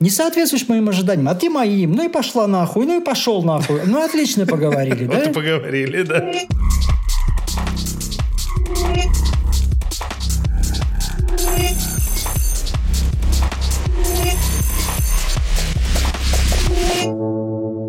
[0.00, 1.92] не соответствуешь моим ожиданиям, а ты моим.
[1.92, 3.82] Ну и пошла нахуй, ну и пошел нахуй.
[3.84, 5.18] Ну отлично поговорили, да?
[5.18, 6.32] Вот поговорили, да.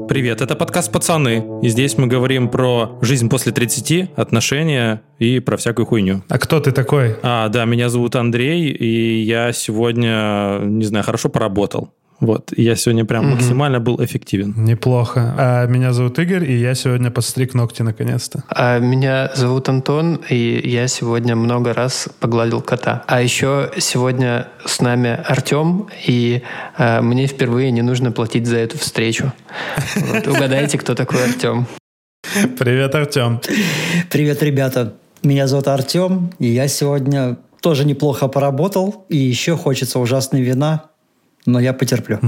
[0.10, 5.56] Привет, это подкаст «Пацаны», и здесь мы говорим про жизнь после 30, отношения и про
[5.56, 6.24] всякую хуйню.
[6.28, 7.16] А кто ты такой?
[7.24, 11.94] А, да, меня зовут Андрей, и я сегодня, не знаю, хорошо поработал.
[12.22, 13.34] Вот, я сегодня прям угу.
[13.34, 14.54] максимально был эффективен.
[14.56, 15.34] Неплохо.
[15.38, 18.44] А меня зовут Игорь, и я сегодня подстриг ногти наконец-то.
[18.48, 23.04] А меня зовут Антон, и я сегодня много раз погладил кота.
[23.08, 26.44] А еще сегодня с нами Артем, и
[26.78, 29.34] а, мне впервые не нужно платить за эту встречу.
[29.96, 31.66] Вот, угадайте, кто такой Артем.
[32.60, 33.42] Привет, Артем.
[34.12, 34.94] Привет, ребята.
[35.24, 40.91] Меня зовут Артем, и я сегодня тоже неплохо поработал, и еще хочется ужасно вина,
[41.46, 42.20] но я потерплю.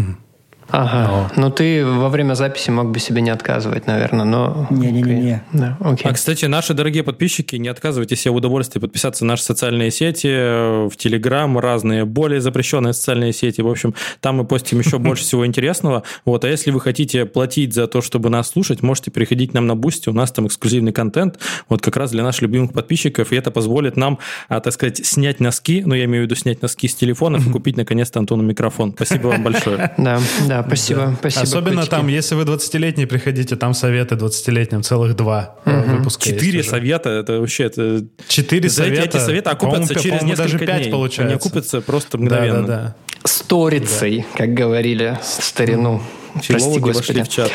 [0.74, 1.30] Ага.
[1.36, 1.44] Но.
[1.44, 4.66] Ну ты во время записи мог бы себе не отказывать, наверное, но...
[4.72, 5.44] Не-не-не.
[5.54, 6.10] Да, окей.
[6.10, 10.90] А, кстати, наши дорогие подписчики, не отказывайте себе в удовольствии подписаться на наши социальные сети,
[10.90, 13.62] в Телеграм, разные более запрещенные социальные сети.
[13.62, 16.02] В общем, там мы постим еще больше всего интересного.
[16.26, 19.68] Вот, а если вы хотите платить за то, чтобы нас слушать, можете приходить к нам
[19.68, 21.38] на Boosty, у нас там эксклюзивный контент,
[21.70, 24.18] вот как раз для наших любимых подписчиков, и это позволит нам,
[24.50, 27.52] а, так сказать, снять носки, ну, я имею в виду снять носки с телефонов и
[27.52, 28.92] купить, наконец-то, Антону микрофон.
[28.96, 29.92] Спасибо вам большое.
[30.04, 31.16] Да, да, спасибо, да.
[31.20, 31.44] спасибо.
[31.44, 31.92] Особенно котики.
[31.92, 35.98] там, если вы 20-летний, приходите, там советы 20-летним, целых два угу.
[35.98, 37.66] выпуска Четыре совета, это вообще...
[37.66, 38.06] Это...
[38.28, 39.04] Четыре совета?
[39.04, 40.92] эти советы окупятся через несколько даже пять дней.
[40.92, 41.24] получается.
[41.24, 42.62] Они окупятся просто мгновенно.
[42.62, 42.96] Да, да, да.
[43.26, 44.38] Сторицей, да.
[44.40, 46.02] как говорили в старину.
[46.48, 47.24] Прости, Господи.
[47.24, 47.52] в чат.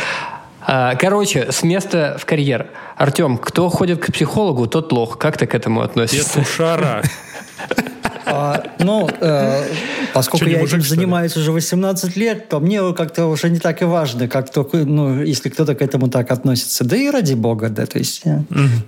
[0.70, 2.68] А, короче, с места в карьер.
[2.96, 5.18] Артем, кто ходит к психологу, тот лох.
[5.18, 6.40] Как ты к этому относишься?
[6.40, 7.02] Петушара.
[8.30, 9.64] А, ну, э,
[10.12, 13.84] поскольку я мужик, этим занимаюсь уже 18 лет, то мне как-то уже не так и
[13.84, 16.84] важно, как только, ну, если кто-то к этому так относится.
[16.84, 18.24] Да и ради бога, да, то есть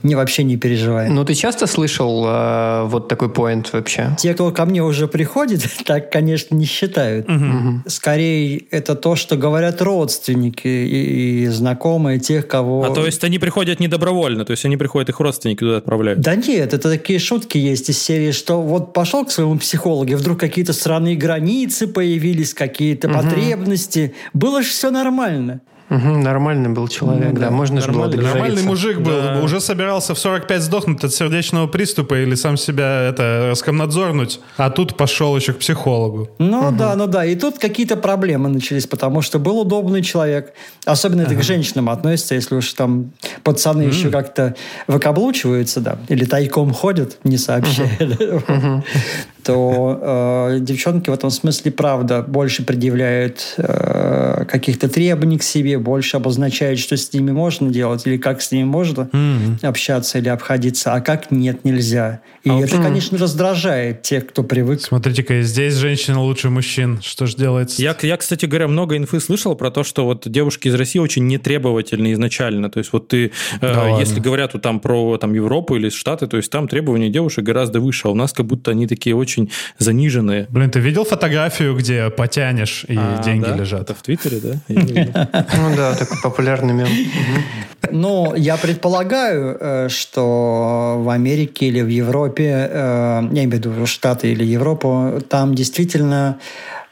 [0.03, 1.13] не вообще не переживаю.
[1.13, 4.15] Ну, ты часто слышал э, вот такой поинт вообще?
[4.19, 7.27] Те, кто ко мне уже приходит, так, конечно, не считают.
[7.87, 12.85] Скорее, это то, что говорят родственники и, и знакомые тех, кого...
[12.85, 16.21] А то есть они приходят не добровольно, то есть они приходят, их родственники туда отправляют?
[16.21, 20.73] Да нет, это такие шутки есть из серии, что вот пошел своему психологу, вдруг какие-то
[20.73, 23.19] странные границы появились, какие-то угу.
[23.19, 24.15] потребности.
[24.33, 25.61] Было же все нормально.
[25.91, 29.41] Угу, нормальный был человек, ну, да, да, можно же было Нормальный мужик был, да.
[29.43, 34.97] уже собирался в 45 сдохнуть от сердечного приступа или сам себя это раскомнадзорнуть, а тут
[34.97, 36.31] пошел еще к психологу.
[36.39, 36.77] Ну угу.
[36.77, 40.53] да, ну да, и тут какие-то проблемы начались, потому что был удобный человек,
[40.85, 41.33] особенно ага.
[41.33, 43.11] это к женщинам относится, если уж там
[43.43, 43.93] пацаны угу.
[43.93, 44.55] еще как-то
[44.87, 47.99] выкаблучиваются, да, или тайком ходят, не сообщая.
[48.01, 48.85] Угу
[49.43, 49.99] то
[50.53, 56.79] э, девчонки в этом смысле, правда, больше предъявляют э, каких-то требований к себе, больше обозначают,
[56.79, 59.67] что с ними можно делать, или как с ними можно mm-hmm.
[59.67, 62.21] общаться или обходиться, а как нет, нельзя.
[62.43, 64.81] И а это, конечно, раздражает тех, кто привык.
[64.81, 67.01] Смотрите-ка, здесь женщина лучше мужчин.
[67.03, 67.83] Что же делается?
[67.83, 71.27] Я, я, кстати говоря, много инфы слышал про то, что вот девушки из России очень
[71.27, 72.71] нетребовательны изначально.
[72.71, 73.31] То есть вот ты, э,
[73.61, 77.11] да э, если говорят вот, там про там, Европу или Штаты, то есть там требования
[77.11, 80.47] девушек гораздо выше, а у нас как будто они такие очень очень заниженные.
[80.51, 83.57] Блин, ты видел фотографию, где потянешь и а, деньги да?
[83.57, 83.83] лежат?
[83.83, 84.55] Это в Твиттере, да?
[85.61, 86.89] Ну да, такой популярный мем.
[87.91, 93.87] Ну, я предполагаю, э, что в Америке или в Европе, э, я имею в виду
[93.87, 96.39] Штаты или Европу, там действительно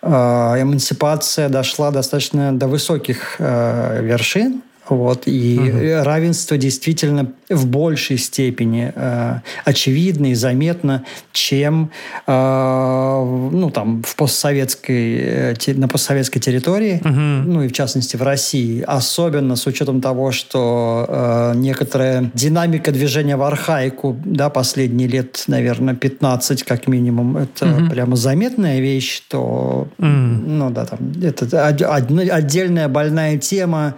[0.03, 4.63] э, эмансипация дошла достаточно до высоких вершин.
[4.89, 6.05] Вот, и угу.
[6.05, 11.91] равенство действительно в большей степени э, очевидно и заметно, чем
[12.27, 17.11] э, ну, там, в постсоветской, э, на постсоветской территории, угу.
[17.51, 18.83] ну и в частности в России.
[18.87, 25.95] Особенно с учетом того, что э, некоторая динамика движения в архаику да, последние лет, наверное,
[25.95, 27.91] 15 как минимум, это угу.
[27.91, 30.07] прямо заметная вещь, то угу.
[30.07, 33.95] ну да, там, это отдельная больная тема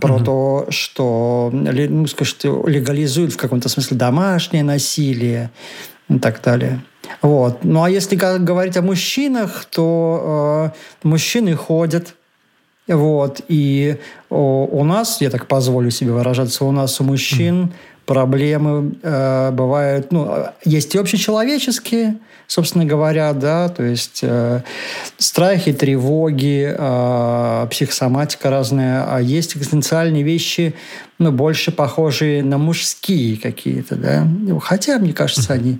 [0.00, 0.24] про угу.
[0.24, 5.50] то, то, что ну, скажем, легализуют в каком-то смысле домашнее насилие
[6.08, 6.80] и так далее.
[7.22, 7.64] Вот.
[7.64, 12.14] Ну а если говорить о мужчинах, то э, мужчины ходят.
[12.86, 13.40] Вот.
[13.48, 13.96] И
[14.30, 17.72] о, у нас, я так позволю себе выражаться, у нас у мужчин
[18.06, 24.62] проблемы э, бывают, ну, есть и общечеловеческие, собственно говоря, да, то есть э,
[25.18, 30.74] страхи, тревоги, э, психосоматика разная, а есть экзистенциальные вещи,
[31.18, 34.26] ну, больше похожие на мужские какие-то, да,
[34.62, 35.78] хотя, мне кажется, они...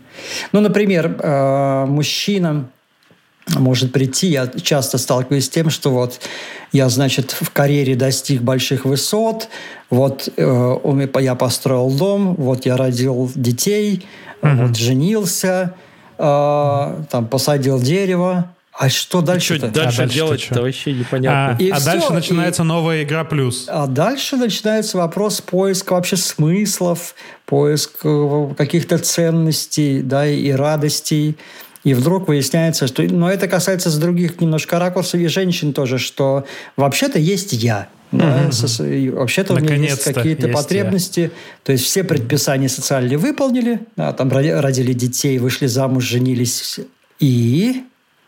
[0.52, 2.69] Ну, например, э, мужчина
[3.49, 4.28] может прийти.
[4.28, 6.20] Я часто сталкиваюсь с тем, что вот
[6.72, 9.49] я, значит, в карьере достиг больших высот,
[9.90, 14.06] вот э, я построил дом, вот я родил детей,
[14.40, 14.66] mm-hmm.
[14.66, 15.75] вот женился,
[16.16, 19.56] там посадил дерево, а что дальше?
[19.56, 21.56] Что дальше, а дальше делать это вообще непонятно.
[21.56, 23.66] А, и а все, дальше начинается и, новая игра плюс.
[23.69, 27.14] А дальше начинается вопрос поиска вообще смыслов,
[27.46, 31.37] поиск э, каких-то ценностей, да, и радостей.
[31.84, 33.02] И вдруг выясняется, что...
[33.05, 36.44] Но это касается с других немножко ракурсов и женщин тоже, что
[36.76, 37.88] вообще-то есть я.
[38.19, 39.16] Да, угу.
[39.16, 41.20] вообще-то у меня есть какие-то потребности.
[41.20, 41.31] Я.
[41.62, 46.81] То есть все предписания социальные выполнили, да, там родили детей, вышли замуж, женились.
[47.20, 47.84] И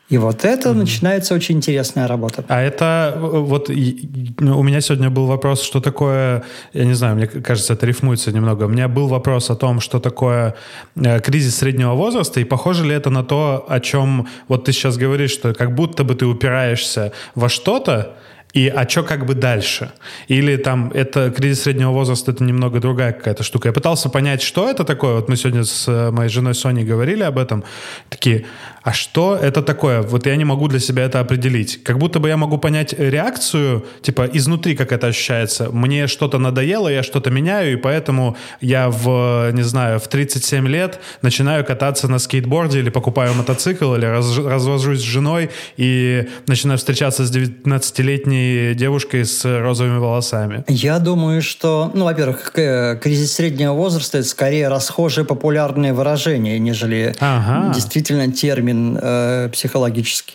[0.08, 0.74] и вот это mm-hmm.
[0.74, 2.44] начинается очень интересная работа.
[2.46, 7.26] А это вот ну, у меня сегодня был вопрос, что такое, я не знаю, мне
[7.26, 8.64] кажется, это рифмуется немного.
[8.64, 10.54] У меня был вопрос о том, что такое
[10.94, 14.96] э, кризис среднего возраста, и похоже ли это на то, о чем вот ты сейчас
[14.96, 18.16] говоришь, что как будто бы ты упираешься во что-то,
[18.52, 19.90] и а что как бы дальше?
[20.28, 23.68] Или там это кризис среднего возраста, это немного другая какая-то штука.
[23.68, 25.14] Я пытался понять, что это такое.
[25.16, 27.64] Вот мы сегодня с э, моей женой Соней говорили об этом.
[28.08, 28.46] Такие,
[28.86, 30.00] а что это такое?
[30.02, 31.82] Вот я не могу для себя это определить.
[31.82, 35.70] Как будто бы я могу понять реакцию, типа изнутри, как это ощущается.
[35.72, 41.00] Мне что-то надоело, я что-то меняю, и поэтому я в, не знаю, в 37 лет
[41.20, 47.26] начинаю кататься на скейтборде или покупаю мотоцикл, или раз, развожусь с женой и начинаю встречаться
[47.26, 50.64] с 19-летней девушкой с розовыми волосами.
[50.68, 57.74] Я думаю, что, ну, во-первых, кризис среднего возраста– это скорее расхожее популярное выражение, нежели ага.
[57.74, 60.34] действительно термин термин э, психологический.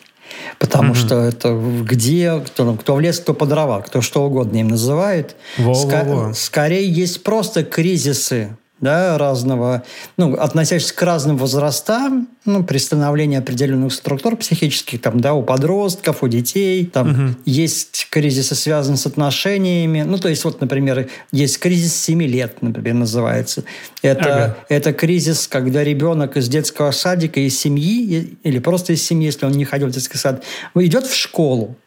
[0.59, 0.95] Потому mm-hmm.
[0.95, 5.35] что это где, кто, кто в лес, кто по дрова, кто что угодно им называет.
[5.57, 9.83] Ска- скорее есть просто кризисы да, разного,
[10.17, 16.23] ну, относящихся к разным возрастам, ну, при становлении определенных структур психических, там, да, у подростков,
[16.23, 17.35] у детей, там, угу.
[17.45, 22.95] есть кризисы, связанные с отношениями, ну, то есть, вот, например, есть кризис 7 лет, например,
[22.95, 23.63] называется.
[24.01, 24.57] Это, ага.
[24.69, 29.51] это кризис, когда ребенок из детского садика, из семьи, или просто из семьи, если он
[29.51, 30.43] не ходил в детский сад,
[30.75, 31.77] идет в школу,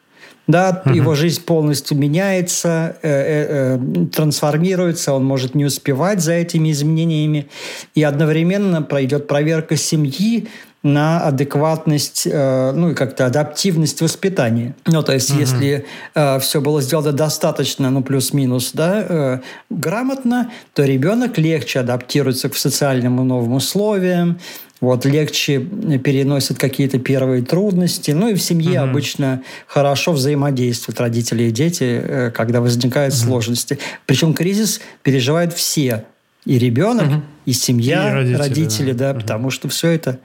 [0.46, 0.94] да, угу.
[0.94, 7.49] его жизнь полностью меняется, э, э, э, трансформируется, он может не успевать за этими изменениями,
[7.94, 10.49] и одновременно пройдет проверка семьи
[10.85, 14.76] на адекватность, э, ну и как-то адаптивность воспитания.
[14.85, 15.41] Ну, то есть, угу.
[15.41, 19.40] если э, все было сделано достаточно, ну, плюс-минус, да, э,
[19.70, 24.38] грамотно, то ребенок легче адаптируется к социальным новым условиям,
[24.81, 28.11] вот, легче переносят какие-то первые трудности.
[28.11, 28.91] Ну и в семье угу.
[28.91, 33.21] обычно хорошо взаимодействуют родители и дети, э, когда возникают угу.
[33.21, 33.79] сложности.
[34.06, 36.05] Причем кризис переживают все.
[36.44, 37.23] И ребенок, угу.
[37.47, 39.21] и семья, и родители, родители да, да угу.
[39.21, 40.19] потому что все это...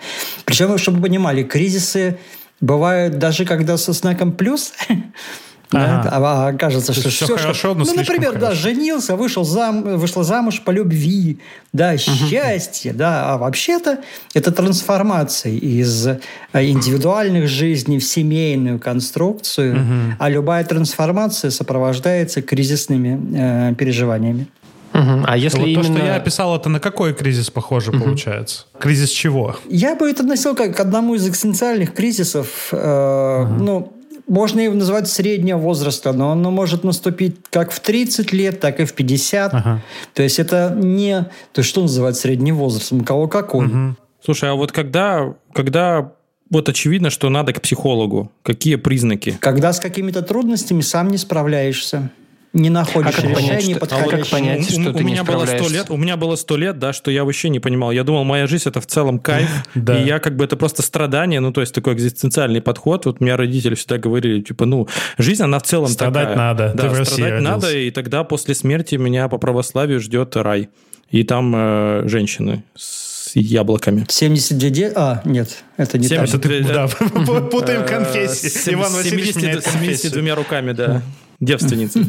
[0.45, 2.17] Причем, чтобы вы понимали, кризисы
[2.59, 4.73] бывают даже когда со знаком «плюс»,
[5.71, 6.09] Ага.
[6.11, 8.47] А, а кажется, что все, все хорошо, но Ну, например, хорошо.
[8.47, 11.39] да, женился, вышел зам, вышла замуж по любви,
[11.73, 12.99] да, счастье, угу.
[12.99, 13.99] да, а вообще-то
[14.33, 16.19] это трансформация из э,
[16.53, 20.15] индивидуальных жизней в семейную конструкцию, угу.
[20.17, 24.47] а любая трансформация сопровождается кризисными э, переживаниями.
[24.93, 25.23] Угу.
[25.27, 25.83] А если вот именно...
[25.83, 28.05] то, что я описал, это на какой кризис похоже угу.
[28.05, 28.65] получается?
[28.79, 29.55] Кризис чего?
[29.69, 32.69] Я бы это относил как к одному из экзистенциальных кризисов.
[32.71, 33.63] Э, угу.
[33.63, 33.93] Ну,
[34.29, 38.85] можно его называть среднего возраста, но оно может наступить как в 30 лет, так и
[38.85, 39.53] в 50.
[39.53, 39.81] Ага.
[40.13, 41.21] То есть это не...
[41.51, 42.91] То есть что называть средний возраст?
[42.91, 43.65] У кого какой.
[43.65, 43.95] Угу.
[44.23, 46.13] Слушай, а вот когда, когда
[46.49, 49.37] вот очевидно, что надо к психологу, какие признаки?
[49.39, 52.11] Когда с какими-то трудностями сам не справляешься
[52.53, 54.13] не находишь а решений понять, подходящих.
[54.13, 56.57] А как понять, что у, ты у меня было сто лет, у меня было сто
[56.57, 57.91] лет, да, что я вообще не понимал.
[57.91, 59.99] Я думал, моя жизнь это в целом кайф, да.
[59.99, 63.05] и я как бы это просто страдание, ну то есть такой экзистенциальный подход.
[63.05, 64.87] Вот меня родители всегда говорили, типа, ну
[65.17, 66.37] жизнь она в целом страдать такая.
[66.37, 66.73] надо.
[66.75, 70.69] Да, ты страдать надо, и тогда после смерти меня по православию ждет рай,
[71.11, 74.05] и там э, женщины с яблоками.
[74.07, 74.91] 72 де...
[74.95, 76.65] А, нет, это не 70, так.
[76.65, 76.87] Да,
[77.51, 78.73] путаем конфессии.
[78.73, 81.03] Иван Васильевич 72 руками, да
[81.39, 81.99] девственница.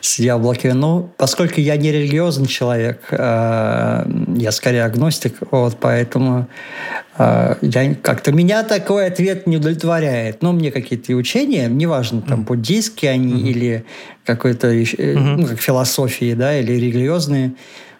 [0.00, 0.72] С яблоками.
[0.72, 6.48] Ну, поскольку я не религиозный человек, э, я скорее агностик, вот, поэтому
[7.18, 10.42] э, я как-то меня такой ответ не удовлетворяет.
[10.42, 13.84] Но мне какие-то учения, неважно, там, буддийские они или
[14.24, 17.52] какой-то, э, ну, как философии, да, или религиозные,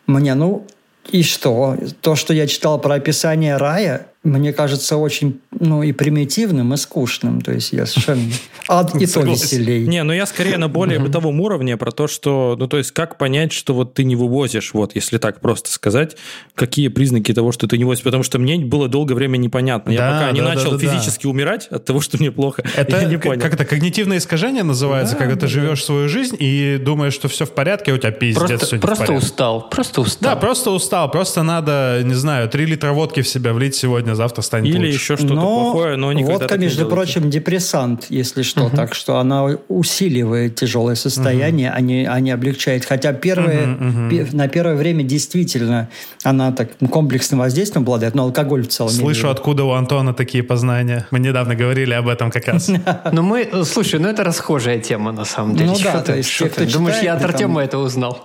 [0.07, 0.66] мне, ну,
[1.12, 1.76] и что?
[2.00, 7.41] То, что я читал про описание рая, мне кажется, очень, ну, и примитивным, и скучным.
[7.41, 8.23] То есть я совершенно...
[8.69, 9.87] А и то веселей.
[9.87, 12.55] Не, ну я скорее на более бытовом уровне про то, что...
[12.59, 16.19] Ну, то есть как понять, что вот ты не вывозишь, вот, если так просто сказать,
[16.55, 18.05] какие признаки того, что ты не вывозишь?
[18.05, 19.91] Потому что мне было долгое время непонятно.
[19.91, 23.41] Я пока не начал физически умирать от того, что мне плохо, это не понял.
[23.41, 27.53] Как это, когнитивное искажение называется, когда ты живешь свою жизнь и думаешь, что все в
[27.53, 30.35] порядке, а у тебя пиздец Просто устал, просто устал.
[30.35, 31.11] Да, просто устал.
[31.11, 34.87] Просто надо, не знаю, 3 литра водки в себя влить сегодня сегодня, завтра станет Или
[34.87, 34.90] лучше.
[34.90, 38.64] еще что-то но плохое, но никогда Водка, между не прочим, депрессант, если что.
[38.64, 38.76] Угу.
[38.76, 41.79] Так что она усиливает тяжелое состояние, угу.
[41.79, 42.85] а, не, а не облегчает.
[42.85, 44.37] Хотя первое, угу, угу.
[44.37, 45.88] на первое время действительно
[46.25, 48.93] она так комплексным воздействием обладает, но алкоголь в целом.
[48.93, 51.07] Слышу, откуда у Антона такие познания.
[51.11, 52.71] Мы недавно говорили об этом как раз.
[53.12, 55.71] Ну мы, слушай, ну это расхожая тема на самом деле.
[55.71, 56.31] Ну да, то есть
[56.73, 58.25] Думаешь, я от Артема это узнал?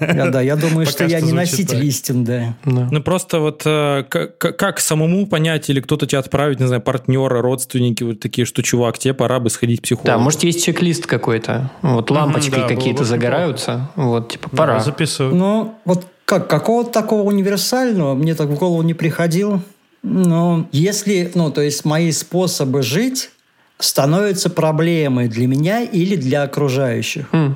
[0.00, 2.54] Да, я думаю, что я не носитель истин, да.
[2.64, 7.40] Ну просто вот э, как как самому понять или кто-то тебя отправить, не знаю, партнера,
[7.40, 10.08] родственники, вот такие, что, чувак, тебе пора бы сходить к психологу.
[10.08, 11.70] Да, может, есть чек-лист какой-то.
[11.82, 13.90] Вот лампочки mm-hmm, да, какие-то загораются.
[13.94, 14.08] Плохо.
[14.08, 14.74] Вот, типа, пора.
[14.74, 15.34] Да, записываю.
[15.34, 19.62] Ну, вот как, какого-то такого универсального мне так в голову не приходило.
[20.02, 23.30] Но если, ну, то есть мои способы жить
[23.78, 27.26] становятся проблемой для меня или для окружающих.
[27.32, 27.54] Mm.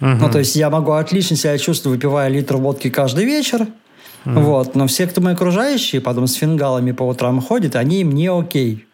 [0.00, 0.16] Uh-huh.
[0.20, 3.66] Ну, то есть я могу отлично себя чувствовать, выпивая литр водки каждый вечер,
[4.26, 4.40] Mm.
[4.40, 4.74] Вот.
[4.74, 8.86] Но все, кто мои окружающие, потом с фингалами по утрам ходят, они им не окей.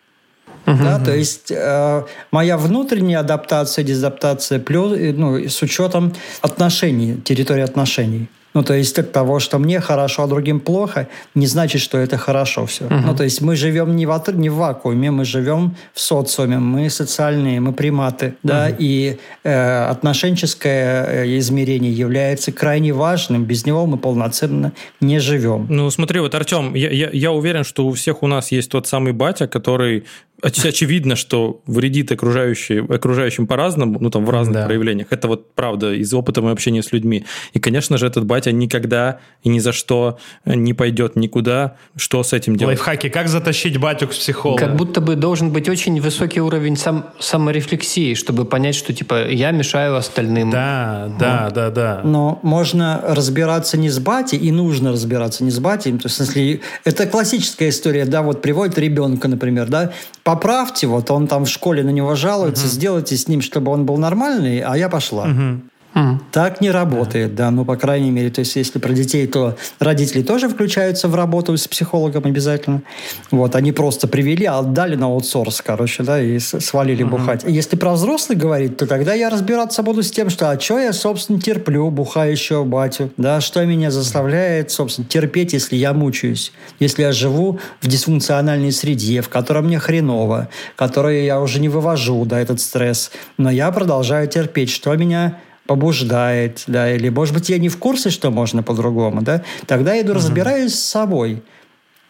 [0.66, 0.78] Uh-huh.
[0.80, 8.28] Да, то есть э, моя внутренняя адаптация, дезадаптация, плюс, ну, с учетом отношений, территории отношений.
[8.54, 12.18] Ну, то есть от того, что мне хорошо, а другим плохо, не значит, что это
[12.18, 12.85] хорошо все.
[12.85, 12.94] Угу.
[12.94, 16.90] Ну, то есть мы живем не в, не в вакууме, мы живем в социуме, мы
[16.90, 18.35] социальные, мы приматы, угу.
[18.42, 25.66] да, и э, отношенческое э, измерение является крайне важным, без него мы полноценно не живем.
[25.68, 28.87] Ну, смотри, вот, Артем, я, я, я уверен, что у всех у нас есть тот
[28.87, 30.04] самый батя, который
[30.42, 34.66] очевидно, что вредит окружающим, окружающим по-разному, ну, там, в разных да.
[34.66, 35.06] проявлениях.
[35.11, 37.25] Это вот правда из опыта моего общения с людьми.
[37.52, 41.76] И, конечно же, этот батя никогда и ни за что не пойдет никуда.
[41.96, 42.78] Что с этим делать?
[42.78, 43.08] Лайфхаки.
[43.08, 44.58] Как затащить батю к психологу?
[44.58, 49.50] Как будто бы должен быть очень высокий уровень сам, саморефлексии, чтобы понять, что, типа, я
[49.50, 50.50] мешаю остальным.
[50.50, 52.00] Да, да, да, да.
[52.04, 55.92] Но можно разбираться не с батей, и нужно разбираться не с батей.
[55.92, 59.92] То есть, в смысле, это классическая история, да, вот приводит ребенка, например, да,
[60.25, 62.72] поправьте, вот он там в школе на него жалуется, угу.
[62.72, 65.25] сделайте с ним, чтобы он был нормальный, а я пошла.
[65.25, 65.61] Угу.
[65.94, 66.18] Mm.
[66.30, 67.50] Так не работает, да.
[67.50, 71.56] ну, по крайней мере, то есть, если про детей, то родители тоже включаются в работу
[71.56, 72.82] с психологом обязательно.
[73.30, 77.08] Вот, они просто привели, отдали на аутсорс, короче, да, и свалили mm-hmm.
[77.08, 77.44] бухать.
[77.46, 80.92] Если про взрослых говорить, то тогда я разбираться буду с тем, что, а что я,
[80.92, 87.12] собственно, терплю бухающего батю, да, что меня заставляет, собственно, терпеть, если я мучаюсь, если я
[87.12, 92.61] живу в дисфункциональной среде, в которой мне хреново, которой я уже не вывожу, да, этот
[92.61, 97.78] стресс, но я продолжаю терпеть, что меня побуждает, да, или, может быть, я не в
[97.78, 101.42] курсе, что можно по-другому, да, тогда я иду разбираюсь с собой.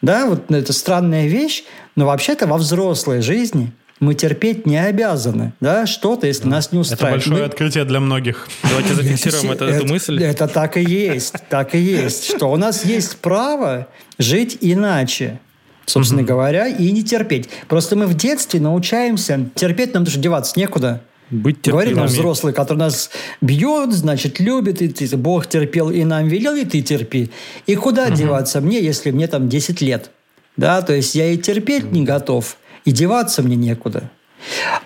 [0.01, 5.87] Да, вот это странная вещь, но вообще-то во взрослой жизни мы терпеть не обязаны, да,
[5.87, 7.21] что-то, если нас не устраивает.
[7.21, 7.49] Это большое мы...
[7.49, 8.49] открытие для многих.
[8.65, 10.23] Давайте зафиксируем это, эту мысль.
[10.23, 13.87] Это так и есть, так и есть, что у нас есть право
[14.19, 15.39] жить иначе
[15.85, 17.49] собственно говоря, и не терпеть.
[17.69, 21.03] Просто мы в детстве научаемся терпеть, нам даже деваться некуда.
[21.33, 23.11] Быть Говорит нам взрослый, который нас
[23.41, 27.31] бьет, значит, любит, и ты, Бог терпел и нам велел, и ты терпи.
[27.67, 28.15] И куда угу.
[28.15, 30.11] деваться мне, если мне там 10 лет?
[30.57, 34.11] Да, то есть я и терпеть не готов, и деваться мне некуда.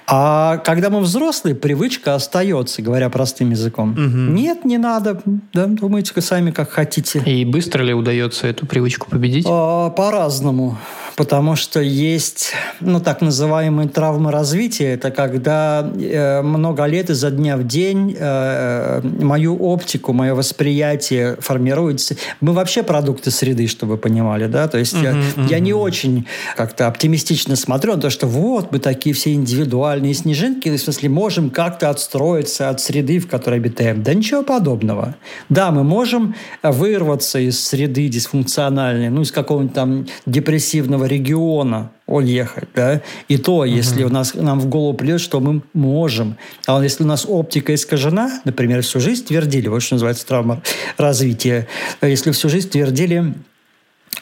[0.07, 3.93] А когда мы взрослые, привычка остается, говоря простым языком.
[3.93, 4.33] Угу.
[4.35, 5.21] Нет, не надо.
[5.53, 7.21] Да, думайте сами, как хотите.
[7.27, 9.47] И быстро ли удается эту привычку победить?
[9.49, 10.79] А, по-разному
[11.17, 14.93] потому что есть, ну, так называемые травмы развития.
[14.93, 22.17] Это когда э, много лет изо дня в день э, мою оптику, мое восприятие формируется.
[22.43, 24.69] Мы вообще продукты среды, чтобы вы понимали, да?
[24.69, 25.49] То есть uh-huh, я, uh-huh.
[25.49, 30.69] я не очень как-то оптимистично смотрю на то, что вот мы такие все индивидуальные снежинки,
[30.69, 34.03] в смысле можем как-то отстроиться от среды, в которой обитаем.
[34.03, 35.17] Да ничего подобного.
[35.49, 43.03] Да, мы можем вырваться из среды дисфункциональной, ну, из какого-нибудь там депрессивного региона уехать, да,
[43.29, 46.37] и то, если у нас, нам в голову придет, что мы можем.
[46.67, 50.63] А если у нас оптика искажена, например, всю жизнь твердили, вот что называется травма
[50.99, 51.67] развития,
[52.01, 53.35] если всю жизнь твердили,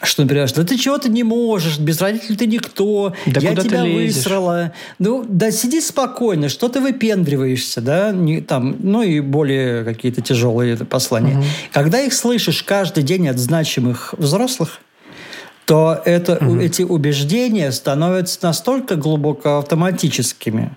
[0.01, 3.83] что, например, да ты чего ты не можешь, без родителей ты никто, да я тебя
[3.83, 4.73] высрала.
[4.99, 10.75] Ну, да сиди спокойно, что ты выпендриваешься, да, не, там, ну и более какие-то тяжелые
[10.77, 11.37] послания.
[11.37, 11.45] Угу.
[11.71, 14.81] Когда их слышишь каждый день от значимых взрослых,
[15.65, 16.59] то это, угу.
[16.59, 20.75] эти убеждения становятся настолько глубоко автоматическими,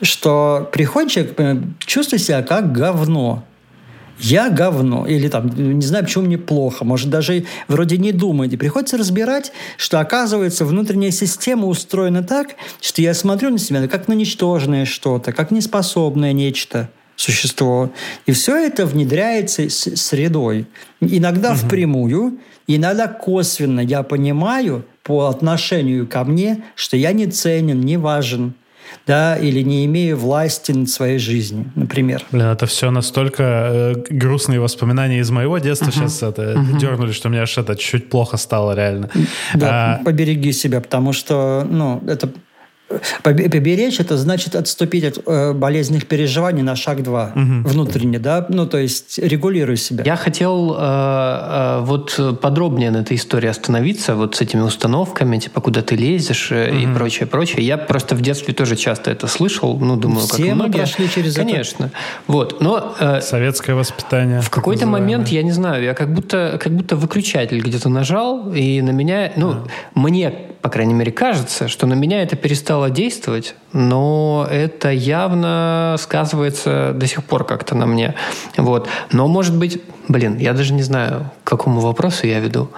[0.00, 3.44] что приходит человек, чувствует себя как говно
[4.22, 8.52] я говно, или там, не знаю, почему мне плохо, может, даже вроде не думать.
[8.52, 14.06] И приходится разбирать, что, оказывается, внутренняя система устроена так, что я смотрю на себя как
[14.06, 17.90] на ничтожное что-то, как неспособное нечто существо.
[18.26, 20.66] И все это внедряется с средой.
[21.00, 21.58] Иногда угу.
[21.58, 28.54] впрямую, иногда косвенно я понимаю по отношению ко мне, что я не ценен, не важен
[29.06, 32.24] да, или не имею власти над своей жизнью, например.
[32.30, 35.92] Блин, это все настолько э, грустные воспоминания из моего детства uh-huh.
[35.92, 36.78] сейчас это uh-huh.
[36.78, 39.10] дернули, что мне аж это чуть плохо стало реально.
[39.54, 40.04] Да, а...
[40.04, 42.28] побереги себя, потому что, ну, это
[43.22, 47.68] Поберечь это значит отступить от э, болезненных переживаний на шаг два угу.
[47.68, 50.04] внутренне, да, ну то есть регулируй себя.
[50.04, 55.60] Я хотел э, э, вот подробнее на этой истории остановиться, вот с этими установками, типа
[55.60, 56.60] куда ты лезешь угу.
[56.60, 57.64] и прочее, прочее.
[57.66, 60.78] Я просто в детстве тоже часто это слышал, ну думаю, Все как мы многие.
[60.78, 61.86] прошли через Конечно.
[61.86, 61.94] это.
[62.26, 64.40] Вот, но э, советское воспитание.
[64.40, 68.80] В какой-то момент я не знаю, я как будто как будто выключатель где-то нажал и
[68.80, 69.66] на меня, ну а.
[69.94, 76.92] мне по крайней мере, кажется, что на меня это перестало действовать, но это явно сказывается
[76.94, 78.14] до сих пор как-то на мне.
[78.56, 78.88] Вот.
[79.10, 82.68] Но, может быть, блин, я даже не знаю, к какому вопросу я веду.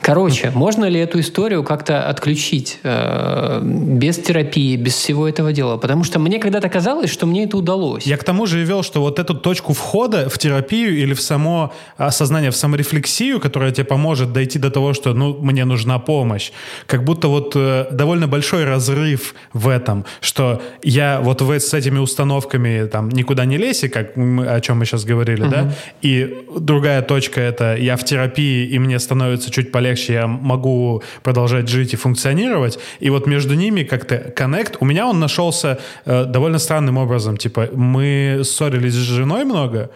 [0.00, 5.76] Короче, можно ли эту историю как-то отключить э, без терапии, без всего этого дела?
[5.76, 8.04] Потому что мне когда-то казалось, что мне это удалось.
[8.04, 11.20] Я к тому же и вел, что вот эту точку входа в терапию или в
[11.20, 16.50] само осознание, в саморефлексию, которая тебе поможет дойти до того, что ну, мне нужна помощь,
[16.86, 20.41] как будто вот э, довольно большой разрыв в этом, что
[20.82, 24.84] я вот в, с этими установками там никуда не лезь, как мы, о чем мы
[24.84, 25.50] сейчас говорили, угу.
[25.50, 30.26] да, и другая точка это я в терапии, и мне становится чуть полегче легче, я
[30.26, 32.78] могу продолжать жить и функционировать.
[33.00, 34.76] И вот между ними как-то коннект.
[34.80, 37.36] У меня он нашелся э, довольно странным образом.
[37.36, 39.90] Типа, мы ссорились с женой много,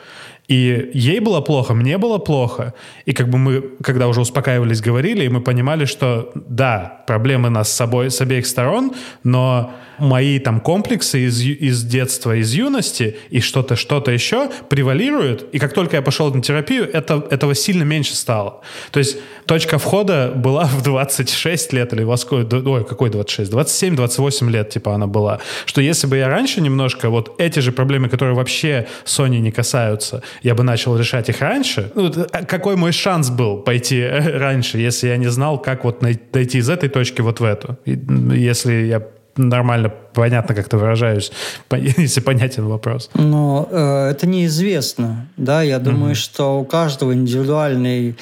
[0.49, 2.73] и ей было плохо, мне было плохо.
[3.09, 7.69] И как бы мы, когда уже успокаивались, говорили, и мы понимали, что да, проблемы нас
[7.69, 8.93] с собой, с обеих сторон,
[9.25, 15.47] но мои там комплексы из, из детства, из юности и что-то, что-то еще превалируют.
[15.52, 18.61] И как только я пошел на терапию, это, этого сильно меньше стало.
[18.91, 23.52] То есть точка входа была в 26 лет или во сколько, ой, какой 26?
[23.52, 25.41] 27-28 лет, типа, она была.
[25.65, 30.23] Что если бы я раньше немножко вот эти же проблемы, которые вообще Sony не касаются,
[30.43, 35.09] я бы начал решать их раньше, ну, а какой мой шанс был пойти раньше, если
[35.09, 36.00] я не знал, как вот
[36.32, 37.78] дойти из этой точки вот в эту?
[37.85, 39.02] Если я
[39.36, 41.31] нормально понятно, как ты выражаюсь,
[41.99, 43.11] если понятен вопрос.
[43.15, 46.15] Но э, это неизвестно, да, я думаю, mm-hmm.
[46.15, 48.17] что у каждого индивидуальный,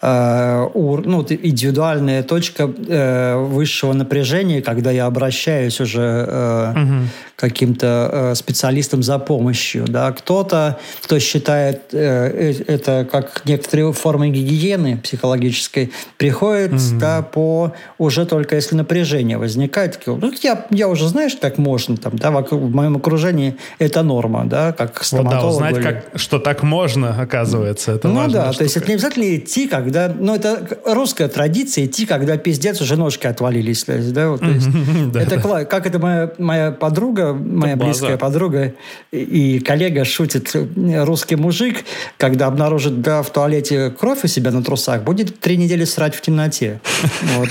[0.00, 7.04] э, ур, ну, индивидуальная точка э, высшего напряжения, когда я обращаюсь уже э, mm-hmm.
[7.34, 14.30] каким-то э, специалистам за помощью, да, кто-то, кто считает э, э это как некоторые формы
[14.30, 16.98] гигиены психологической, приходит, mm-hmm.
[16.98, 22.16] да, по уже только если напряжение возникает, ну, я, я уже, знаешь, так можно, там,
[22.16, 25.42] да, в моем окружении это норма, да, как стоматолог.
[25.44, 25.82] Вот, да, узнать, или...
[25.82, 28.58] как, что так можно, оказывается, это Ну да, штука.
[28.58, 32.96] то есть это не обязательно идти, когда, ну это русская традиция, идти, когда пиздец уже
[32.96, 34.68] ножки отвалились, да, вот, то есть,
[35.14, 38.74] это как это моя, моя подруга, моя близкая подруга
[39.10, 41.84] и коллега шутит, русский мужик,
[42.16, 46.20] когда обнаружит, да, в туалете кровь у себя на трусах, будет три недели срать в
[46.20, 46.80] темноте.
[47.36, 47.48] Вот.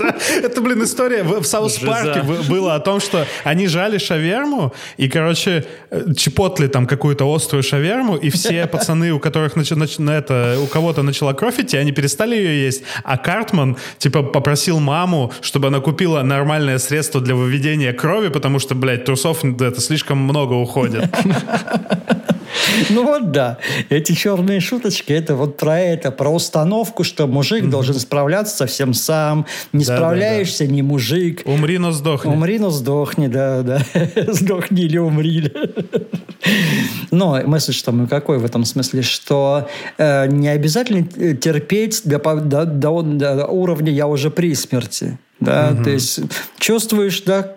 [0.42, 1.22] Это, блин, история.
[1.22, 6.86] В Саус Парке было о том, что они жрали шаверму, и, короче, э, Chipotle там
[6.86, 11.76] какую-то острую шаверму, и все пацаны, у которых на это, у кого-то начала кровь идти,
[11.76, 17.34] они перестали ее есть, а Картман, типа, попросил маму, чтобы она купила нормальное средство для
[17.34, 21.04] выведения крови, потому что, блядь, трусов это слишком много уходит.
[22.90, 27.94] Ну вот да, эти черные шуточки, это вот про это, про установку, что мужик должен
[27.94, 31.42] справляться совсем сам, не справляешься, не мужик.
[31.44, 32.30] Умри, но сдохни.
[32.30, 33.80] Умри, но сдохни, да, да.
[34.32, 35.52] Сдохни или умри.
[37.10, 41.02] Но что мы какой в этом смысле, что э, не обязательно
[41.34, 45.18] терпеть до, до, до, до уровня «я уже при смерти».
[45.38, 45.84] Да, угу.
[45.84, 46.20] то есть
[46.58, 47.56] чувствуешь, да,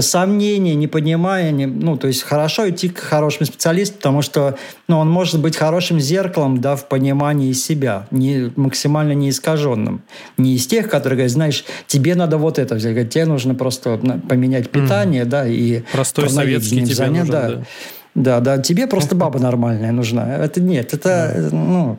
[0.00, 4.58] сомнения, непонимание, ну, то есть хорошо идти к хорошему специалисту, потому что,
[4.88, 10.02] ну, он может быть хорошим зеркалом, да, в понимании себя, не, максимально не искаженным.
[10.36, 14.70] Не из тех, которые говорят, знаешь, тебе надо вот это взять, тебе нужно просто поменять
[14.70, 15.30] питание, угу.
[15.30, 15.82] да, и...
[15.92, 17.48] Простой советский тебе нужен, да.
[17.48, 17.64] да.
[18.14, 20.36] Да, да, тебе просто баба нормальная нужна.
[20.36, 21.98] Это нет, это, ну,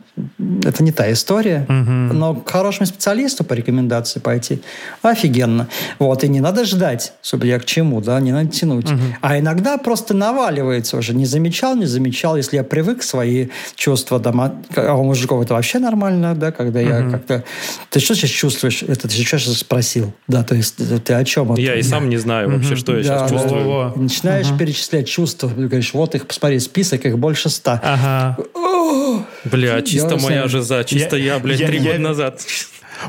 [0.62, 1.66] это не та история.
[1.68, 4.60] Но к хорошему специалисту по рекомендации пойти
[5.02, 5.68] офигенно.
[5.98, 8.86] Вот, и не надо ждать, чтобы я к чему, да, не надо тянуть.
[9.20, 11.14] А иногда просто наваливается уже.
[11.14, 12.36] Не замечал, не замечал.
[12.36, 17.10] Если я привык свои чувства дома, а у мужиков это вообще нормально, да, когда я
[17.10, 17.42] как-то...
[17.90, 18.82] Ты что сейчас чувствуешь?
[18.82, 20.12] Это ты сейчас спросил.
[20.28, 21.54] Да, то есть ты о чем?
[21.56, 23.92] Я и сам не знаю вообще, что я сейчас Да, чувствую.
[23.96, 25.48] Начинаешь перечислять чувства.
[25.50, 27.80] Ты говоришь, вот их, посмотри, список, их больше ста.
[27.82, 28.36] Ага.
[29.44, 30.48] Бля, чисто Я моя знаю.
[30.48, 32.40] жиза, чисто я, Я- блядь, три года назад.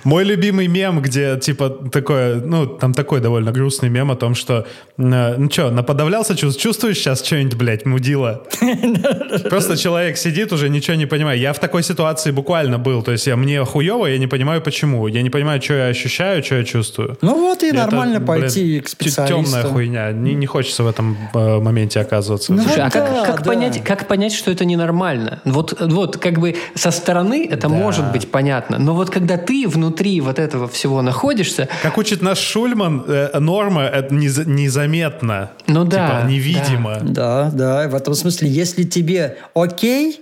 [0.04, 4.66] Мой любимый мем, где типа такое, ну, там такой довольно грустный мем о том, что,
[4.98, 8.44] э, ну что, наподавлялся, чувств- чувствуешь сейчас что-нибудь, блядь, мудила?
[9.50, 11.42] Просто человек сидит уже, ничего не понимает.
[11.42, 15.08] Я в такой ситуации буквально был, то есть я, мне хуево, я не понимаю почему.
[15.08, 17.18] Я не понимаю, что я ощущаю, что я чувствую.
[17.22, 19.44] Ну вот и Это, нормально блин, пойти к специалисту.
[19.44, 20.12] Темная хуйня.
[20.12, 22.54] Не, не хочется в этом э, моменте оказываться.
[22.54, 23.52] Ну, Слушай, а как, да, как да.
[23.52, 25.42] понять, как понять, что это ненормально?
[25.46, 30.20] Вот, вот как бы со стороны это может быть понятно, но вот когда ты внутри
[30.22, 35.52] вот этого всего находишься, Как учит наш Шульман, э, норма это нез- незаметно.
[35.68, 37.00] Ну Типа, да, невидимо.
[37.02, 40.22] Да, да, в этом смысле, если тебе окей,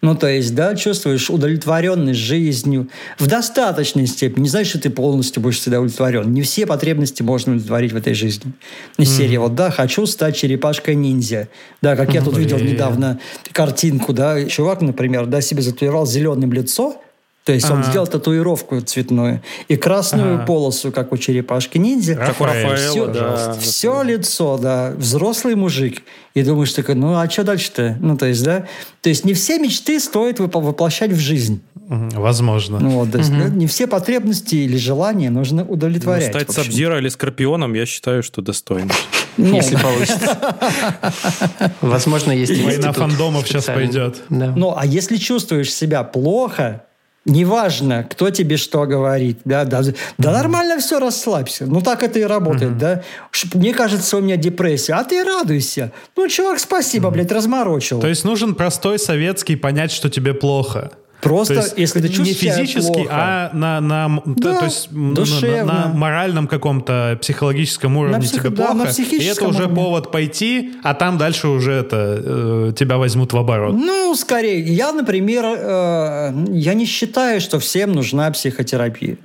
[0.00, 4.44] ну, то есть, да, чувствуешь удовлетворенность жизнью в достаточной степени.
[4.44, 6.32] Не значит, что ты полностью будешь всегда удовлетворен.
[6.32, 8.52] Не все потребности можно удовлетворить в этой жизни.
[8.96, 11.48] Из серии, вот, да, хочу стать черепашкой-ниндзя.
[11.82, 12.74] Да, как я тут видел Блин.
[12.74, 13.18] недавно
[13.50, 17.02] картинку, да, чувак, например, да, себе зататуировал зеленым лицо,
[17.48, 22.14] то есть он сделал татуировку цветную и красную полосу, как у черепашки-ниндзя.
[22.14, 23.56] Как у Рафаэла, Все, да.
[23.58, 26.02] все лицо, да, взрослый мужик.
[26.34, 27.96] И думаешь такой, ну а что дальше-то?
[28.00, 28.66] Ну, то есть, да,
[29.00, 31.62] то есть не все мечты стоит воплощать в жизнь.
[31.88, 32.80] Возможно.
[32.80, 36.28] Ну, вот, то есть, да, не все потребности или желания нужно Ну, удовлетворять.
[36.28, 36.64] стать в общем.
[36.64, 38.92] Сабзиро или Скорпионом, я считаю, что достойно.
[39.38, 40.38] Ну, если получится.
[41.80, 44.22] Возможно, есть Война фандомов сейчас пойдет.
[44.28, 44.52] Да.
[44.54, 46.82] Ну, а если чувствуешь себя плохо,
[47.28, 49.82] неважно, кто тебе что говорит, да, да,
[50.18, 51.66] да нормально все, расслабься.
[51.66, 53.02] Ну, так это и работает, да.
[53.30, 55.92] Ш- Мне кажется, у меня депрессия, а ты радуйся.
[56.16, 58.00] Ну, чувак, спасибо, блядь, разморочил.
[58.00, 60.90] То есть нужен простой советский понять, что тебе плохо.
[61.20, 63.08] Просто, То есть если ты не чувствуешь себя физически, плохо.
[63.10, 65.64] а на, на, то- Да, то есть на- душевно.
[65.64, 69.74] на, на моральном каком-то психологическом уровне псих- тебе да, плохо, на и это уже уровне.
[69.76, 73.74] повод пойти, а там дальше уже это э, тебя возьмут в оборот.
[73.74, 74.62] Ну, скорее.
[74.62, 79.16] Я, например, э, я не считаю, что всем нужна психотерапия.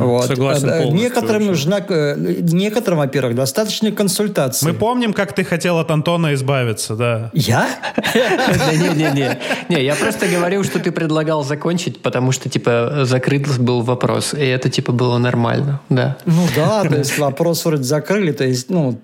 [0.00, 0.26] Вот.
[0.26, 2.16] Согласен Э, полностью Некоторым нужна, э,
[2.52, 4.66] некоторым, во-первых, достаточно консультации.
[4.66, 7.30] Мы помним, как ты хотел от Антона избавиться, да.
[7.32, 7.66] Я?
[8.72, 9.38] Не-не-не.
[9.68, 14.44] Не, я просто говорил, что ты предлагал закончить, потому что, типа, закрыт был вопрос, и
[14.44, 16.16] это, типа, было нормально, да.
[16.26, 18.32] Ну да, то есть вопрос вроде закрыли.
[18.32, 18.98] То есть, ну,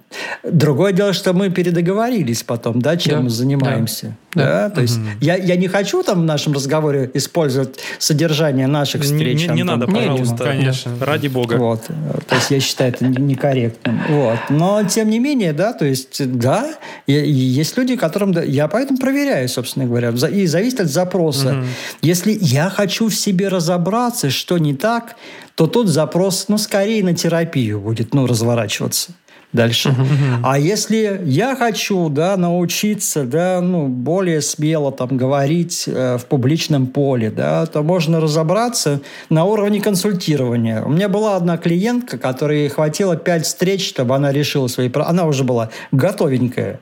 [0.44, 4.16] другое дело, что мы передоговорились потом, да, чем мы занимаемся.
[4.34, 9.00] Да, Да, то есть я, я не хочу там в нашем разговоре использовать содержание наших
[9.02, 9.48] Не, встреч.
[9.48, 10.44] не- не Антон, надо, пожалуйста.
[10.44, 10.92] Конечно.
[11.00, 11.54] Ради бога.
[11.54, 11.82] Вот.
[12.28, 14.00] То есть я считаю это не- некорректным.
[14.08, 14.38] Вот.
[14.50, 16.74] Но тем не менее, да, то есть, да,
[17.06, 18.32] есть люди, которым...
[18.44, 20.10] Я поэтому проверяю, собственно говоря.
[20.10, 21.64] И зависит от запроса.
[22.02, 25.16] Если я хочу в себе разобраться, что не так,
[25.54, 29.12] то тут запрос, ну, скорее на терапию будет, ну, разворачиваться
[29.52, 29.94] дальше.
[30.42, 36.86] А если я хочу, да, научиться, да, ну, более смело там говорить э, в публичном
[36.86, 40.82] поле, да, то можно разобраться на уровне консультирования.
[40.82, 44.90] У меня была одна клиентка, которой хватило пять встреч, чтобы она решила свои...
[44.94, 46.80] Она уже была готовенькая.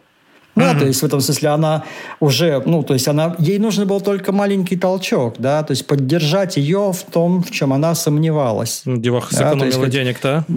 [0.59, 1.85] Да, то есть в этом смысле она
[2.21, 6.57] уже, ну, то есть она, ей нужно был только маленький толчок, да, то есть поддержать
[6.57, 8.83] ее в том, в чем она сомневалась.
[8.85, 10.53] Ну, Деваха Да, есть сэкономила хоть- денег-то, а?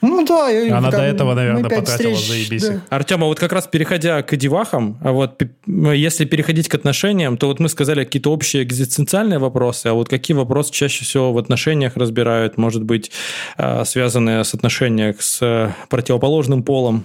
[0.00, 0.48] Ну да.
[0.50, 2.68] и Она там до этого, наверное, потратила встреч, заебись.
[2.68, 2.80] да.
[2.88, 7.36] Артем, а вот как раз переходя к девахам, а вот пи- если переходить к отношениям,
[7.36, 11.38] то вот мы сказали какие-то общие экзистенциальные вопросы, а вот какие вопросы чаще всего в
[11.38, 13.10] отношениях разбирают, может быть,
[13.56, 17.04] а, связанные с отношением с э, противоположным полом?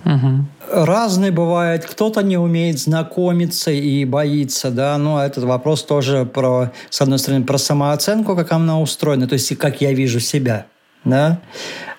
[0.71, 1.85] Разный бывает.
[1.85, 4.97] Кто-то не умеет знакомиться и боится, да.
[4.97, 9.55] Но этот вопрос тоже про, с одной стороны, про самооценку, как она устроена, то есть
[9.57, 10.65] как я вижу себя,
[11.03, 11.41] да.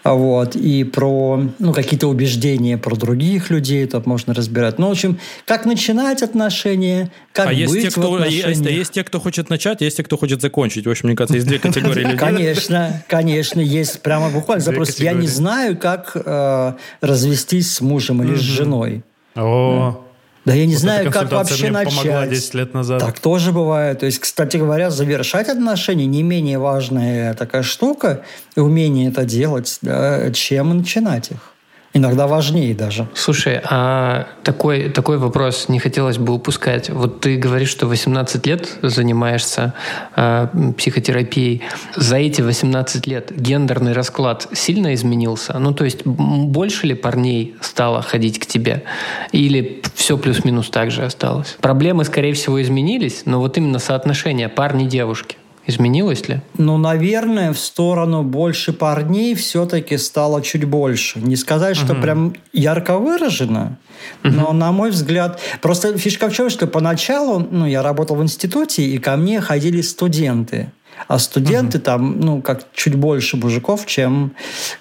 [0.05, 0.55] Вот.
[0.55, 4.79] И про ну, какие-то убеждения про других людей тут можно разбирать.
[4.79, 8.67] Ну, в общем, как начинать отношения, как а быть есть те, в кто, а есть,
[8.67, 10.87] а есть те, кто хочет начать, есть те, кто хочет закончить.
[10.87, 12.19] В общем, мне кажется, есть две категории людей.
[12.19, 14.99] Конечно, конечно, есть прямо буквально запрос.
[14.99, 19.03] Я не знаю, как э, развестись с мужем или с женой.
[19.35, 20.04] О,
[20.45, 22.31] Да я не вот знаю, как вообще мне помогла начать.
[22.31, 23.01] 10 лет назад.
[23.01, 24.01] Так тоже бывает.
[24.01, 30.31] То есть, кстати говоря, завершать отношения не менее важная такая штука, умение это делать, да,
[30.33, 31.54] чем начинать их.
[31.97, 33.07] Иногда важнее даже.
[33.15, 36.91] Слушай, а такой, такой вопрос не хотелось бы упускать.
[36.91, 39.75] Вот ты говоришь, что 18 лет занимаешься
[40.17, 41.63] э, психотерапией.
[41.95, 45.57] За эти 18 лет гендерный расклад сильно изменился?
[45.61, 48.83] Ну, то есть больше ли парней стало ходить к тебе?
[49.31, 51.57] Или все плюс-минус так же осталось?
[51.61, 55.37] Проблемы, скорее всего, изменились, но вот именно соотношение парни-девушки.
[55.67, 56.41] Изменилось ли?
[56.59, 61.21] Ну, наверное, в сторону больше парней все-таки стало чуть больше.
[61.21, 62.03] Не сказать, что угу.
[62.03, 63.79] прям ярко выражено,
[64.23, 64.33] угу.
[64.33, 65.41] но, на мой взгляд...
[65.63, 69.81] Просто фишка в чем, что поначалу ну, я работал в институте, и ко мне ходили
[69.81, 70.71] студенты.
[71.09, 71.85] А студенты угу.
[71.85, 74.33] там, ну, как чуть больше мужиков, чем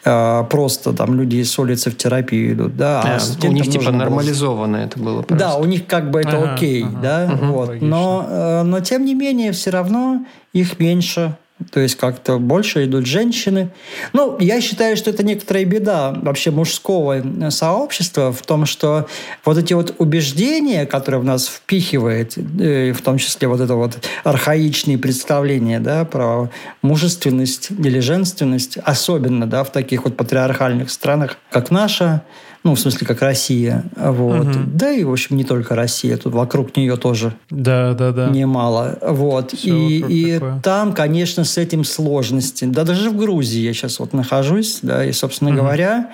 [0.06, 3.02] э, просто там люди с улицы в терапию идут, да.
[3.02, 4.86] А, а у них типа нормализовано было...
[4.86, 5.46] это было просто.
[5.46, 7.00] Да, у них как бы это ага, окей, ага.
[7.02, 7.82] да, угу, вот.
[7.82, 11.36] Но, э, но тем не менее все равно их меньше,
[11.72, 13.70] то есть как-то больше идут женщины.
[14.12, 19.08] Ну, я считаю, что это некоторая беда вообще мужского сообщества в том, что
[19.46, 23.98] вот эти вот убеждения, которые в нас впихивает, э, в том числе вот это вот
[24.24, 26.50] архаичные представления да, про
[26.82, 32.24] мужественность или женственность, особенно да, в таких вот патриархальных странах, как наша,
[32.64, 33.84] ну, в смысле, как Россия.
[33.96, 34.48] Вот.
[34.48, 34.60] Угу.
[34.74, 36.18] Да и, в общем, не только Россия.
[36.18, 38.30] Тут вокруг нее тоже да, да, да.
[38.30, 38.98] немало.
[39.02, 39.52] Вот.
[39.52, 42.66] Все и и там, конечно, с этим сложности.
[42.66, 44.80] Да даже в Грузии я сейчас вот нахожусь.
[44.82, 45.60] Да, и, собственно угу.
[45.60, 46.12] говоря,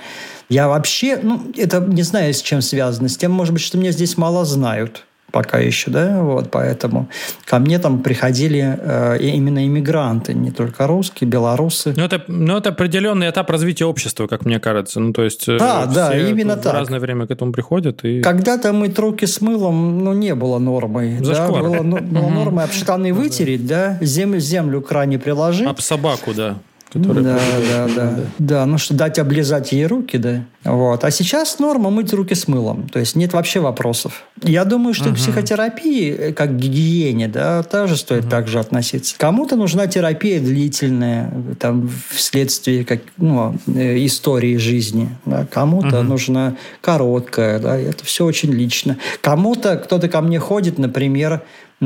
[0.50, 3.10] я вообще, ну, это не знаю, с чем связано.
[3.10, 7.08] С тем, может быть, что меня здесь мало знают пока еще, да, вот, поэтому
[7.46, 11.94] ко мне там приходили э, именно иммигранты, не только русские, белорусы.
[11.96, 15.48] Ну, это, ну, это определенный этап развития общества, как мне кажется, ну, то есть...
[15.48, 16.74] Э, да, да, именно в так.
[16.74, 18.22] Разное время к этому приходят и...
[18.22, 21.64] Когда-то мыть руки с мылом, ну, не было нормой, Зашквар.
[21.64, 25.68] да, было, ну, было нормой об штаны вытереть, да, землю, землю к кране приложить.
[25.68, 26.58] Об собаку, да.
[26.92, 27.38] Который да,
[27.70, 28.24] да, да, да.
[28.40, 30.44] Да, ну что, дать облизать ей руки, да.
[30.64, 31.04] Вот.
[31.04, 32.90] А сейчас норма мыть руки с мылом.
[32.90, 34.24] То есть нет вообще вопросов.
[34.42, 38.32] Я думаю, что к психотерапии, э, как к гигиене, да, тоже стоит угу.
[38.32, 39.16] так же относиться.
[39.18, 45.10] Кому-то нужна терапия длительная, там, вследствие как, ну, э, истории жизни.
[45.26, 45.46] Да.
[45.46, 48.98] Кому-то нужна короткая, да, это все очень лично.
[49.22, 51.42] Кому-то, кто-то ко мне ходит, например, на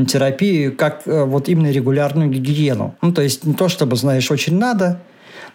[0.07, 2.95] терапию как э, вот именно регулярную гигиену.
[3.01, 4.99] Ну, то есть не то, чтобы, знаешь, очень надо,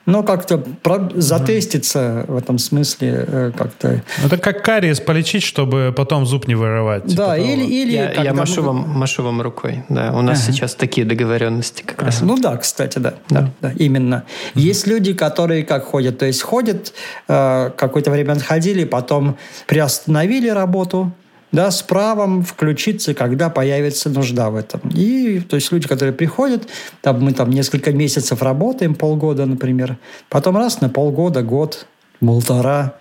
[0.07, 4.03] но как-то про- затеститься в этом смысле э, как-то.
[4.25, 7.05] Это как кариес полечить, чтобы потом зуб не вырывать.
[7.15, 9.85] Да, типа или, или я, я машу, вам, машу вам рукой.
[9.91, 10.53] Да, у нас ага.
[10.53, 12.23] сейчас такие договоренности как раз.
[12.23, 14.25] Ну да, кстати, да, да, да именно.
[14.55, 14.65] Угу.
[14.65, 16.95] Есть люди, которые как ходят, то есть ходят
[17.29, 21.13] э, какое-то время отходили, потом приостановили работу,
[21.53, 24.81] да, с правом включиться, когда появится нужда в этом.
[24.95, 26.69] И, то есть, люди, которые приходят,
[27.01, 29.97] там, мы там несколько месяцев работаем, полгода, например,
[30.29, 31.87] потом раз на полгода, год,
[32.21, 32.99] полтора,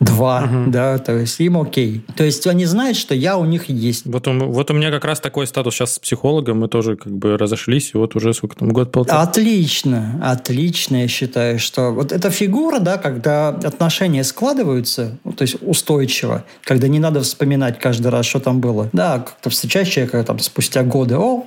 [0.00, 0.70] два, угу.
[0.70, 2.04] да, то есть им окей.
[2.16, 4.06] То есть они знают, что я у них есть.
[4.06, 7.12] Вот у, вот у меня как раз такой статус сейчас с психологом, мы тоже как
[7.12, 9.22] бы разошлись, и вот уже сколько там, год-полтора.
[9.22, 16.44] Отлично, отлично, я считаю, что вот эта фигура, да, когда отношения складываются, то есть устойчиво,
[16.62, 18.88] когда не надо вспоминать каждый раз, что там было.
[18.92, 21.44] Да, как-то встречаешь человека там спустя годы, о,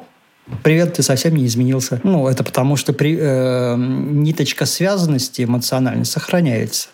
[0.64, 2.02] Привет, ты совсем не изменился.
[2.04, 6.90] Ну, это потому, что при, э, ниточка связанности эмоционально сохраняется.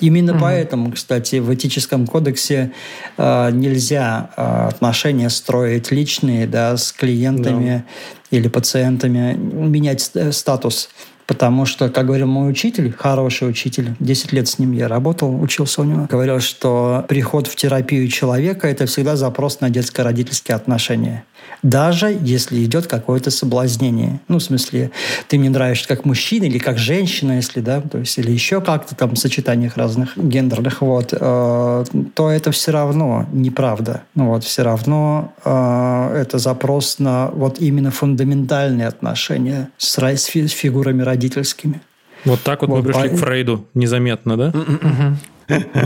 [0.00, 0.42] Именно угу.
[0.42, 2.72] поэтому, кстати, в этическом кодексе
[3.16, 7.84] э, нельзя э, отношения строить личные да, с клиентами
[8.30, 8.36] да.
[8.36, 10.88] или пациентами, менять э, статус.
[11.26, 15.82] Потому что, как говорил мой учитель, хороший учитель, 10 лет с ним я работал, учился
[15.82, 21.24] у него, говорил, что приход в терапию человека– это всегда запрос на детско-родительские отношения
[21.62, 24.20] даже если идет какое-то соблазнение.
[24.28, 24.90] Ну, в смысле,
[25.28, 28.94] ты мне нравишься как мужчина или как женщина, если, да, то есть, или еще как-то
[28.94, 34.02] там в сочетаниях разных гендерных, вот, э, то это все равно неправда.
[34.14, 41.02] Ну, вот, все равно э, это запрос на вот именно фундаментальные отношения с, с фигурами
[41.02, 41.80] родительскими.
[42.24, 43.16] Вот так вот, вот мы пришли по...
[43.16, 44.52] к Фрейду незаметно, да?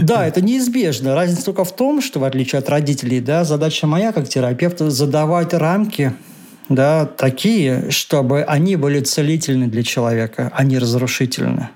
[0.02, 1.14] Да, это неизбежно.
[1.14, 5.54] Разница только в том, что в отличие от родителей, да, задача моя как терапевта задавать
[5.54, 6.12] рамки
[6.68, 11.68] да, такие, чтобы они были целительны для человека, а не разрушительны.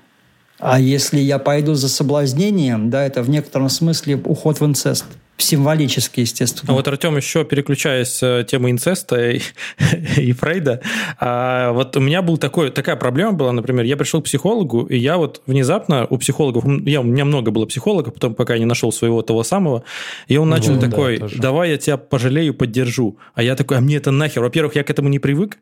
[0.57, 5.05] А если я пойду за соблазнением, да, это в некотором смысле уход в инцест
[5.41, 6.73] символически, естественно.
[6.73, 9.41] А вот, Артем, еще переключаясь с э, темы инцеста и,
[10.17, 10.81] и Фрейда,
[11.19, 14.97] а, вот у меня был такой, такая проблема была, например, я пришел к психологу, и
[14.97, 18.65] я вот внезапно у психологов, я, у меня много было психологов, потом пока я не
[18.65, 19.83] нашел своего того самого,
[20.27, 23.17] и он начал ну, такой, да, давай я тебя пожалею, поддержу.
[23.33, 24.41] А я такой, а мне это нахер?
[24.41, 25.57] Во-первых, я к этому не привык,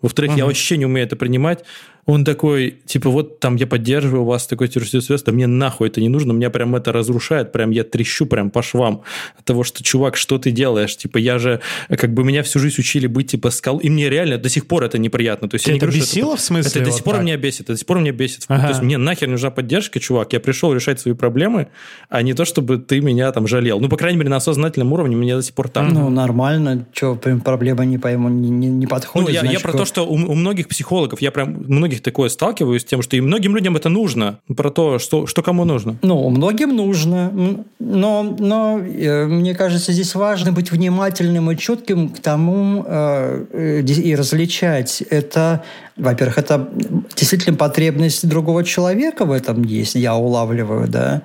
[0.00, 0.38] во-вторых, угу.
[0.38, 1.64] я вообще не умею это принимать.
[2.08, 6.08] Он такой, типа, вот там я поддерживаю вас, такой террористический да мне нахуй это не
[6.08, 9.02] нужно, меня прям это разрушает, прям я трещу прям по швам
[9.38, 10.96] от того, что, чувак, что ты делаешь?
[10.96, 14.38] Типа, я же, как бы меня всю жизнь учили быть, типа, скал, и мне реально
[14.38, 15.50] до сих пор это неприятно.
[15.50, 17.14] То есть, я не это говорю, бесило, это, в смысле, Это до вот сих пор
[17.16, 17.24] так?
[17.24, 18.44] меня бесит, это до сих пор меня бесит.
[18.48, 18.62] Ага.
[18.62, 21.68] То есть, мне нахер нужна поддержка, чувак, я пришел решать свои проблемы,
[22.08, 23.80] а не то, чтобы ты меня там жалел.
[23.80, 25.90] Ну, по крайней мере, на осознательном уровне мне до сих пор так.
[25.92, 26.86] Ну, нормально.
[26.94, 29.28] Что, прям проблема не пойму, не, не, не Ну, подходит.
[29.28, 32.28] я, я значит, про то, что у, у многих психологов, я прям у многих такое
[32.28, 34.38] сталкиваюсь с тем, что и многим людям это нужно.
[34.56, 35.96] Про то, что, что кому нужно.
[36.02, 37.30] Ну, многим нужно,
[37.78, 43.82] но, но э, мне кажется, здесь важно быть внимательным и четким к тому э, э,
[43.82, 45.02] и различать.
[45.10, 45.62] Это,
[45.98, 46.68] во-первых, это
[47.16, 51.22] действительно потребность другого человека в этом есть, я улавливаю, да?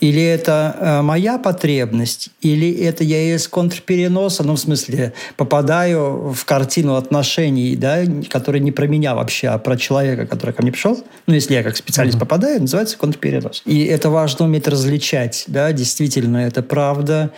[0.00, 6.44] Или это э, моя потребность, или это я из контрпереноса, ну, в смысле, попадаю в
[6.44, 10.98] картину отношений, да, которые не про меня вообще, а про человека, который ко мне пришел.
[11.26, 13.62] Ну, если я как специалист попадаю, называется контрперенос.
[13.64, 17.30] И это важно уметь различать, да, действительно, это правда,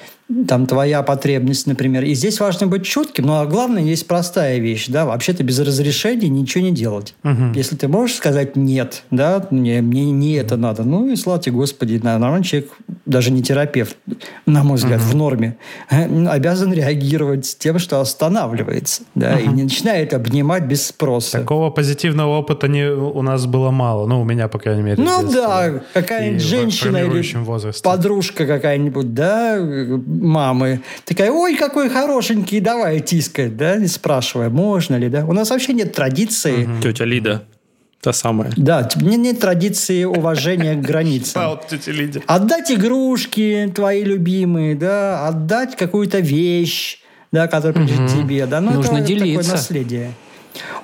[0.47, 2.05] там твоя потребность, например.
[2.05, 6.65] И здесь важно быть чутким, но главное, есть простая вещь, да, вообще-то без разрешения ничего
[6.65, 7.15] не делать.
[7.55, 11.57] Если ты можешь сказать «нет», да, мне, мне не это надо, ну и слава тебе,
[11.57, 12.71] Господи, нормальный человек,
[13.07, 13.97] даже не терапевт,
[14.47, 15.57] на мой взгляд, в норме,
[15.91, 21.39] обязан реагировать тем, что останавливается, да, и не начинает обнимать без спроса.
[21.39, 24.07] Такого позитивного опыта не, у нас было мало.
[24.07, 25.03] Ну, у меня, по крайней мере.
[25.03, 27.83] Ну да, какая-нибудь женщина или возрасте.
[27.83, 29.59] подружка какая-нибудь, да,
[30.21, 35.25] мамы, такая, ой, какой хорошенький, давай тискать, да, не спрашивая, можно ли, да.
[35.25, 37.45] У нас вообще нет традиции, Тетя Лида,
[38.01, 38.53] та самая.
[38.57, 41.59] да, нет, нет традиции уважения к А границам.
[42.27, 47.01] Отдать игрушки твои любимые, да, отдать какую-то вещь,
[47.33, 49.53] да, которая принадлежит тебе, да, ну Нужно это такое делиться.
[49.53, 50.13] наследие.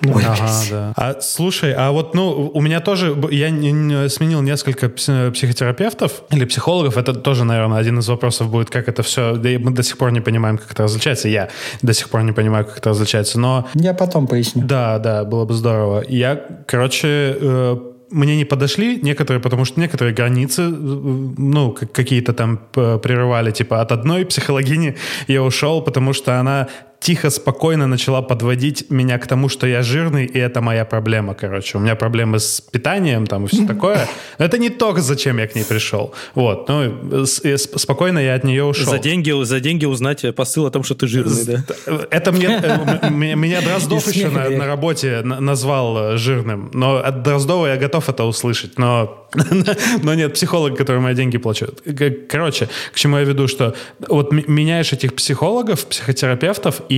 [0.06, 0.92] Ой, Ага, да.
[0.96, 6.22] А слушай, а вот, ну, у меня тоже, я не- не сменил несколько пс- психотерапевтов
[6.30, 6.96] или психологов.
[6.96, 9.37] Это тоже, наверное, один из вопросов будет, как это все.
[9.37, 11.28] Да мы до сих пор не понимаем, как это различается.
[11.28, 11.48] Я
[11.82, 13.38] до сих пор не понимаю, как это различается.
[13.40, 14.62] Но Я потом поясню.
[14.64, 16.04] да, да, было бы здорово.
[16.08, 17.08] Я, короче,
[17.40, 17.76] э,
[18.10, 23.50] мне не подошли некоторые, потому что некоторые границы, э, ну, как- какие-то там п- прерывали.
[23.50, 24.96] Типа от одной психологини
[25.28, 26.68] я ушел, потому что она
[27.05, 31.77] тихо, спокойно начала подводить меня к тому, что я жирный, и это моя проблема, короче.
[31.77, 34.09] У меня проблемы с питанием там и все такое.
[34.38, 36.14] Но это не то, зачем я к ней пришел.
[36.35, 38.90] Вот, ну, спокойно я от нее ушел.
[38.90, 41.64] За деньги, за деньги узнать посыл о том, что ты жирный, да?
[42.11, 46.71] Это мне, э, меня Дроздов еще на, работе на- назвал э, жирным.
[46.73, 48.79] Но от Дроздова я готов это услышать.
[48.79, 49.29] Но,
[50.03, 51.83] но нет, психолог, который мои деньги плачет.
[52.31, 53.75] Короче, к чему я веду, что
[54.09, 56.93] вот меняешь этих психологов, психотерапевтов, и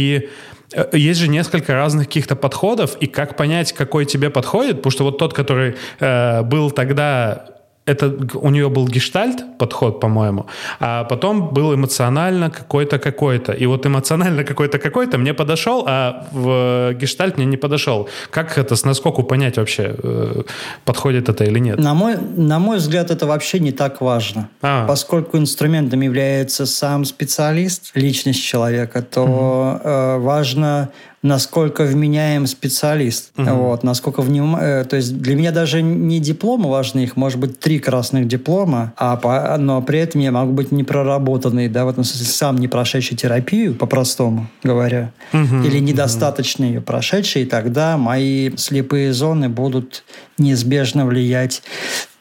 [0.72, 5.04] э, есть же несколько разных каких-то подходов, и как понять, какой тебе подходит, потому что
[5.04, 7.55] вот тот, который э, был тогда
[7.86, 10.46] это у нее был гештальт подход, по-моему,
[10.80, 13.52] а потом был эмоционально какой-то какой-то.
[13.52, 18.08] И вот эмоционально какой-то какой-то мне подошел, а в гештальт мне не подошел.
[18.30, 20.42] Как это, с наскоку понять вообще, э,
[20.84, 21.78] подходит это или нет?
[21.78, 24.48] На мой, на мой взгляд, это вообще не так важно.
[24.62, 24.86] А.
[24.86, 30.88] Поскольку инструментом является сам специалист, личность человека, то э, важно,
[31.22, 33.32] насколько вменяем специалист.
[33.54, 34.54] Вот, насколько вним...
[34.56, 38.92] э, То есть для меня даже не дипломы важны, их может быть три красных диплома,
[38.96, 42.68] а по- но при этом я могу быть непроработанный, да, в этом смысле сам не
[42.68, 50.04] прошедший терапию, по-простому говоря, или недостаточно ее прошедший, и тогда мои слепые зоны будут
[50.38, 51.62] неизбежно влиять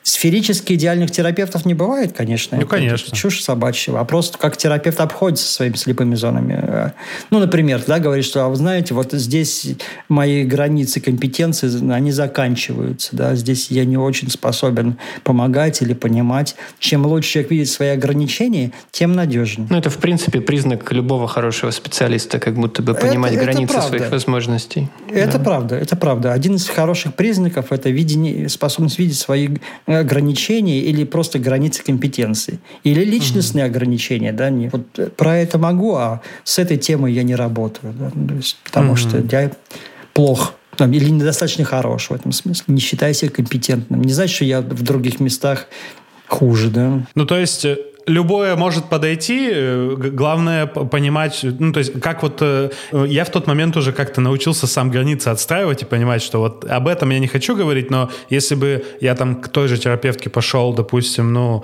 [0.05, 2.57] Сферически идеальных терапевтов не бывает, конечно.
[2.57, 3.15] Ну, Это конечно.
[3.15, 3.91] Чушь собачья.
[3.91, 6.59] Вопрос, как терапевт обходится со своими слепыми зонами.
[6.61, 6.91] Э,
[7.31, 9.65] Ну, например, да, говорит, что, а вы знаете, вот здесь
[10.07, 13.15] мои границы компетенции, они заканчиваются.
[13.15, 16.55] Да, здесь я не очень способен помогать или понимать.
[16.77, 19.67] Чем лучше человек видит свои ограничения, тем надежнее.
[19.71, 23.87] Ну, это, в принципе, признак любого хорошего специалиста, как будто бы понимать это границы правда.
[23.97, 24.87] своих возможностей.
[25.09, 26.31] Это правда, это правда.
[26.33, 29.49] Один из хороших признаков– это видение, способность видеть свои
[29.99, 32.59] ограничения или просто границы компетенции.
[32.83, 34.31] Или личностные ограничения.
[34.33, 34.49] Да?
[34.49, 37.93] Не, вот э, про это могу, а с этой темой я не работаю.
[37.93, 38.11] Да?
[38.13, 39.51] Ну, то есть, потому что я
[40.13, 42.65] плох там, или недостаточно хорош в этом смысле.
[42.67, 44.01] Не считаю себя компетентным.
[44.01, 45.67] Не значит, что я в других местах
[46.27, 46.69] хуже.
[46.69, 47.05] Да?
[47.15, 47.65] Ну, то есть...
[48.07, 53.47] Любое может подойти, э, главное понимать, ну, то есть, как вот э, я в тот
[53.47, 57.27] момент уже как-то научился сам границы отстраивать и понимать, что вот об этом я не
[57.27, 61.63] хочу говорить, но если бы я там к той же терапевтке пошел, допустим, ну,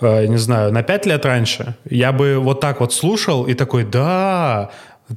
[0.00, 3.84] э, не знаю, на пять лет раньше, я бы вот так вот слушал и такой,
[3.84, 4.70] да,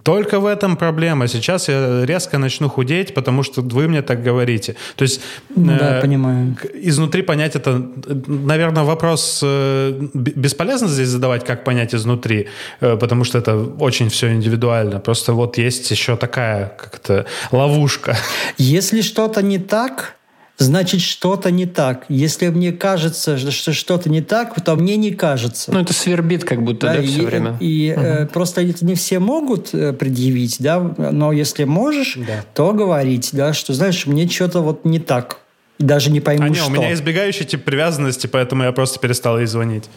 [0.04, 1.28] Только в этом проблема.
[1.28, 4.76] Сейчас я резко начну худеть, потому что вы мне так говорите.
[4.96, 5.22] То есть...
[5.50, 6.58] Да, э, понимаю.
[6.74, 7.82] Изнутри понять это...
[8.28, 12.48] Наверное, вопрос э, бесполезно здесь задавать, как понять изнутри,
[12.82, 15.00] э, потому что это очень все индивидуально.
[15.00, 18.18] Просто вот есть еще такая как-то ловушка.
[18.58, 20.16] Если что-то не так,
[20.58, 22.06] значит что-то не так.
[22.10, 25.72] Если мне кажется, что что-то не так, то мне не кажется.
[25.72, 27.58] Ну, это свербит как будто, да, да все и, время.
[27.60, 28.06] И угу.
[28.06, 32.44] э, просто это не все могут э, предъявить, да, но если можешь, да.
[32.54, 35.40] то говорить, да, что, знаешь, мне что-то вот не так.
[35.78, 36.68] Даже не пойму, а не, что.
[36.68, 39.90] у меня избегающий тип привязанности, поэтому я просто перестал ей звонить.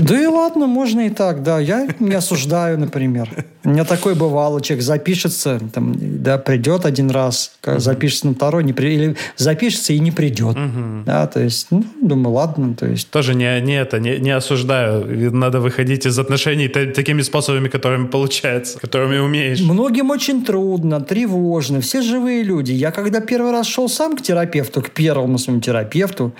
[0.00, 1.58] Да и ладно, можно и так, да.
[1.58, 3.30] Я не осуждаю, например.
[3.64, 8.72] У меня такой бывало, человек запишется, там, да, придет один раз, запишется на второй, не
[8.72, 8.94] при...
[8.94, 10.56] или запишется и не придет.
[10.56, 11.04] Угу.
[11.06, 13.10] Да, то есть, ну, думаю, ладно, то есть.
[13.10, 15.32] Тоже не, не это, не, не осуждаю.
[15.34, 19.60] Надо выходить из отношений такими способами, которыми получается, которыми умеешь.
[19.60, 22.72] Многим очень трудно, тревожно, все живые люди.
[22.72, 26.32] Я когда первый раз шел сам к терапевту, к первому своему терапевту,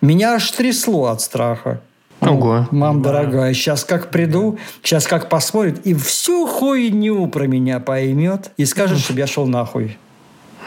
[0.00, 1.80] меня аж трясло от страха.
[2.30, 2.68] Ого.
[2.70, 8.64] Мам дорогая, сейчас как приду, сейчас как посмотрит, и всю хуйню про меня поймет и
[8.64, 9.98] скажет, чтобы я шел нахуй.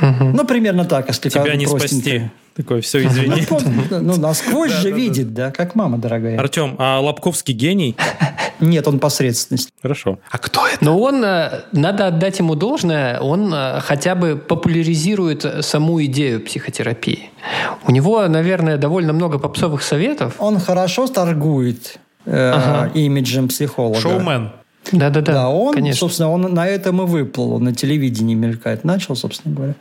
[0.02, 2.30] Ну, примерно так, если Тебя не спасти.
[2.56, 3.46] Такой, все, извини.
[3.50, 3.60] Ну,
[4.02, 6.40] ну насквозь же видит, да, как мама дорогая.
[6.40, 7.98] Артем, а Лобковский гений?
[8.62, 9.74] Нет, он посредственность.
[9.82, 10.20] Хорошо.
[10.32, 10.78] А кто это?
[10.84, 17.30] Но он, э, надо отдать ему должное, он э, хотя бы популяризирует саму идею психотерапии.
[17.86, 20.36] У него, наверное, довольно много попсовых советов.
[20.40, 22.92] Он хорошо торгует э, ага.
[22.94, 24.00] имиджем психолога.
[24.00, 24.52] Шоумен.
[24.92, 26.00] Да-да-да, Да, он, конечно.
[26.00, 28.84] собственно, он на этом и выплыл, он на телевидении мелькает.
[28.84, 29.76] Начал, собственно говоря.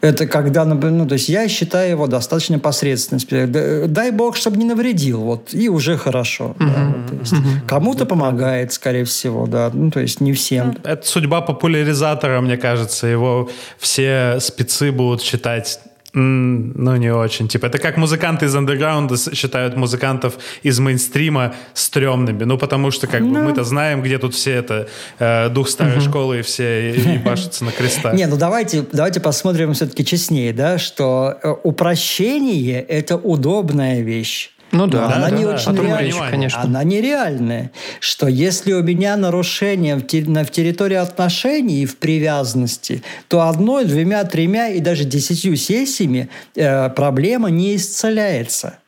[0.00, 3.92] Это когда, ну, то есть я считаю его достаточно посредственным.
[3.92, 6.54] Дай бог, чтобы не навредил, вот, и уже хорошо.
[6.58, 6.74] Uh-huh.
[6.74, 7.66] Да, вот, то есть, uh-huh.
[7.66, 10.76] Кому-то помогает, скорее всего, да, ну, то есть не всем.
[10.84, 13.06] Это судьба популяризатора, мне кажется.
[13.06, 15.80] Его все спецы будут считать
[16.14, 17.48] ну, не очень.
[17.48, 22.44] Типа, это как музыканты из андерграунда считают музыкантов из мейнстрима стрёмными.
[22.44, 23.44] Ну, потому что, как бы, ну.
[23.44, 24.88] мы-то знаем, где тут все это
[25.18, 28.14] э, дух старой школы и все ебашатся на крестах.
[28.14, 34.50] Не, ну давайте, давайте посмотрим все-таки честнее, да, что э, упрощение— это удобная вещь.
[34.70, 36.60] Ну да, она да, не да, очень реальная, конечно.
[36.60, 37.70] Она нереальная.
[38.00, 43.84] Что если у меня нарушение в, те, в территории отношений и в привязанности, то одной,
[43.86, 48.78] двумя, тремя и даже десятью сессиями э, проблема не исцеляется.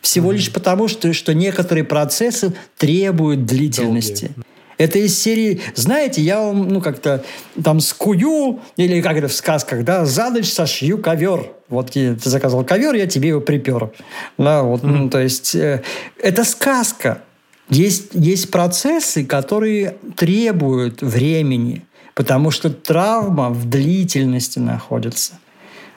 [0.00, 0.36] Всего mm-hmm.
[0.36, 4.26] лишь потому, что, что некоторые процессы требуют длительности.
[4.26, 4.47] Долгие.
[4.78, 7.24] Это из серии, знаете, я вам, ну, как-то
[7.62, 11.50] там скую, или как это в сказках, да, за ночь сошью ковер.
[11.68, 13.90] Вот ты заказал ковер, я тебе его припер.
[14.38, 14.86] Да, вот, mm-hmm.
[14.86, 15.82] ну, то есть э,
[16.22, 17.22] это сказка.
[17.68, 25.34] Есть, есть процессы, которые требуют времени, потому что травма в длительности находится.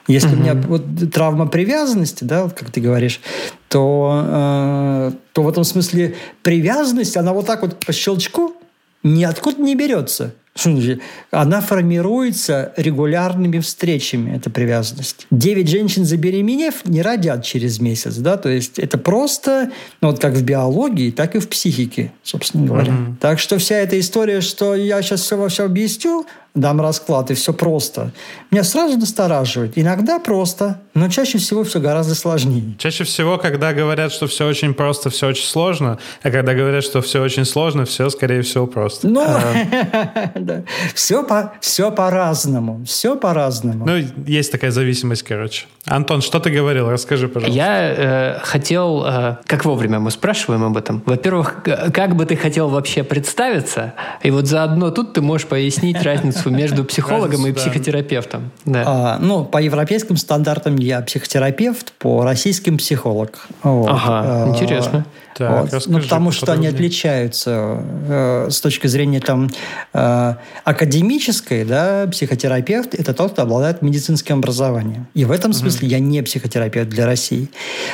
[0.08, 0.34] Если mm-hmm.
[0.34, 3.20] у меня вот травма привязанности, да, вот как ты говоришь,
[3.68, 8.56] то, э, то в этом смысле привязанность, она вот так вот по щелчку
[9.02, 10.34] ниоткуда не берется.
[11.30, 15.26] Она формируется регулярными встречами, эта привязанность.
[15.30, 18.16] Девять женщин, забеременев, не родят через месяц.
[18.16, 18.36] Да?
[18.36, 19.72] То есть это просто,
[20.02, 22.92] ну, вот как в биологии, так и в психике, собственно говоря.
[22.92, 23.14] Mm-hmm.
[23.20, 27.34] Так что вся эта история, что я сейчас все во все объясню, дам расклад, и
[27.34, 28.12] все просто.
[28.50, 29.72] Меня сразу настораживает.
[29.76, 32.74] Иногда просто, но чаще всего все гораздо сложнее.
[32.78, 37.00] Чаще всего, когда говорят, что все очень просто, все очень сложно, а когда говорят, что
[37.00, 39.08] все очень сложно, все, скорее всего, просто.
[39.08, 40.64] Ну, а.
[40.94, 42.84] все, по, все по-разному.
[42.84, 43.86] Все по-разному.
[43.86, 45.66] Ну, есть такая зависимость, короче.
[45.86, 46.90] Антон, что ты говорил?
[46.90, 47.56] Расскажи, пожалуйста.
[47.56, 49.04] Я э, хотел...
[49.06, 51.02] Э, как вовремя мы спрашиваем об этом?
[51.06, 53.94] Во-первых, как бы ты хотел вообще представиться?
[54.22, 58.50] И вот заодно тут ты можешь пояснить разницу разницу между психологом и психотерапевтом.
[58.64, 58.84] Да.
[58.86, 63.46] А, ну, по европейским стандартам я психотерапевт, по российским психолог.
[63.62, 63.88] Вот.
[63.88, 65.06] Ага, а, интересно.
[65.34, 65.86] Так, вот.
[65.86, 69.50] ну, потому что они отличаются э, с точки зрения там,
[69.92, 71.64] э, академической.
[71.64, 75.06] Да, психотерапевт– это тот, кто обладает медицинским образованием.
[75.14, 75.92] И в этом смысле угу.
[75.92, 77.48] я не психотерапевт для России.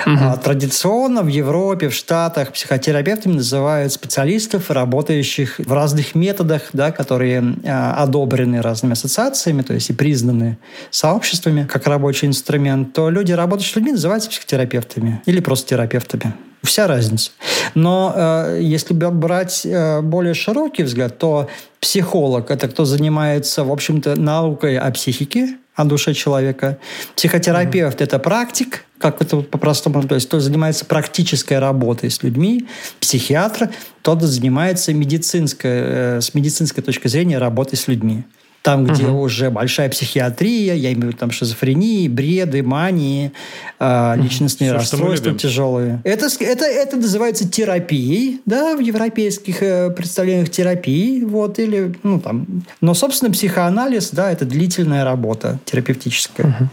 [0.07, 0.17] Угу.
[0.21, 7.57] А, традиционно в Европе, в Штатах психотерапевтами называют специалистов, работающих в разных методах, да, которые
[7.63, 10.59] э, одобрены разными ассоциациями, то есть и признаны
[10.91, 16.35] сообществами как рабочий инструмент, то люди, работающие с людьми, называются психотерапевтами или просто терапевтами.
[16.63, 17.31] Вся разница.
[17.75, 21.49] Но э, если брать э, более широкий взгляд, то
[21.81, 26.79] психолог– это кто занимается, в общем-то, наукой о психике, о душе человека.
[27.15, 32.67] Психотерапевт mm-hmm.– это практик, как это по-простому, то есть кто занимается практической работой с людьми.
[32.99, 33.71] Психиатр–
[34.03, 38.25] тот занимается медицинской, э, с медицинской точки зрения работой с людьми.
[38.63, 39.21] Там, где угу.
[39.21, 43.33] уже большая психиатрия, я имею в виду там шизофрении, бреды, мании,
[43.79, 46.01] э, личностные Все, расстройства тяжелые.
[46.05, 52.47] Это, это, это называется терапией, да, в европейских э, представлениях терапии, вот, или, ну, там.
[52.81, 56.47] Но, собственно, психоанализ, да, это длительная работа терапевтическая.
[56.49, 56.69] Угу.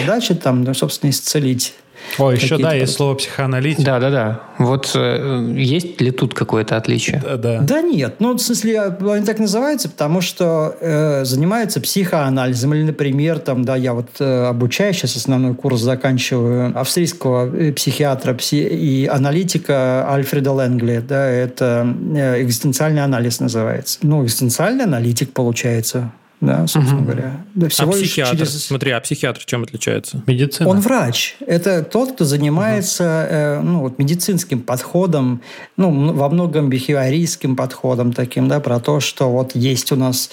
[0.00, 1.74] Задача там, ну, собственно, исцелить
[2.18, 3.84] о, еще да, есть слово психоаналитик.
[3.84, 4.40] Да, да, да.
[4.58, 7.20] Вот э, есть ли тут какое-то отличие?
[7.24, 7.60] Да, да.
[7.60, 8.16] да нет.
[8.20, 12.74] Ну, в смысле, они так называются, потому что э, занимаются психоанализом.
[12.74, 18.34] Или, например, там, да, я вот э, обучаюсь, сейчас основной курс заканчиваю австрийского э, психиатра
[18.34, 21.02] пси и аналитика Альфреда Ленгли.
[21.06, 23.98] Да, это э, экзистенциальный анализ называется.
[24.02, 26.12] Ну, экзистенциальный аналитик получается
[26.46, 27.04] да, собственно угу.
[27.06, 27.44] говоря.
[27.54, 28.64] Да, всего а психиатр, через...
[28.64, 30.22] смотри, а психиатр чем отличается?
[30.26, 30.68] Медицина.
[30.68, 31.36] Он врач.
[31.46, 33.34] Это тот, кто занимается угу.
[33.34, 35.40] э, ну, вот, медицинским подходом,
[35.76, 40.30] ну, во многом бихевиористским подходом таким, да, про то, что вот есть у нас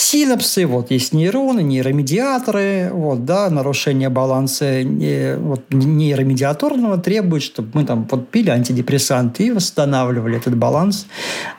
[0.00, 7.84] синапсы, вот есть нейроны, нейромедиаторы, вот, да, нарушение баланса не, вот, нейромедиаторного требует, чтобы мы
[7.84, 11.06] там вот пили антидепрессанты и восстанавливали этот баланс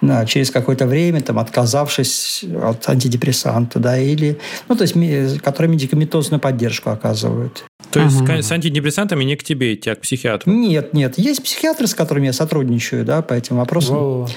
[0.02, 6.40] да, через какое-то время, там, отказавшись от антидепрессанта, да, или, ну, то есть, которые медикаментозную
[6.40, 7.66] поддержку оказывают.
[7.92, 8.32] То есть угу.
[8.32, 10.52] с антидепрессантами не к тебе идти, а к психиатру?
[10.52, 11.18] Нет, нет.
[11.18, 13.96] Есть психиатры, с которыми я сотрудничаю, да, по этим вопросам.
[13.96, 14.30] Во-во.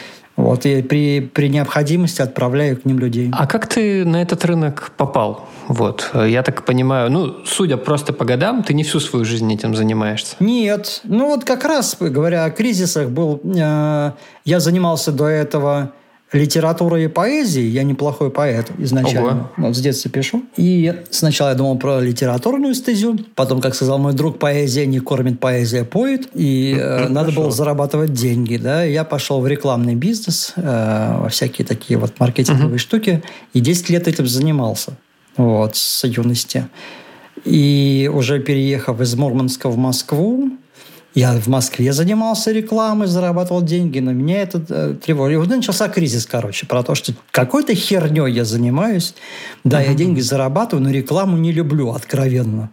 [0.44, 3.30] Вот, и при, при необходимости отправляю к ним людей.
[3.32, 5.48] А как ты на этот рынок попал?
[5.68, 9.74] Вот, я так понимаю, ну, судя просто по годам, ты не всю свою жизнь этим
[9.74, 10.36] занимаешься.
[10.40, 14.12] Нет, ну вот как раз, говоря о кризисах, был, э,
[14.44, 15.92] я занимался до этого
[16.32, 17.62] литература и поэзии.
[17.62, 19.50] Я неплохой поэт изначально.
[19.56, 19.68] Ого.
[19.68, 20.42] Вот с детства пишу.
[20.56, 23.18] И сначала я думал про литературную стезю.
[23.34, 26.28] Потом, как сказал мой друг, поэзия не кормит, поэзия поет.
[26.34, 28.56] И э, надо было зарабатывать деньги.
[28.56, 28.82] Да?
[28.82, 32.78] Я пошел в рекламный бизнес, э, во всякие такие вот маркетинговые uh-huh.
[32.78, 33.22] штуки.
[33.52, 34.94] И 10 лет этим занимался.
[35.36, 36.68] Вот, с юности.
[37.44, 40.50] И уже переехав из Мурманска в Москву,
[41.14, 45.34] я в Москве занимался рекламой, зарабатывал деньги, но меня это э, тревожит.
[45.34, 49.14] И вот начался кризис, короче, про то, что какой-то херней я занимаюсь.
[49.62, 49.88] Да, uh-huh.
[49.88, 52.70] я деньги зарабатываю, но рекламу не люблю, откровенно.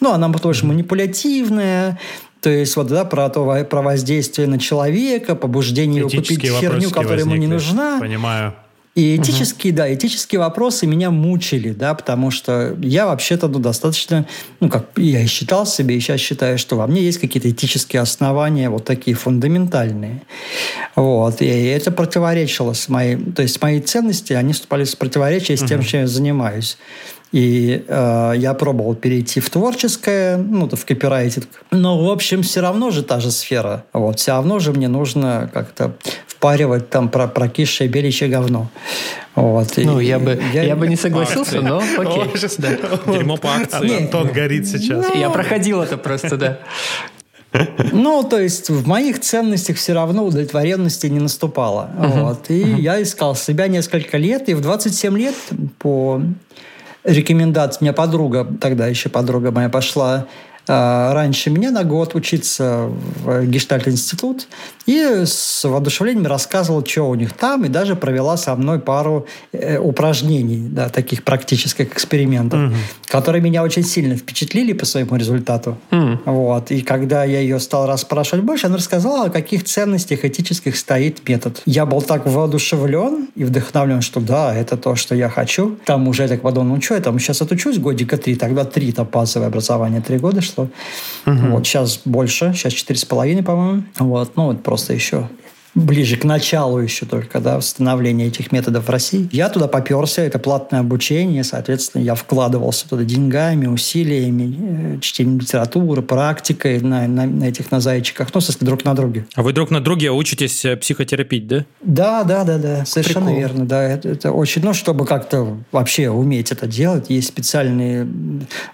[0.00, 1.98] Ну, она тоже манипулятивная,
[2.42, 7.20] то есть вот да, про то про воздействие на человека, побуждение его купить херню, которая
[7.20, 8.00] ему не нужна.
[8.00, 8.54] Понимаю.
[8.94, 9.78] И этические, угу.
[9.78, 14.26] да, этические вопросы меня мучили, да, потому что я вообще-то ну, достаточно,
[14.60, 18.02] ну, как я и считал себе, и сейчас считаю, что во мне есть какие-то этические
[18.02, 20.20] основания, вот такие фундаментальные.
[20.94, 25.62] Вот, и это противоречило с моей, то есть мои ценности, они вступали в противоречие с
[25.62, 25.88] тем, угу.
[25.88, 26.76] чем я занимаюсь.
[27.32, 31.48] И э, я пробовал перейти в творческое, ну, в копирайтинг.
[31.70, 33.84] Но, в общем, все равно же та же сфера.
[33.94, 35.96] Вот, все равно же мне нужно как-то
[36.42, 38.68] впаривать там про прокисшее беличье говно.
[39.36, 39.74] Вот.
[39.76, 42.24] Ну, и, я бы, я, я бы не согласился, но окей.
[43.06, 44.02] Дерьмо по акции.
[44.02, 45.06] Антон горит сейчас.
[45.14, 46.58] Я проходил это просто, да.
[47.92, 51.90] Ну, то есть в моих ценностях все равно удовлетворенности не наступало.
[51.96, 52.22] Uh-huh.
[52.22, 52.50] Вот.
[52.50, 52.80] И uh-huh.
[52.80, 55.34] я искал себя несколько лет, и в 27 лет
[55.78, 56.22] по
[57.04, 60.26] рекомендации, у меня подруга, тогда еще подруга моя пошла
[60.66, 62.88] раньше меня на год учиться
[63.24, 64.46] в Гештальт-институт
[64.86, 69.78] и с воодушевлением рассказывал, что у них там, и даже провела со мной пару э,
[69.78, 72.74] упражнений, да, таких практических экспериментов, угу.
[73.06, 75.78] которые меня очень сильно впечатлили по своему результату.
[75.90, 76.18] Угу.
[76.24, 76.70] Вот.
[76.70, 81.62] И когда я ее стал расспрашивать больше, она рассказала, о каких ценностях этических стоит метод.
[81.66, 85.76] Я был так воодушевлен и вдохновлен, что да, это то, что я хочу.
[85.84, 88.90] Там уже я так подумал, ну что я там сейчас отучусь годика три, тогда три,
[88.90, 90.68] это базовое образование, три года шло.
[91.26, 91.46] Угу.
[91.50, 93.84] Вот, сейчас больше, сейчас четыре с половиной, по-моему.
[93.98, 95.28] Вот, ну, вот просто еще
[95.74, 99.28] ближе к началу еще только, да, становления этих методов в России.
[99.32, 106.02] Я туда поперся, это платное обучение, соответственно, я вкладывался туда деньгами, усилиями, э, чтением литературы,
[106.02, 109.26] практикой на, на, на этих, на зайчиках, ну, в смысле, друг на друге.
[109.34, 111.64] А вы друг на друге учитесь э, психотерапить, да?
[111.82, 113.40] Да, да, да, да, совершенно Прикол.
[113.40, 118.06] верно, да, это, это очень, ну, чтобы как-то вообще уметь это делать, есть специальные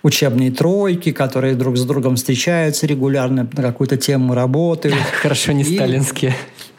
[0.02, 4.96] учебные тройки, которые друг с другом встречаются регулярно, на какую-то тему работают.
[5.22, 6.34] Хорошо, не сталинские.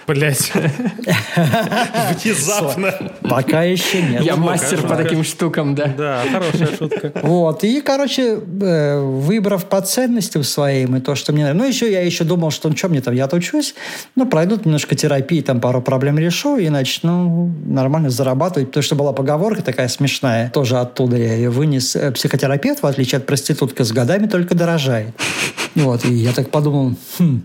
[0.10, 0.51] Блять.
[2.24, 3.12] Внезапно.
[3.22, 4.24] Пока еще нет.
[4.24, 5.93] Я мастер по таким штукам, да.
[5.95, 7.12] Да, хорошая шутка.
[7.22, 11.64] Вот, и, короче, э, выбрав по ценностям своим и то, что мне нравится.
[11.64, 13.76] Ну, еще я еще думал, что, ну, что мне там, я-то учусь,
[14.16, 19.14] ну, пройдут немножко терапии, там пару проблем решу и начну нормально зарабатывать, потому что была
[19.14, 21.95] поговорка такая смешная, тоже оттуда я ее вынес.
[21.95, 25.10] Э, Психотерапевт, в отличие от проститутки, с годами только дорожает.
[25.76, 27.43] Вот, и я так подумал, хм,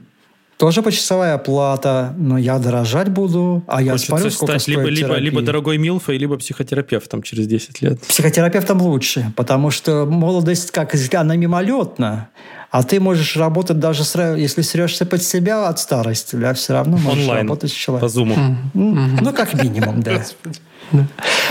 [0.56, 4.88] тоже почасовая оплата, но я дорожать буду, а я Хочется смотрю, сколько стать стоит либо,
[4.88, 8.00] либо, либо дорогой Милфой, либо психотерапевтом через 10 лет.
[8.02, 12.28] Психотерапевтом лучше, потому что молодость, как она мимолетна,
[12.70, 16.96] а ты можешь работать даже, сра- если срешься под себя от старости, да, все равно
[16.96, 18.08] можешь Онлайн, работать с по человеком.
[18.08, 18.34] зуму.
[18.74, 20.22] М, Ну, как минимум, да.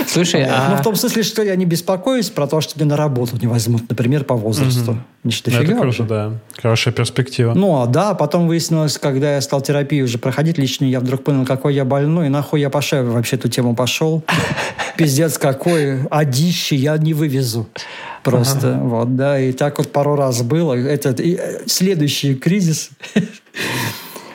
[0.08, 2.98] Слушай, Ну, а в том смысле, что я не беспокоюсь про то, что меня на
[2.98, 4.98] работу не возьмут, например, по возрасту.
[5.24, 6.32] Не ж Ну, Это круто, да.
[6.62, 7.54] Хорошая перспектива.
[7.56, 11.46] Ну, а да, потом выяснилось, когда я стал терапию уже проходить личную, я вдруг понял,
[11.46, 14.24] какой я больной, и нахуй я пошел, вообще эту тему пошел.
[14.98, 17.68] Пиздец какой, одище я не вывезу.
[18.24, 20.74] Просто, вот, да, и так вот пару раз было.
[20.74, 22.90] Это и, э, следующий кризис.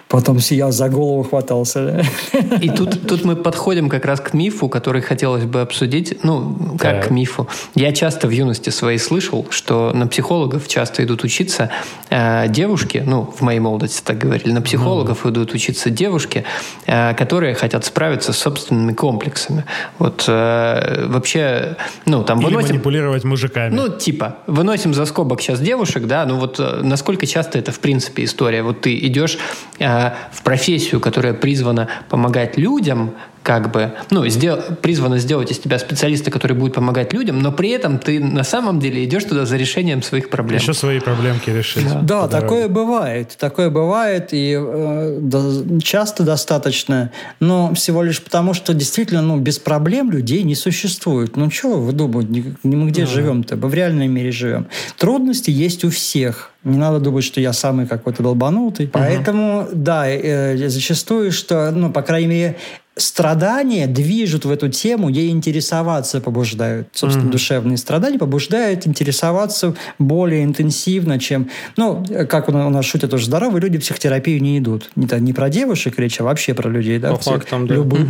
[0.08, 2.02] Потом я за голову хватался.
[2.32, 2.56] да.
[2.56, 6.24] И тут, тут мы подходим как раз к мифу, который хотелось бы обсудить.
[6.24, 7.08] Ну, как Так.
[7.08, 7.46] к мифу.
[7.74, 11.70] Я часто в юности своей слышал, что на психологов часто идут учиться
[12.08, 16.44] э, девушки, ну, в моей молодости так говорили, на психологов идут учиться девушки,
[16.86, 19.64] э, которые хотят справиться с собственными комплексами.
[19.98, 22.68] Вот э, вообще, ну, там Или выносим...
[22.68, 23.74] манипулировать мужиками.
[23.74, 27.80] Ну, типа, выносим за скобок сейчас девушек, да, ну вот э, насколько часто это в
[27.80, 28.62] принципе история.
[28.62, 29.38] Вот ты идешь
[29.78, 29.97] э,
[30.32, 33.14] в профессию, которая призвана помогать людям,
[33.48, 37.70] как бы, ну, сдел- призвана сделать из тебя специалиста, который будет помогать людям, но при
[37.70, 40.60] этом ты на самом деле идешь туда за решением своих проблем.
[40.60, 41.86] Еще свои проблемки решить.
[42.02, 42.28] Да, дороге.
[42.28, 43.34] такое бывает.
[43.40, 49.58] Такое бывает и э, да- часто достаточно, но всего лишь потому, что действительно ну, без
[49.58, 51.38] проблем людей не существует.
[51.38, 53.56] Ну, чего вы думаете, мы где живем-то?
[53.56, 54.66] Мы в реальном мире живем.
[54.98, 56.50] Трудности есть у всех.
[56.64, 58.88] Не надо думать, что я самый какой-то долбанутый.
[58.88, 62.56] Поэтому, да, э, зачастую, что, ну, по крайней мере,
[62.98, 66.88] страдания движут в эту тему, ей интересоваться побуждают.
[66.92, 71.48] Собственно, душевные страдания побуждают интересоваться более интенсивно, чем...
[71.76, 74.90] Ну, как у нас шутят уже здоровые люди в психотерапию не идут.
[74.96, 76.98] Не, та- не про девушек речь, а вообще про людей.
[76.98, 77.74] Да, По всех, фактам, да.
[77.74, 78.08] любых.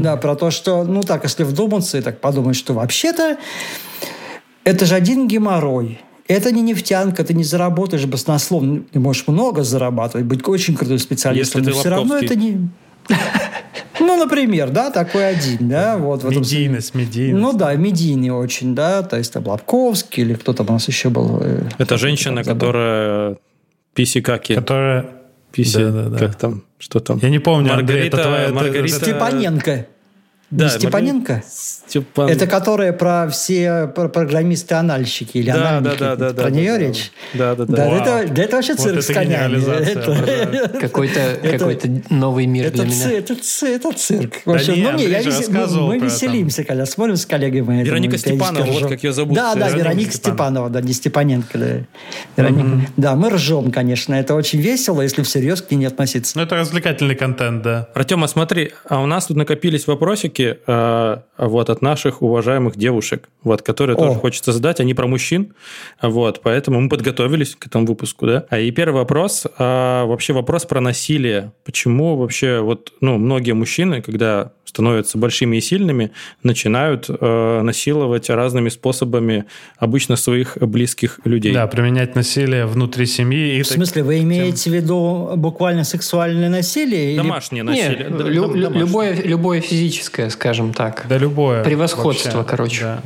[0.00, 3.36] Да, про то, что, ну так, если вдуматься и так подумать, что вообще-то
[4.64, 6.00] это же один геморрой.
[6.28, 8.82] Это не нефтянка, ты не заработаешь баснословно.
[8.92, 12.68] Ты можешь много зарабатывать, быть очень крутым специалистом, Если но ты все равно это не...
[14.06, 16.22] Ну, например, да, такой один, да, вот.
[16.22, 16.58] в этом смысле.
[16.58, 17.40] Медийность, медийность.
[17.40, 21.08] Ну да, медийный очень, да, то есть там Лобковский или кто там у нас еще
[21.08, 21.38] был.
[21.42, 23.36] э, Это женщина, которая
[23.94, 24.54] писи-каки.
[24.54, 25.06] Которая...
[25.52, 26.18] Писи, Да-да-да.
[26.18, 27.18] как там, что там?
[27.22, 28.96] Я не помню, Андрей, Маргарита, это твоя- Маргарита...
[29.04, 29.86] Степаненко.
[30.52, 31.42] Да, Не Степаненко?
[31.48, 32.28] Степан...
[32.28, 35.98] Это которая про все про- программисты-анальщики или Да, да, анальники.
[35.98, 36.84] да, да, Про да, нее да, да.
[36.86, 37.12] речь?
[37.32, 37.74] Да, да, да.
[37.76, 40.78] Да, это, да это вообще Вот цирк это с конями.
[40.80, 43.12] Какой-то какой-то новый мир Это, для меня.
[43.12, 44.34] это, это цирк.
[44.44, 47.80] В общем, не, ну, не, я мы, веселимся, когда смотрим с коллегами.
[47.80, 49.34] это Вероника Степанова, вот как её зовут.
[49.34, 50.68] Да, да, Вероника Вероника Степанова.
[50.68, 51.58] Да, не Степаненко.
[51.58, 52.90] Да, Вероника.
[52.98, 54.14] да мы ржем, конечно.
[54.14, 56.36] Это очень весело, если всерьез к ней не относиться.
[56.36, 57.88] Ну, это развлекательный контент, да.
[57.94, 63.28] Артем, а смотри, а у нас тут накопились вопросики э, вот от наших уважаемых девушек,
[63.42, 63.98] вот, которые О.
[64.00, 65.54] тоже хочется задать, они про мужчин,
[66.00, 68.44] вот, поэтому мы подготовились к этому выпуску, да.
[68.50, 71.52] А И первый вопрос, а, вообще вопрос про насилие.
[71.64, 76.12] Почему вообще вот, ну, многие мужчины, когда становятся большими и сильными,
[76.42, 79.44] начинают э, насиловать разными способами
[79.76, 81.52] обычно своих близких людей?
[81.52, 83.56] Да, применять насилие внутри семьи.
[83.58, 87.10] И В смысле, вы имеете в виду буквально сексуальное насилие?
[87.10, 88.08] или- Домашнее Не, насилие.
[88.08, 88.80] да, лю- дом- лю- домашнее.
[88.86, 91.62] любое, любое физическое, скажем так, Да любое.
[91.62, 92.50] Превосходство, вообще.
[92.50, 92.84] короче.
[92.84, 92.98] Да.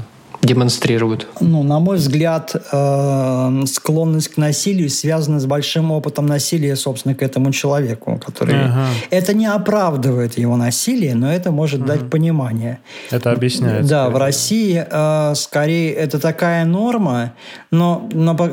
[0.47, 1.27] Демонстрируют.
[1.41, 7.23] Ну, на мой взгляд, э, склонность к насилию связана с большим опытом насилия, собственно, к
[7.23, 8.55] этому человеку, который...
[8.55, 8.87] Ага.
[9.11, 12.79] Это не оправдывает его насилие, но это может дать понимание.
[13.11, 13.87] Это объясняет.
[13.87, 14.17] Да, в.
[14.17, 17.33] России э, скорее это такая норма,
[17.71, 18.09] но,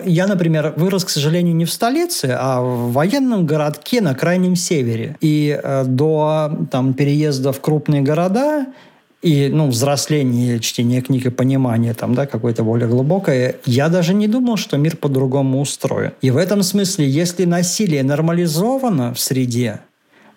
[0.06, 5.18] я, например, вырос, к сожалению, не в столице, а в военном городке на крайнем севере.
[5.22, 8.66] И э, до там, переезда в крупные города
[9.24, 14.28] и ну, взросление, чтение книг и понимание там, да, какое-то более глубокое, я даже не
[14.28, 16.12] думал, что мир по-другому устроен.
[16.22, 19.80] И в этом смысле, если насилие нормализовано в среде,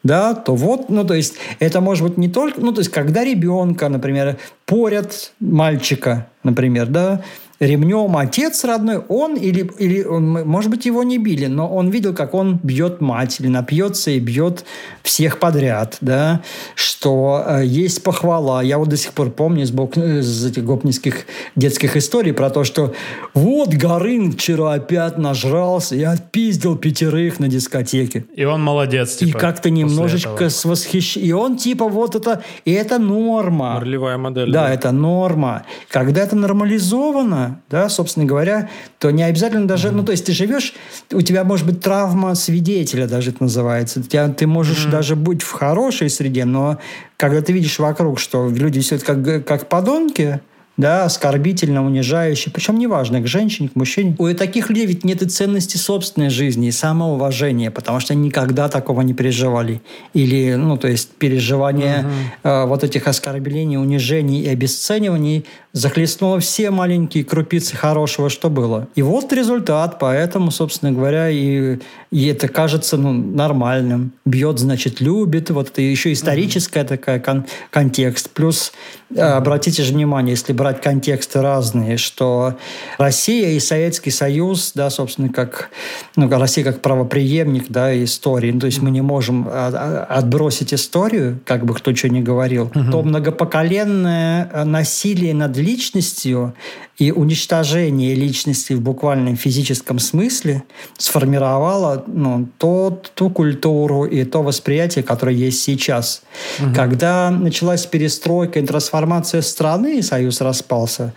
[0.05, 3.24] да, то вот, ну, то есть, это может быть не только, ну, то есть, когда
[3.24, 7.22] ребенка, например, порят мальчика, например, да,
[7.61, 12.14] ремнем отец родной, он или, или он, может быть, его не били, но он видел,
[12.14, 14.64] как он бьет мать, или напьется и бьет
[15.02, 16.42] всех подряд, да,
[16.74, 18.62] что э, есть похвала.
[18.62, 22.64] Я вот до сих пор помню из, бок, из этих гопницких детских историй про то,
[22.64, 22.94] что
[23.32, 28.26] вот Горын вчера опять нажрался и отпиздил пятерых на дискотеке.
[28.34, 31.28] И он молодец, типа, И как-то немножечко с восхищением.
[31.28, 33.80] И он типа вот это, и это норма.
[33.80, 34.50] Ролевая модель.
[34.50, 35.64] Да, да, это норма.
[35.88, 38.68] Когда это нормализовано, да, собственно говоря,
[38.99, 39.92] то не обязательно даже, mm-hmm.
[39.92, 40.74] ну, то есть ты живешь,
[41.12, 44.03] у тебя может быть травма свидетеля даже это называется.
[44.03, 44.90] Тебя, ты можешь mm-hmm.
[44.90, 46.78] даже быть в хорошей среде, но
[47.16, 50.40] когда ты видишь вокруг, что люди все как, как подонки,
[50.76, 54.14] да, оскорбительно, унижающе, причем неважно, к женщине, к мужчине.
[54.18, 58.68] У таких людей ведь нет и ценности собственной жизни, и самоуважения, потому что они никогда
[58.68, 59.80] такого не переживали.
[60.12, 62.51] Или, ну, то есть переживание угу.
[62.51, 68.88] э, вот этих оскорблений, унижений и обесцениваний захлестнуло все маленькие крупицы хорошего, что было.
[68.94, 71.78] И вот результат, поэтому, собственно говоря, и,
[72.10, 74.12] и это кажется ну, нормальным.
[74.24, 75.50] Бьет, значит, любит.
[75.50, 76.88] Вот это еще историческая угу.
[76.88, 78.30] такая кон- контекст.
[78.30, 78.72] Плюс,
[79.14, 82.54] э, обратите же внимание, если брать контексты разные, что
[82.96, 85.68] Россия и Советский Союз, да, собственно, как
[86.16, 90.72] ну, Россия как правоприемник да, истории, ну, то есть мы не можем а, а, отбросить
[90.72, 92.90] историю, как бы кто что ни говорил, угу.
[92.90, 96.54] то многопоколенное насилие над личностью
[96.96, 100.62] и уничтожение личности в буквальном физическом смысле
[100.96, 106.22] сформировало ну, то, ту культуру и то восприятие, которое есть сейчас.
[106.60, 106.74] Угу.
[106.74, 111.12] Когда началась перестройка и трансформация страны, и Союз распался,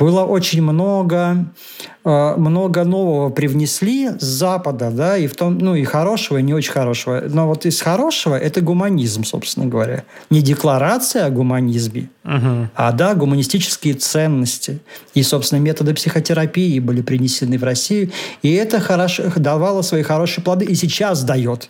[0.00, 1.44] было очень много,
[2.04, 6.54] э, много нового привнесли с Запада, да, и в том, ну и хорошего, и не
[6.54, 7.22] очень хорошего.
[7.28, 10.04] Но вот из хорошего это гуманизм, собственно говоря.
[10.30, 12.68] Не декларация о гуманизме, угу.
[12.74, 14.80] а да, гуманистические ценности.
[15.12, 18.10] И, собственно, методы психотерапии были принесены в Россию.
[18.40, 21.68] И это хорошо, давало свои хорошие плоды, и сейчас дает.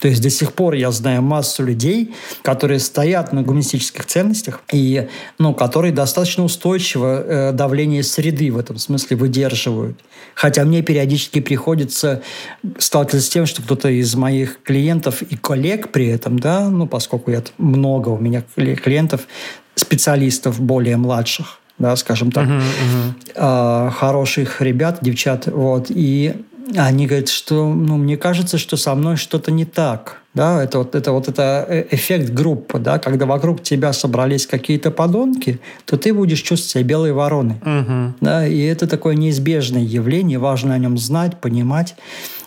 [0.00, 5.08] То есть до сих пор я знаю массу людей, которые стоят на гуманистических ценностях и
[5.38, 10.00] ну, которые достаточно устойчиво э, давление среды в этом смысле выдерживают.
[10.34, 12.22] Хотя мне периодически приходится
[12.78, 17.30] сталкиваться с тем, что кто-то из моих клиентов и коллег при этом, да, ну, поскольку
[17.30, 19.26] я много у меня клиентов,
[19.74, 22.62] специалистов более младших, да, скажем так, uh-huh,
[23.34, 23.88] uh-huh.
[23.88, 26.34] Э, хороших ребят, девчат, вот, и
[26.76, 30.20] они говорят, что, ну, мне кажется, что со мной что-то не так.
[30.32, 34.92] Да, это вот это вот это э, эффект группы, да, когда вокруг тебя собрались какие-то
[34.92, 37.56] подонки, то ты будешь чувствовать себя белой вороной.
[37.56, 38.14] Угу.
[38.20, 41.96] Да, и это такое неизбежное явление, важно о нем знать, понимать.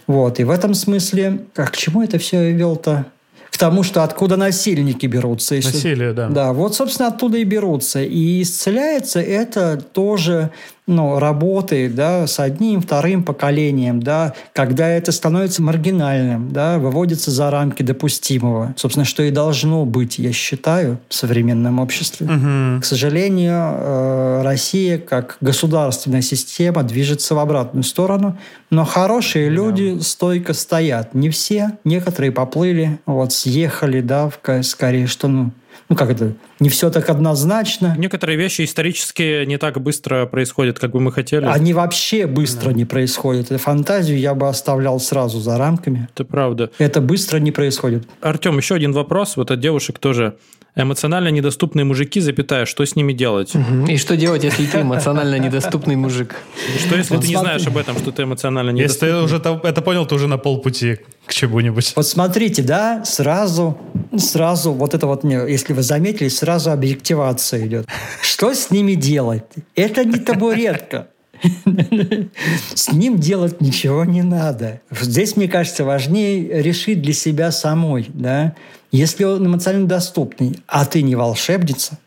[0.08, 0.40] Вот.
[0.40, 3.06] И в этом смысле, а к чему это все вел-то?
[3.54, 5.54] к тому, что откуда насильники берутся.
[5.54, 5.76] Если...
[5.76, 6.28] Насилие, да.
[6.28, 8.02] Да, вот, собственно, оттуда и берутся.
[8.02, 10.50] И исцеляется это тоже
[10.86, 17.50] ну, работы да, с одним, вторым поколением, да, когда это становится маргинальным, да, выводится за
[17.50, 18.74] рамки допустимого.
[18.78, 22.26] Собственно, что и должно быть, я считаю, в современном обществе.
[22.26, 22.82] Угу.
[22.82, 28.38] К сожалению, э, Россия как государственная система движется в обратную сторону,
[28.70, 29.56] но хорошие да.
[29.56, 31.14] люди стойко стоят.
[31.14, 35.52] Не все, некоторые поплыли, вот, съехали, да, в, скорее, что, ну,
[35.94, 37.94] ну как это, не все так однозначно.
[38.00, 41.46] Некоторые вещи исторически не так быстро происходят, как бы мы хотели.
[41.46, 42.74] Они вообще быстро да.
[42.74, 43.52] не происходят.
[43.52, 46.10] И фантазию я бы оставлял сразу за рамками.
[46.12, 46.72] Это правда.
[46.80, 48.08] Это быстро не происходит.
[48.22, 49.38] Артем, еще один вопрос.
[49.38, 50.36] Вот от девушек тоже.
[50.76, 53.54] Эмоционально недоступные мужики, запятая, что с ними делать?
[53.88, 56.36] И что делать, если ты эмоционально недоступный мужик?
[56.80, 59.08] Что если ты не знаешь об этом, что ты эмоционально недоступный?
[59.10, 59.38] Если ты уже
[59.70, 60.98] это понял, ты уже на полпути
[61.28, 61.94] к чему-нибудь.
[61.96, 63.78] Вот смотрите, да, сразу,
[64.18, 67.88] сразу вот это вот, если вы заметили, сразу объективация идет.
[68.24, 69.44] Что с ними делать?
[69.76, 71.10] Это не табуретка.
[72.74, 74.82] С ним делать ничего не надо.
[74.92, 78.56] Здесь, мне кажется, важнее решить для себя самой, да,
[78.92, 81.98] если он эмоционально доступный, а ты не волшебница,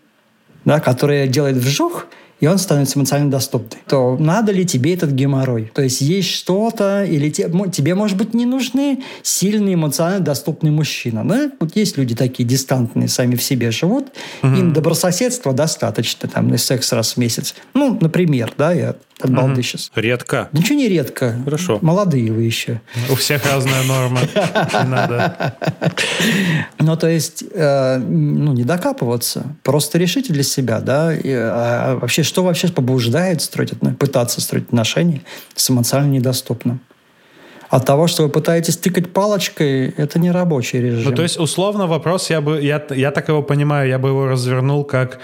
[0.64, 2.06] да, которая делает вжух–
[2.40, 5.70] и он становится эмоционально доступным, то надо ли тебе этот геморрой?
[5.74, 11.26] То есть есть что-то, или те, тебе, может быть, не нужны сильный эмоционально доступный мужчина.
[11.26, 11.50] Да?
[11.60, 14.08] Вот есть люди такие дистантные, сами в себе живут,
[14.42, 14.54] угу.
[14.54, 17.54] им добрососедства достаточно, там, секс раз в месяц.
[17.74, 19.90] Ну, например, да, я от балды сейчас.
[19.94, 20.48] Редко.
[20.52, 21.36] Ничего не редко.
[21.44, 21.78] Хорошо.
[21.80, 22.82] Молодые вы еще.
[23.10, 24.20] У всех разная норма.
[24.84, 25.56] надо.
[26.78, 29.56] Ну, то есть, э, ну, не докапываться.
[29.62, 35.22] Просто решите для себя, да, а, вообще что вообще побуждает строить, пытаться строить отношения
[35.54, 36.80] с эмоционально недоступным?
[37.68, 41.10] От того, что вы пытаетесь тыкать палочкой, это не рабочий режим.
[41.10, 44.26] Ну, то есть, условно, вопрос, я бы, я, я так его понимаю, я бы его
[44.28, 45.18] развернул как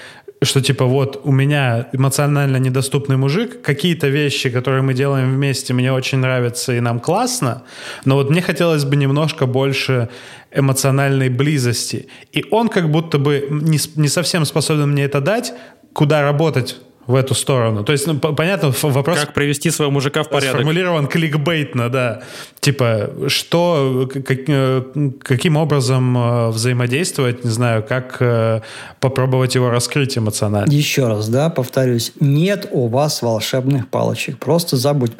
[0.44, 5.92] что типа вот у меня эмоционально недоступный мужик, какие-то вещи, которые мы делаем вместе, мне
[5.92, 7.62] очень нравятся и нам классно,
[8.05, 10.09] но вот мне хотелось бы немножко больше
[10.50, 12.09] эмоциональной близости.
[12.32, 15.53] И он как будто бы не, не совсем способен мне это дать,
[15.92, 16.76] куда работать
[17.07, 17.84] в эту сторону.
[17.84, 19.18] То есть, ну, понятно, вопрос...
[19.18, 20.61] Как привести своего мужика в порядок.
[20.61, 22.22] Сформулирован кликбейтно, да.
[22.61, 24.82] Типа, что, как, э,
[25.22, 28.61] каким образом э, взаимодействовать, не знаю, как э,
[29.00, 30.70] попробовать его раскрыть эмоционально.
[30.70, 35.12] Еще раз, да, повторюсь, нет у вас волшебных палочек, просто забудь.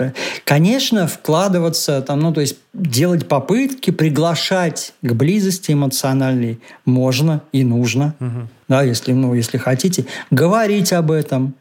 [0.45, 8.14] Конечно, вкладываться там, ну, то есть делать попытки, приглашать к близости эмоциональной можно и нужно,
[8.20, 8.49] угу.
[8.73, 11.55] Да, если, ну, если хотите, говорить об этом,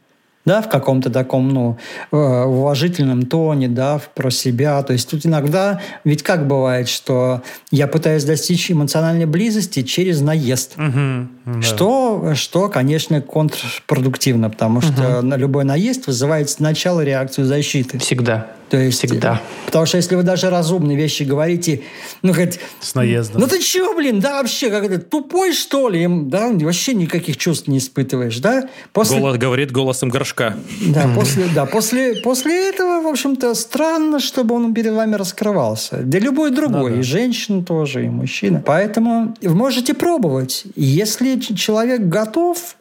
[0.46, 1.76] да, в каком-то таком, ну,
[2.10, 4.82] э, уважительном тоне, да, про себя.
[4.82, 10.72] То есть тут иногда, ведь как бывает, что я пытаюсь достичь эмоциональной близости через наезд,
[10.78, 11.60] угу, да.
[11.60, 14.86] что, что, конечно, контрпродуктивно, потому угу.
[14.86, 17.98] что любой наезд вызывает сначала реакцию защиты.
[17.98, 18.46] Всегда.
[18.72, 19.42] То есть, Всегда.
[19.66, 21.82] Потому что если вы даже разумные вещи говорите,
[22.22, 23.42] ну, говорит, с наездом.
[23.42, 26.08] Ну, ты чего, блин, да, вообще, как это, тупой, что ли?
[26.08, 28.70] Да, вообще никаких чувств не испытываешь, да?
[28.94, 29.20] После...
[29.20, 30.56] Голос говорит голосом горшка.
[30.86, 35.98] Да, после, да, после, после этого, в общем-то, странно, чтобы он перед вами раскрывался.
[35.98, 37.00] Да любой другой, ну, да.
[37.00, 38.62] и женщина тоже, и мужчина.
[38.64, 40.64] Поэтому можете пробовать.
[40.76, 42.76] Если человек готов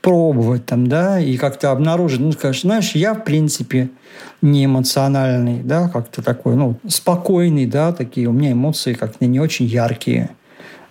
[0.00, 3.90] пробовать там, да, и как-то обнаружить, ну, скажешь, знаешь, я, в принципе,
[4.42, 9.66] не эмоциональный, да, как-то такой, ну, спокойный, да, такие у меня эмоции как-то не очень
[9.66, 10.30] яркие.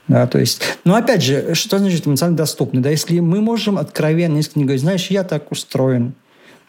[0.07, 2.81] Да, то есть, но опять же, что значит эмоционально доступный?
[2.81, 6.13] Да, если мы можем откровенно искренне говорить, знаешь, я так устроен,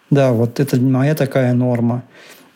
[0.09, 2.03] да, вот это моя такая норма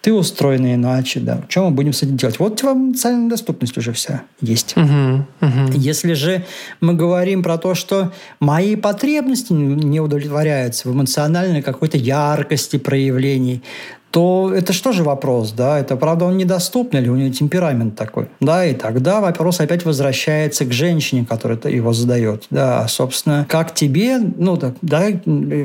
[0.01, 1.43] ты устроена иначе, да.
[1.49, 2.39] Что мы будем с этим делать?
[2.39, 4.75] Вот вам социальная доступность уже вся есть.
[4.77, 5.73] Угу, угу.
[5.75, 6.45] Если же
[6.81, 13.63] мы говорим про то, что мои потребности не удовлетворяются в эмоциональной какой-то яркости проявлений,
[14.11, 15.79] то это что же вопрос, да?
[15.79, 18.29] Это, правда, он недоступный или у него темперамент такой?
[18.41, 22.45] Да, и тогда вопрос опять возвращается к женщине, которая его задает.
[22.51, 25.07] Да, собственно, как тебе, ну, да, да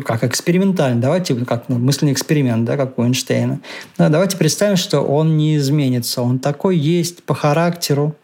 [0.03, 3.59] как экспериментально, давайте, как ну, мысленный эксперимент, да, как у Эйнштейна.
[3.97, 8.15] Да, давайте представим, что он не изменится, он такой есть по характеру,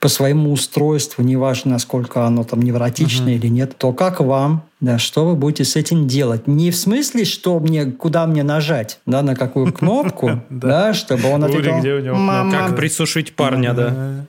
[0.00, 3.36] по своему устройству, неважно, насколько оно там невротичное uh-huh.
[3.36, 6.46] или нет, то как вам, да, что вы будете с этим делать?
[6.46, 11.44] Не в смысле, что мне, куда мне нажать, да, на какую кнопку, да, чтобы он
[11.44, 12.16] ответил.
[12.50, 14.24] Как присушить парня, да.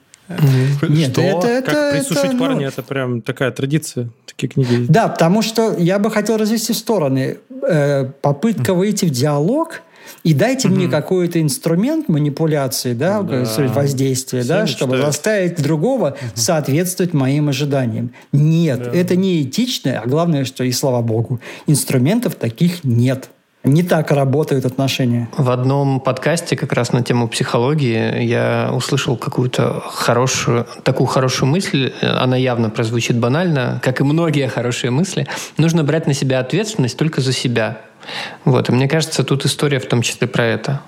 [0.88, 1.20] Нет, что?
[1.22, 4.90] это, это, как присушить это, парня, ну, это прям такая традиция, такие книги есть.
[4.90, 7.38] Да, потому что я бы хотел развести в стороны.
[7.68, 9.80] Э, попытка выйти в диалог–
[10.22, 10.76] и дайте угу.
[10.76, 13.44] мне какой-то инструмент манипуляции, да, да.
[13.68, 15.14] воздействия, да, чтобы читают.
[15.14, 16.16] заставить другого угу.
[16.34, 18.12] соответствовать моим ожиданиям.
[18.32, 18.90] Нет, да.
[18.92, 23.28] это не этично, а главное, что и слава богу, инструментов таких нет.
[23.64, 25.28] Не так работают отношения.
[25.36, 31.92] В одном подкасте как раз на тему психологии я услышал какую-то хорошую, такую хорошую мысль.
[32.02, 35.28] Она явно прозвучит банально, как и многие хорошие мысли.
[35.58, 37.82] Нужно брать на себя ответственность только за себя.
[38.44, 40.82] Вот, и мне кажется, тут история в том числе про это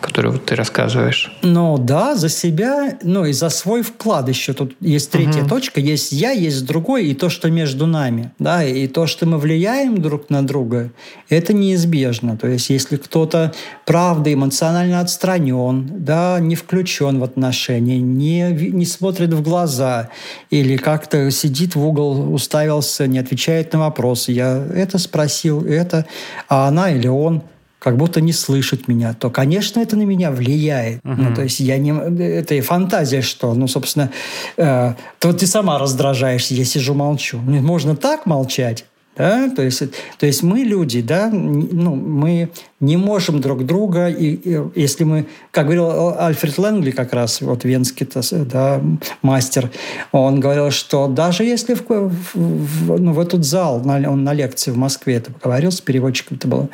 [0.00, 1.32] которую вот ты рассказываешь.
[1.42, 4.52] Ну да, за себя, ну и за свой вклад еще.
[4.52, 5.48] Тут есть третья угу.
[5.48, 8.32] точка, есть я, есть другой, и то, что между нами.
[8.38, 10.90] Да, и то, что мы влияем друг на друга,
[11.28, 12.36] это неизбежно.
[12.36, 13.52] То есть если кто-то
[13.86, 20.10] правда эмоционально отстранен, да, не включен в отношения, не, не смотрит в глаза
[20.50, 26.06] или как-то сидит в угол, уставился, не отвечает на вопросы, я это спросил, это,
[26.48, 27.42] а она или он–
[27.84, 31.04] как будто не слышит меня, то, конечно, это на меня влияет.
[31.04, 31.16] Uh-huh.
[31.18, 31.90] Ну, то есть я не...
[31.92, 34.10] Это и фантазия, что, ну, собственно,
[34.56, 37.38] э, то ты сама раздражаешься, я сижу молчу.
[37.38, 39.50] Можно так молчать, да?
[39.50, 39.82] То, есть,
[40.18, 42.50] то есть мы люди, да, ну, мы
[42.80, 47.64] не можем друг друга, и, и если мы, как говорил Альфред Лэнгли как раз, вот
[47.64, 48.06] венский
[48.44, 48.80] да,
[49.22, 49.70] мастер,
[50.12, 54.32] он говорил, что даже если в, в, в, ну, в этот зал, на, он на
[54.32, 56.68] лекции в Москве это говорил, с переводчиком это было,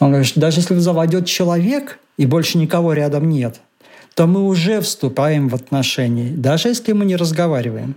[0.00, 3.60] он говорит, что даже если в зал войдет человек, и больше никого рядом нет,
[4.14, 7.94] то мы уже вступаем в отношения, даже если мы не разговариваем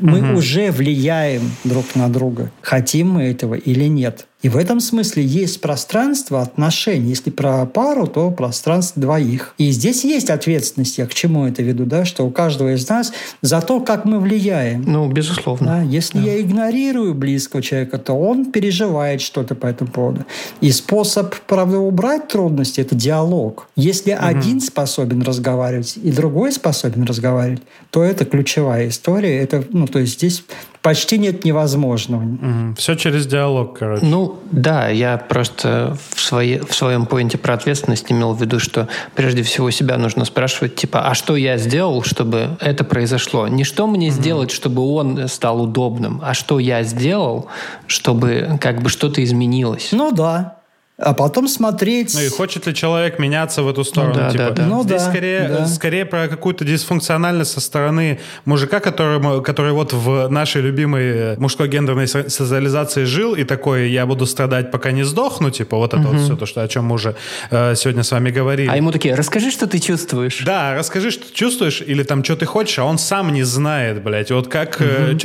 [0.00, 0.38] мы угу.
[0.38, 4.26] уже влияем друг на друга, хотим мы этого или нет.
[4.44, 7.08] И в этом смысле есть пространство отношений.
[7.08, 9.54] Если про пару, то пространство двоих.
[9.56, 13.14] И здесь есть ответственность, я к чему это веду, да, что у каждого из нас
[13.40, 14.82] за то, как мы влияем.
[14.82, 15.66] Ну, безусловно.
[15.66, 16.24] Да, если да.
[16.26, 20.26] я игнорирую близкого человека, то он переживает что-то по этому поводу.
[20.60, 23.66] И способ, правда, убрать трудности– это диалог.
[23.76, 24.20] Если угу.
[24.20, 29.38] один способен разговаривать и другой способен разговаривать, то это ключевая история.
[29.38, 30.44] Это, ну, то есть здесь
[30.84, 32.22] почти нет невозможного.
[32.22, 32.74] Угу.
[32.76, 34.04] Все через диалог, короче.
[34.04, 38.86] Ну, да, я просто в, своей, в своем поинте про ответственность имел в виду, что
[39.14, 43.48] прежде всего себя нужно спрашивать, типа, а что я сделал, чтобы это произошло?
[43.48, 44.14] Не что мне угу.
[44.14, 47.46] сделать, чтобы он стал удобным, а что я сделал,
[47.86, 49.88] чтобы как бы что-то изменилось.
[49.92, 50.58] Ну да,
[50.96, 52.14] а потом смотреть...
[52.14, 54.14] Ну и хочет ли человек меняться в эту сторону?
[54.14, 54.66] Ну, да, типа, да, да.
[54.66, 55.66] Ну, Здесь да, скорее, да.
[55.66, 62.06] скорее про какую-то дисфункциональность со стороны мужика, который, который вот в нашей любимой мужской гендерной
[62.06, 66.20] со- социализации жил, и такой, я буду страдать, пока не сдохну, типа вот это вот
[66.20, 67.16] все, то, что, о чем мы уже
[67.50, 68.68] э, сегодня с вами говорили.
[68.70, 70.42] А ему такие, расскажи, что ты чувствуешь.
[70.46, 74.00] Да, расскажи, что ты чувствуешь, или там, что ты хочешь, а он сам не знает,
[74.00, 74.30] блядь.
[74.30, 74.80] Вот как,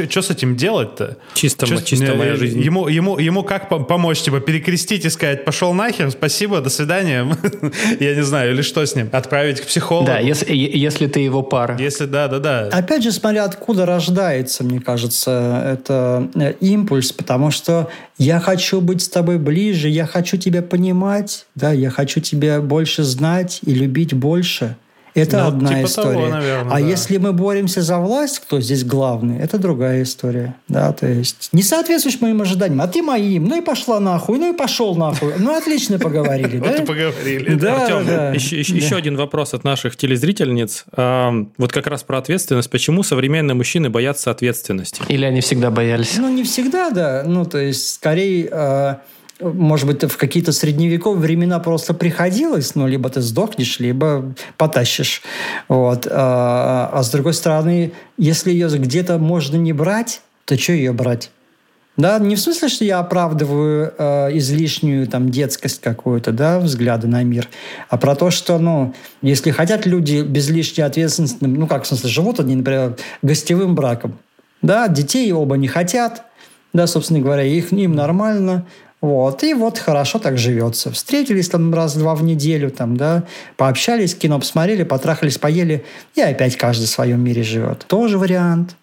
[0.09, 1.17] что с этим делать-то?
[1.35, 2.59] Чисто, Чё- чисто моя э, жизнь.
[2.59, 4.19] Ему, ему, ему как по- помочь?
[4.21, 7.27] Типа перекрестить и сказать, пошел нахер, спасибо, до свидания.
[7.99, 9.09] Я не знаю, или что с ним?
[9.11, 10.07] Отправить к психологу?
[10.07, 11.77] Да, если, если ты его пара.
[11.79, 12.69] Если да, да, да.
[12.71, 19.01] Опять же, смотря откуда рождается, мне кажется, это э, импульс, потому что я хочу быть
[19.01, 24.13] с тобой ближе, я хочу тебя понимать, да, я хочу тебя больше знать и любить
[24.13, 24.75] больше.
[25.19, 26.13] Это Ну, одна типа история.
[26.13, 26.79] того, наверное, а да.
[26.79, 30.55] если мы боремся за власть, кто здесь главный, это другая история.
[30.67, 33.45] Да, то есть не соответствуешь моим ожиданиям, а ты моим.
[33.45, 35.33] Ну и пошла нахуй, ну и пошел нахуй.
[35.37, 36.85] Ну отлично поговорили, Вот и да?
[36.85, 37.55] поговорили.
[37.55, 38.31] Да, Артем, да.
[38.33, 40.85] еще, один вопрос от наших телезрительниц.
[40.93, 42.69] А, вот как раз про ответственность.
[42.69, 45.01] Почему современные мужчины боятся ответственности?
[45.07, 46.17] Или они всегда боялись.
[46.17, 47.23] Ну, не всегда, да.
[47.25, 48.95] Ну, то есть, скорее, э,
[49.39, 55.21] может быть, в какие-то средневековые времена просто приходилось, ну, либо ты сдохнешь, либо потащишь.
[55.67, 56.07] Вот.
[56.09, 61.31] А, а с другой стороны, если ее где-то можно не брать, то что ее брать?
[61.99, 67.23] Да, не в смысле, что я оправдываю э, излишнюю там детскость какую-то, да, взгляды на
[67.23, 67.49] мир,
[67.89, 72.09] а про то, что, ну, если хотят люди без лишней ответственности, ну, как в смысле,
[72.09, 74.17] живут они, например, гостевым браком,
[74.61, 76.23] да, детей оба не хотят,
[76.71, 78.65] да, собственно говоря, их, им нормально,
[79.01, 80.91] вот, и вот хорошо так живется.
[80.91, 83.23] Встретились там раз-два в неделю, там, да,
[83.55, 85.85] пообщались, кино посмотрели, потрахались, поели,
[86.15, 87.85] и опять каждый в своем мире живет.
[87.87, 88.75] Тоже вариант.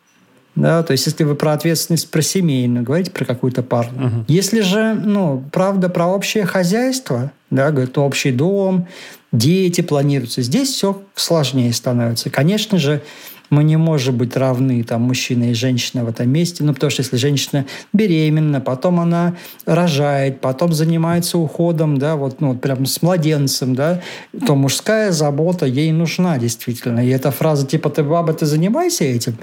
[0.55, 3.91] Да, то есть, если вы про ответственность про семейную, говорите про какую-то пару.
[4.27, 8.89] Если же, ну, правда, про общее хозяйство, да, говорит, общий дом,
[9.33, 12.31] дети планируются, здесь все сложнее становится.
[12.31, 13.03] Конечно же,
[13.51, 17.03] мы не можем быть равны, там, мужчина и женщина в этом месте, ну, потому что
[17.03, 19.35] если женщина беременна, потом она
[19.65, 24.03] рожает, потом занимается уходом, да, вот, ну, вот прям с младенцем, да,
[24.47, 27.01] то мужская забота ей нужна действительно.
[27.01, 29.37] И эта фраза типа «ты баба, ты занимайся этим»,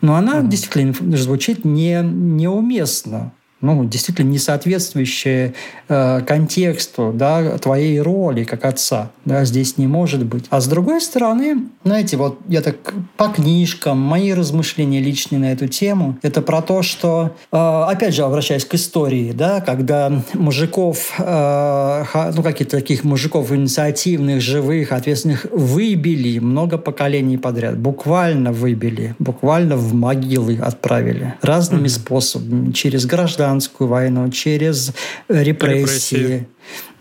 [0.00, 3.32] но она действительно звучит не, неуместно
[3.62, 5.54] ну, действительно не соответствующее
[5.88, 9.10] э, контексту да, твоей роли как отца.
[9.24, 10.44] Да, здесь не может быть.
[10.50, 12.76] А с другой стороны, знаете, вот я так
[13.16, 18.22] по книжкам, мои размышления личные на эту тему, это про то, что, э, опять же,
[18.22, 22.04] обращаясь к истории, да, когда мужиков, э,
[22.34, 27.78] ну, каких-то таких мужиков инициативных, живых, ответственных, выбили много поколений подряд.
[27.78, 31.34] Буквально выбили, буквально в могилы отправили.
[31.42, 32.72] Разными способами.
[32.72, 33.06] Через
[33.52, 34.92] гражданскую войну, через
[35.28, 36.16] репрессии.
[36.16, 36.48] Репрессии.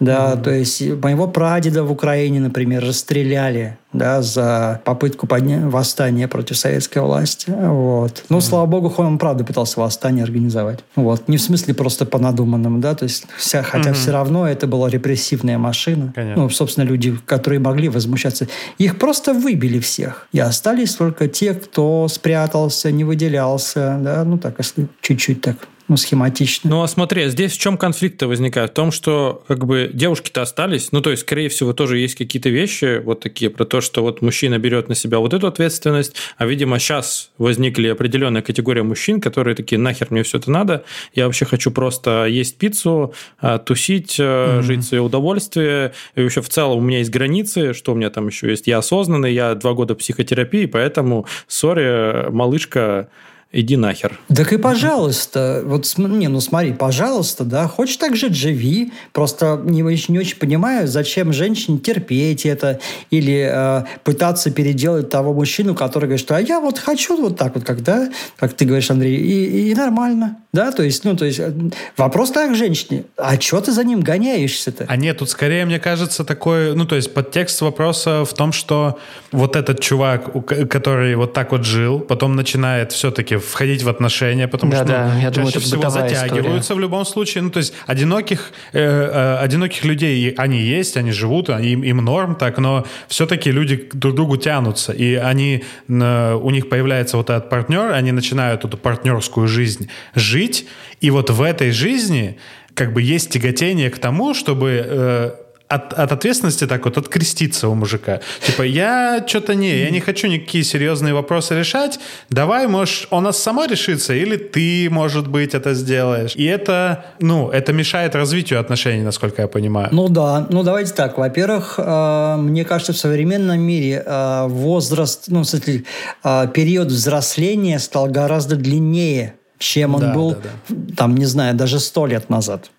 [0.01, 5.69] Да, то есть моего прадеда в Украине, например, расстреляли да, за попытку подня...
[5.69, 7.53] восстания против советской власти.
[7.55, 8.23] Вот.
[8.29, 10.79] Ну, слава богу, он правда пытался восстание организовать.
[10.95, 11.27] Вот.
[11.27, 14.89] Не в смысле просто по надуманному, да, то есть вся, хотя все равно это была
[14.89, 16.11] репрессивная машина.
[16.15, 16.43] Конечно.
[16.43, 18.47] Ну, собственно, люди, которые могли возмущаться.
[18.79, 20.27] Их просто выбили всех.
[20.31, 25.57] И остались только те, кто спрятался, не выделялся, да, ну, так, если чуть-чуть так,
[25.91, 26.69] ну, схематично.
[26.69, 28.71] Ну, а смотри, здесь в чем конфликты возникают?
[28.71, 32.49] В том, что как бы девушки-то остались, ну, то есть, скорее всего, тоже есть какие-то
[32.49, 36.45] вещи вот такие про то, что вот мужчина берет на себя вот эту ответственность, а,
[36.45, 40.83] видимо, сейчас возникли определенная категория мужчин, которые такие, нахер мне все это надо,
[41.13, 46.41] я вообще хочу просто есть пиццу, а, тусить, mm жить в свое удовольствие, и вообще
[46.41, 49.55] в целом у меня есть границы, что у меня там еще есть, я осознанный, я
[49.55, 53.09] два года психотерапии, поэтому, сори, малышка,
[53.53, 54.19] иди нахер.
[54.33, 58.93] Так и пожалуйста, вот не, ну смотри, пожалуйста, да, хочешь так жить, живи.
[59.11, 62.79] Просто не, очень- не очень понимаю, зачем женщине терпеть это
[63.09, 67.55] или э, пытаться переделать того мужчину, который говорит, что а я вот хочу вот так
[67.55, 71.39] вот, когда, как ты говоришь, Андрей, и, и нормально, да, то есть, ну, то есть
[71.39, 71.53] э,
[71.97, 74.85] вопрос так к женщине, а что ты за ним гоняешься-то?
[74.87, 78.97] А нет, тут скорее, мне кажется, такой, ну, то есть подтекст вопроса в том, что
[79.31, 80.31] вот этот чувак,
[80.69, 84.93] который вот так вот жил, потом начинает все-таки входить в отношения, потому Да, что ну,
[84.93, 86.77] да, я чаще думаю, это всего затягиваются история.
[86.77, 87.43] в любом случае.
[87.43, 91.97] Ну, то есть одиноких, э, э, одиноких людей, они есть, они живут, они, им, им
[91.97, 97.17] норм так, но все-таки люди друг к другу тянутся, и они, э, у них появляется
[97.17, 100.65] вот этот партнер, они начинают эту партнерскую жизнь жить,
[101.01, 102.37] и вот в этой жизни
[102.73, 105.31] как бы есть тяготение к тому, чтобы э,
[105.71, 108.19] от, от ответственности так вот откреститься у мужика.
[108.45, 111.99] Типа, я что-то не, я не хочу никакие серьезные вопросы решать.
[112.29, 116.35] Давай, может, он нас сама решится, или ты, может быть, это сделаешь.
[116.35, 119.89] И это, ну, это мешает развитию отношений, насколько я понимаю.
[119.91, 121.17] Ну да, ну давайте так.
[121.17, 125.83] Во-первых, э, мне кажется, в современном мире э, возраст, ну, смысле,
[126.23, 131.79] э, период взросления стал гораздо длиннее, чем он Да, был, да, там, не знаю, даже
[131.79, 132.71] сто лет назад.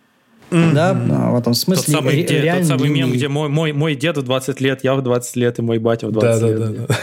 [0.53, 3.73] Да, а, в этом Тот смысле самый, ре- где- тот самый мем, где мой, мой,
[3.73, 6.47] мой дед в 20 лет, я в 20 лет, и мой батя в 20 да,
[6.47, 6.87] лет.
[6.87, 6.97] да,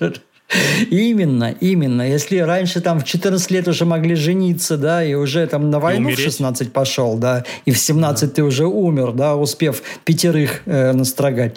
[0.00, 0.12] да.
[0.90, 2.08] Именно, именно.
[2.08, 6.04] Если раньше там в 14 лет уже могли жениться, да, и уже там на войну
[6.04, 6.24] в умереть.
[6.24, 11.56] 16 пошел, да, и в 17 ты уже умер, да, успев пятерых э, настрогать.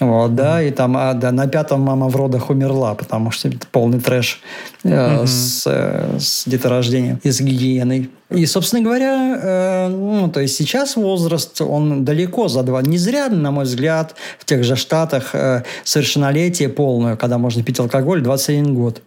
[0.00, 3.66] Вот, да, и там а, да, на пятом мама в родах умерла, потому что это
[3.70, 4.40] полный трэш
[4.82, 8.08] э, с, э, с деторождением и с гигиеной.
[8.30, 12.80] И, собственно говоря, э, ну, то есть сейчас возраст, он далеко за два.
[12.80, 17.78] Не зря, на мой взгляд, в тех же Штатах э, совершеннолетие полное, когда можно пить
[17.78, 19.02] алкоголь, 21 год.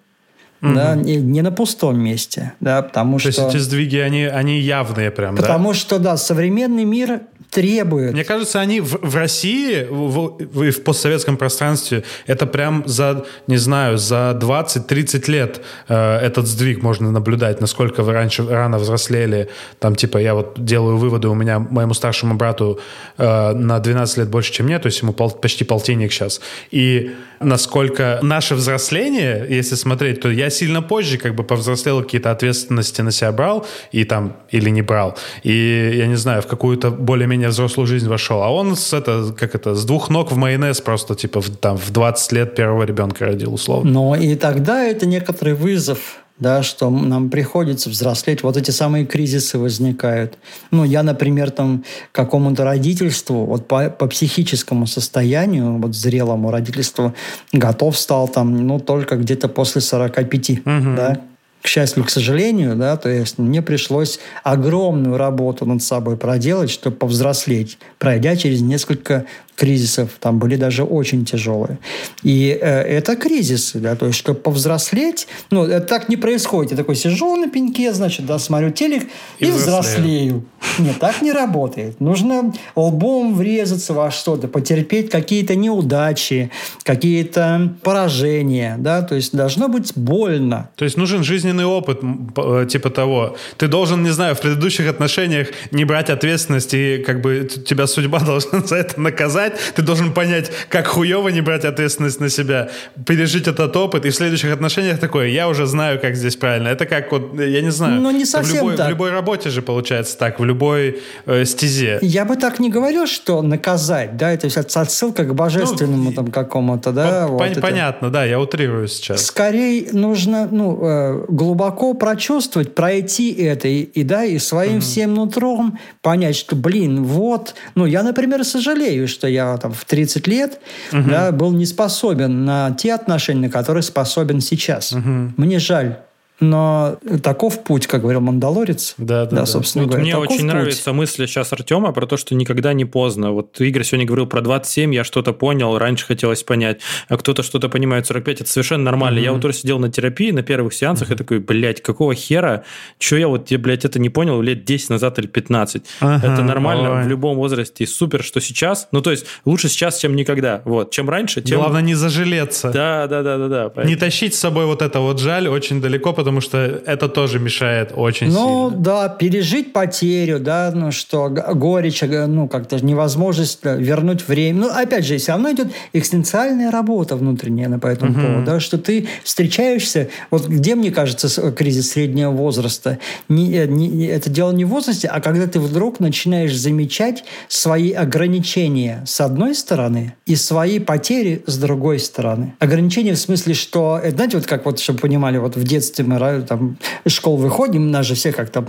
[0.62, 3.50] Да, не, не на пустом месте, да, потому То есть что...
[3.50, 5.42] эти сдвиги, они, они явные прям, да?
[5.42, 7.24] Потому что, да, современный мир
[7.54, 8.14] требует...
[8.14, 13.58] Мне кажется, они в, в России, в, в- в постсоветском пространстве, это прям за, не
[13.58, 19.50] знаю, за 20-30 лет э, этот сдвиг можно наблюдать, насколько вы раньше рано взрослели.
[19.80, 22.80] Там, типа, я вот делаю выводы, у меня, моему старшему брату
[23.18, 26.42] э, на 12 лет больше, чем мне, то есть ему пол- почти полтинник сейчас.
[26.72, 33.02] И насколько наше взросление, если смотреть, то я сильно позже как бы повзрослел, какие-то ответственности
[33.02, 35.18] на себя брал, и там, или не брал.
[35.44, 38.42] И, я не знаю, в какую-то более-менее взрослую жизнь вошел.
[38.42, 41.78] А он с, это, как это, с двух ног в майонез просто, типа, в, там,
[41.78, 43.90] в 20 лет первого ребенка родил, условно.
[43.92, 48.44] Но и тогда это некоторый вызов, да, что нам приходится взрослеть.
[48.44, 50.38] Вот эти самые кризисы возникают.
[50.72, 57.14] Ну, я, например, там какому-то родительству, вот по, по психическому состоянию, вот зрелому родительству,
[57.52, 60.64] готов стал там, ну, только где-то после 45,
[60.96, 61.22] да,
[61.64, 66.98] к счастью, к сожалению, да, то есть мне пришлось огромную работу над собой проделать, чтобы
[66.98, 71.78] повзрослеть, пройдя через несколько кризисов, там были даже очень тяжелые.
[72.24, 76.72] И э, это кризисы, да, то есть, чтобы повзрослеть, ну, это так не происходит.
[76.72, 79.04] Я такой сижу на пеньке, значит, да, смотрю телек
[79.40, 80.46] и, И взрослею.
[80.80, 82.00] Нет, так не работает.
[82.00, 86.50] Нужно лбом врезаться во что-то, потерпеть какие-то неудачи,
[86.84, 90.72] какие-то поражения, да, то есть должно быть больно.
[90.76, 93.36] То есть нужен жизненный опыт, м, п- э, типа того.
[93.58, 98.20] Ты должен, не знаю, в предыдущих отношениях не брать ответственность, и как бы тебя судьба
[98.26, 99.54] должна за это наказать.
[99.76, 102.70] Ты должен понять, как хуево не брать ответственность на себя,
[103.06, 106.70] пережить этот опыт, и в следующих отношениях такое, я уже знаю, как здесь правильно.
[106.70, 108.02] Это как вот, я не знаю.
[108.02, 108.88] Ну, не в совсем любой, так.
[108.88, 112.00] В любой работе же получается так, в любой э, стезе.
[112.02, 114.48] Я бы так не говорил, что наказать, да, это
[114.80, 117.26] отсылка к божественному там какому-то, да.
[117.26, 117.62] Пон- вот пон- это.
[117.62, 119.26] Понятно, да, я утрирую сейчас.
[119.26, 125.78] Скорее нужно ну, э, глубоко прочувствовать, пройти это и, и, да, и своим всем нутром
[126.02, 130.60] понять, что, блин, вот, ну, я, например, сожалею, что я там в 30 лет
[130.92, 134.94] да, был не способен на те отношения, на которые способен сейчас.
[135.38, 135.98] Мне жаль.
[136.40, 138.96] Но таков путь, как говорил Мандалорец.
[138.98, 139.46] Да, да, да.
[139.46, 140.04] собственно Вот говоря.
[140.04, 140.48] мне таков очень путь.
[140.48, 143.32] нравится мысль сейчас Артема про то, что никогда не поздно.
[143.32, 147.70] Вот Игорь сегодня говорил про 27, я что-то понял, раньше хотелось понять, а кто-то что-то
[147.70, 149.20] понимает 45, это совершенно нормально.
[149.20, 152.64] Я вот тоже сидел на терапии на первых сеансах и такой, блядь, какого хера?
[152.98, 155.84] Че я вот, блядь, это не понял лет 10 назад или 15?
[156.00, 157.04] Ага, это нормально ой.
[157.04, 157.84] в любом возрасте.
[157.84, 158.88] И супер, что сейчас.
[158.92, 160.62] Ну, то есть, лучше сейчас, чем никогда.
[160.66, 160.92] Вот.
[160.92, 161.60] Чем раньше, тем...
[161.60, 162.72] Главное не зажалеться.
[162.72, 163.84] Да, да, да, да, да.
[163.84, 167.92] Не тащить с собой вот это вот жаль очень далеко, потому что это тоже мешает
[167.94, 168.84] очень Ну, сильно.
[168.84, 174.62] да, пережить потерю, да, ну что, горечь, г- ну, как-то невозможность да, вернуть время.
[174.62, 178.78] Ну, опять же, все равно идет экзистенциальная работа внутренняя на по этому поводу, да, что
[178.78, 183.00] ты встречаешься, вот где, мне кажется, с- кризис среднего возраста,
[183.30, 187.92] не, э, не- это дело не в возрасте, а когда ты вдруг начинаешь замечать свои
[187.92, 192.54] ограничения с одной стороны и свои потери с другой стороны.
[192.60, 196.13] Ограничения в смысле, что, э, знаете, вот как вот, чтобы понимали, вот в детстве мы
[196.48, 198.64] там из школ выходим, нас же всех как-то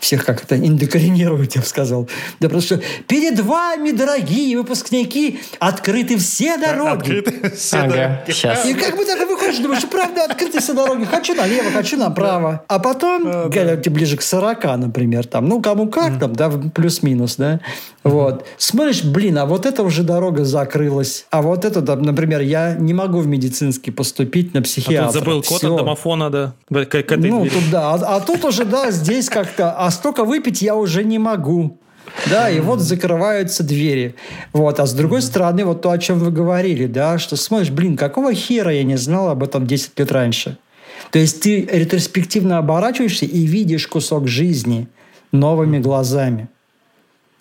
[0.00, 2.08] всех как-то индокринируют, я бы сказал.
[2.40, 6.98] Да просто перед вами, дорогие выпускники, открыты все дороги.
[6.98, 8.32] Открыты все ага, дороги.
[8.32, 8.66] Сейчас.
[8.66, 11.04] И как бы так выходишь, думаешь, правда, открыты все дороги.
[11.04, 12.64] Хочу налево, хочу направо.
[12.68, 13.90] А потом, да, да.
[13.90, 17.60] ближе к 40, например, там, ну, кому как там, да, плюс-минус, да.
[18.08, 18.46] Вот.
[18.56, 21.26] Смотришь, блин, а вот эта уже дорога закрылась.
[21.30, 25.08] А вот это, например, я не могу в медицинский поступить на психиатра.
[25.08, 26.54] А тут забыл код от домофона, да?
[26.68, 27.54] К, к этой ну, двери.
[27.54, 27.94] тут да.
[27.94, 29.72] А, а тут уже, да, здесь как-то...
[29.72, 31.78] А столько выпить я уже не могу.
[32.30, 34.14] Да, и вот закрываются двери.
[34.52, 34.80] Вот.
[34.80, 38.32] А с другой стороны, вот то, о чем вы говорили, да, что смотришь, блин, какого
[38.34, 40.58] хера я не знал об этом 10 лет раньше?
[41.10, 44.88] То есть ты ретроспективно оборачиваешься и видишь кусок жизни
[45.32, 46.48] новыми глазами.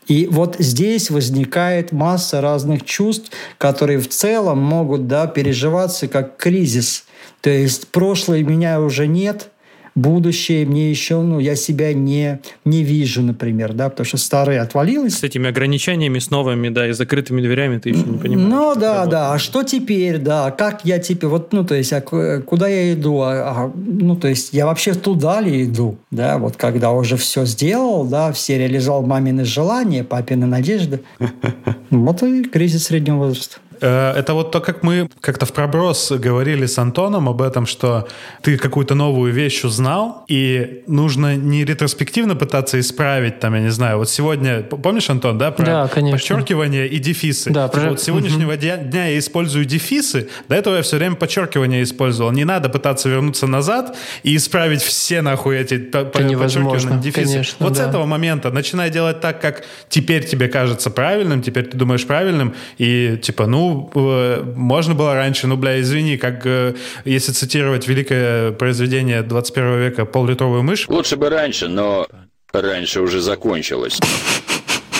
[0.07, 7.05] И вот здесь возникает масса разных чувств, которые в целом могут да, переживаться как кризис.
[7.41, 9.51] То есть прошлое меня уже нет–
[9.98, 15.15] будущее мне еще, ну, я себя не, не вижу, например, да, потому что старое отвалилось.
[15.15, 18.49] С этими ограничениями, с новыми, да, и закрытыми дверями ты еще не понимаешь.
[18.49, 22.02] Ну, да, да, а что теперь, да, как я теперь, вот, ну, то есть, а
[22.02, 26.56] куда я иду, а, а, ну, то есть, я вообще туда ли иду, да, вот
[26.57, 31.02] когда уже все сделал, да, все реализовал мамины желания, папины надежды,
[31.90, 33.57] вот и кризис среднего возраста.
[33.81, 38.07] Э, это вот то, как мы как-то в проброс говорили с Антоном об этом, что
[38.41, 43.97] ты какую-то новую вещь узнал, и нужно не ретроспективно пытаться исправить, там, я не знаю,
[43.99, 46.17] вот сегодня, помнишь, Антон, да, про да, конечно.
[46.17, 47.51] подчеркивание и дефисы?
[47.51, 47.89] Да, про...
[47.89, 48.59] Вот с сегодняшнего угу.
[48.59, 52.31] дня я использую дефисы, до этого я все время подчеркивание использовал.
[52.31, 57.27] Не надо пытаться вернуться назад и исправить все нахуй эти подчеркивания, дефисы.
[57.27, 57.85] Конечно, вот да.
[57.85, 62.53] с этого момента начинай делать так, как теперь тебе кажется правильным, теперь ты думаешь правильным,
[62.77, 66.76] и типа, ну, э, можно было раньше, ну, бля, извини, как э,
[67.06, 70.88] если цитировать великое произведение 21 века «Пол-литровую мышь».
[70.88, 72.07] Лучше бы раньше, но
[72.53, 73.99] раньше уже закончилось.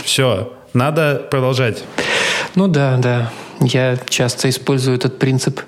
[0.04, 1.84] Все, надо продолжать.
[2.56, 3.32] Ну да, да.
[3.60, 5.62] Я часто использую этот принцип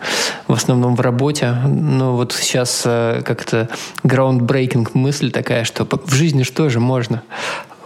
[0.48, 1.56] в основном в работе.
[1.66, 3.68] Но вот сейчас э, как-то
[4.04, 7.24] groundbreaking мысль такая, что в жизни что же можно?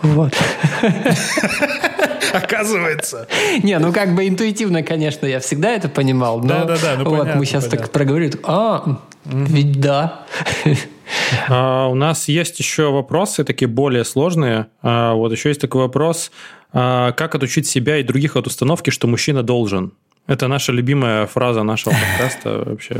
[0.01, 0.33] Вот.
[2.43, 3.27] Оказывается.
[3.61, 6.41] Не, ну как бы интуитивно, конечно, я всегда это понимал.
[6.41, 7.03] Да, да, да.
[7.03, 8.39] Вот мы сейчас так проговорили.
[8.43, 10.25] А, ведь да.
[11.47, 14.67] А, у нас есть еще вопросы, такие более сложные.
[14.81, 16.31] А, вот еще есть такой вопрос.
[16.71, 19.93] А, как отучить себя и других от установки, что мужчина должен?
[20.25, 22.95] Это наша любимая фраза нашего подкаста вообще.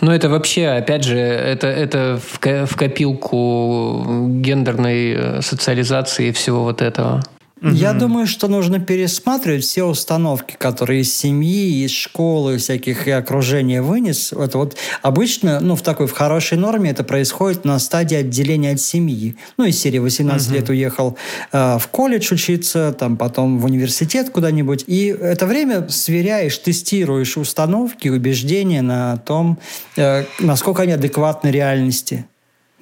[0.00, 4.04] Ну, это вообще, опять же, это, это в, в копилку
[4.40, 7.22] гендерной э, социализации и всего вот этого.
[7.62, 13.82] Я думаю, что нужно пересматривать все установки, которые из семьи, из школы, всяких и окружения
[13.82, 14.32] вынес.
[14.32, 18.80] Это вот обычно, ну, в такой, в хорошей норме это происходит на стадии отделения от
[18.80, 19.36] семьи.
[19.58, 20.54] Ну, из серии 18 угу.
[20.56, 21.16] лет уехал
[21.52, 24.84] э, в колледж учиться, там потом в университет куда-нибудь.
[24.88, 29.58] И это время сверяешь, тестируешь установки, убеждения на том,
[29.96, 32.26] э, насколько они адекватны реальности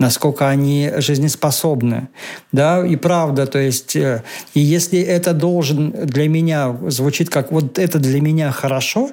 [0.00, 2.08] насколько они жизнеспособны.
[2.52, 4.24] Да, и правда, то есть, э,
[4.54, 9.10] и если это должен для меня, звучит как вот это для меня хорошо,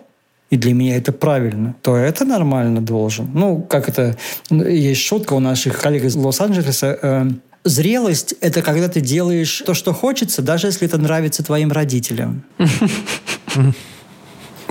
[0.50, 3.30] и для меня это правильно, то это нормально должен.
[3.34, 4.16] Ну, как это,
[4.50, 7.26] есть шутка у наших коллег из Лос-Анджелеса, э,
[7.66, 12.44] Зрелость– это когда ты делаешь то, что хочется, даже если это нравится твоим родителям.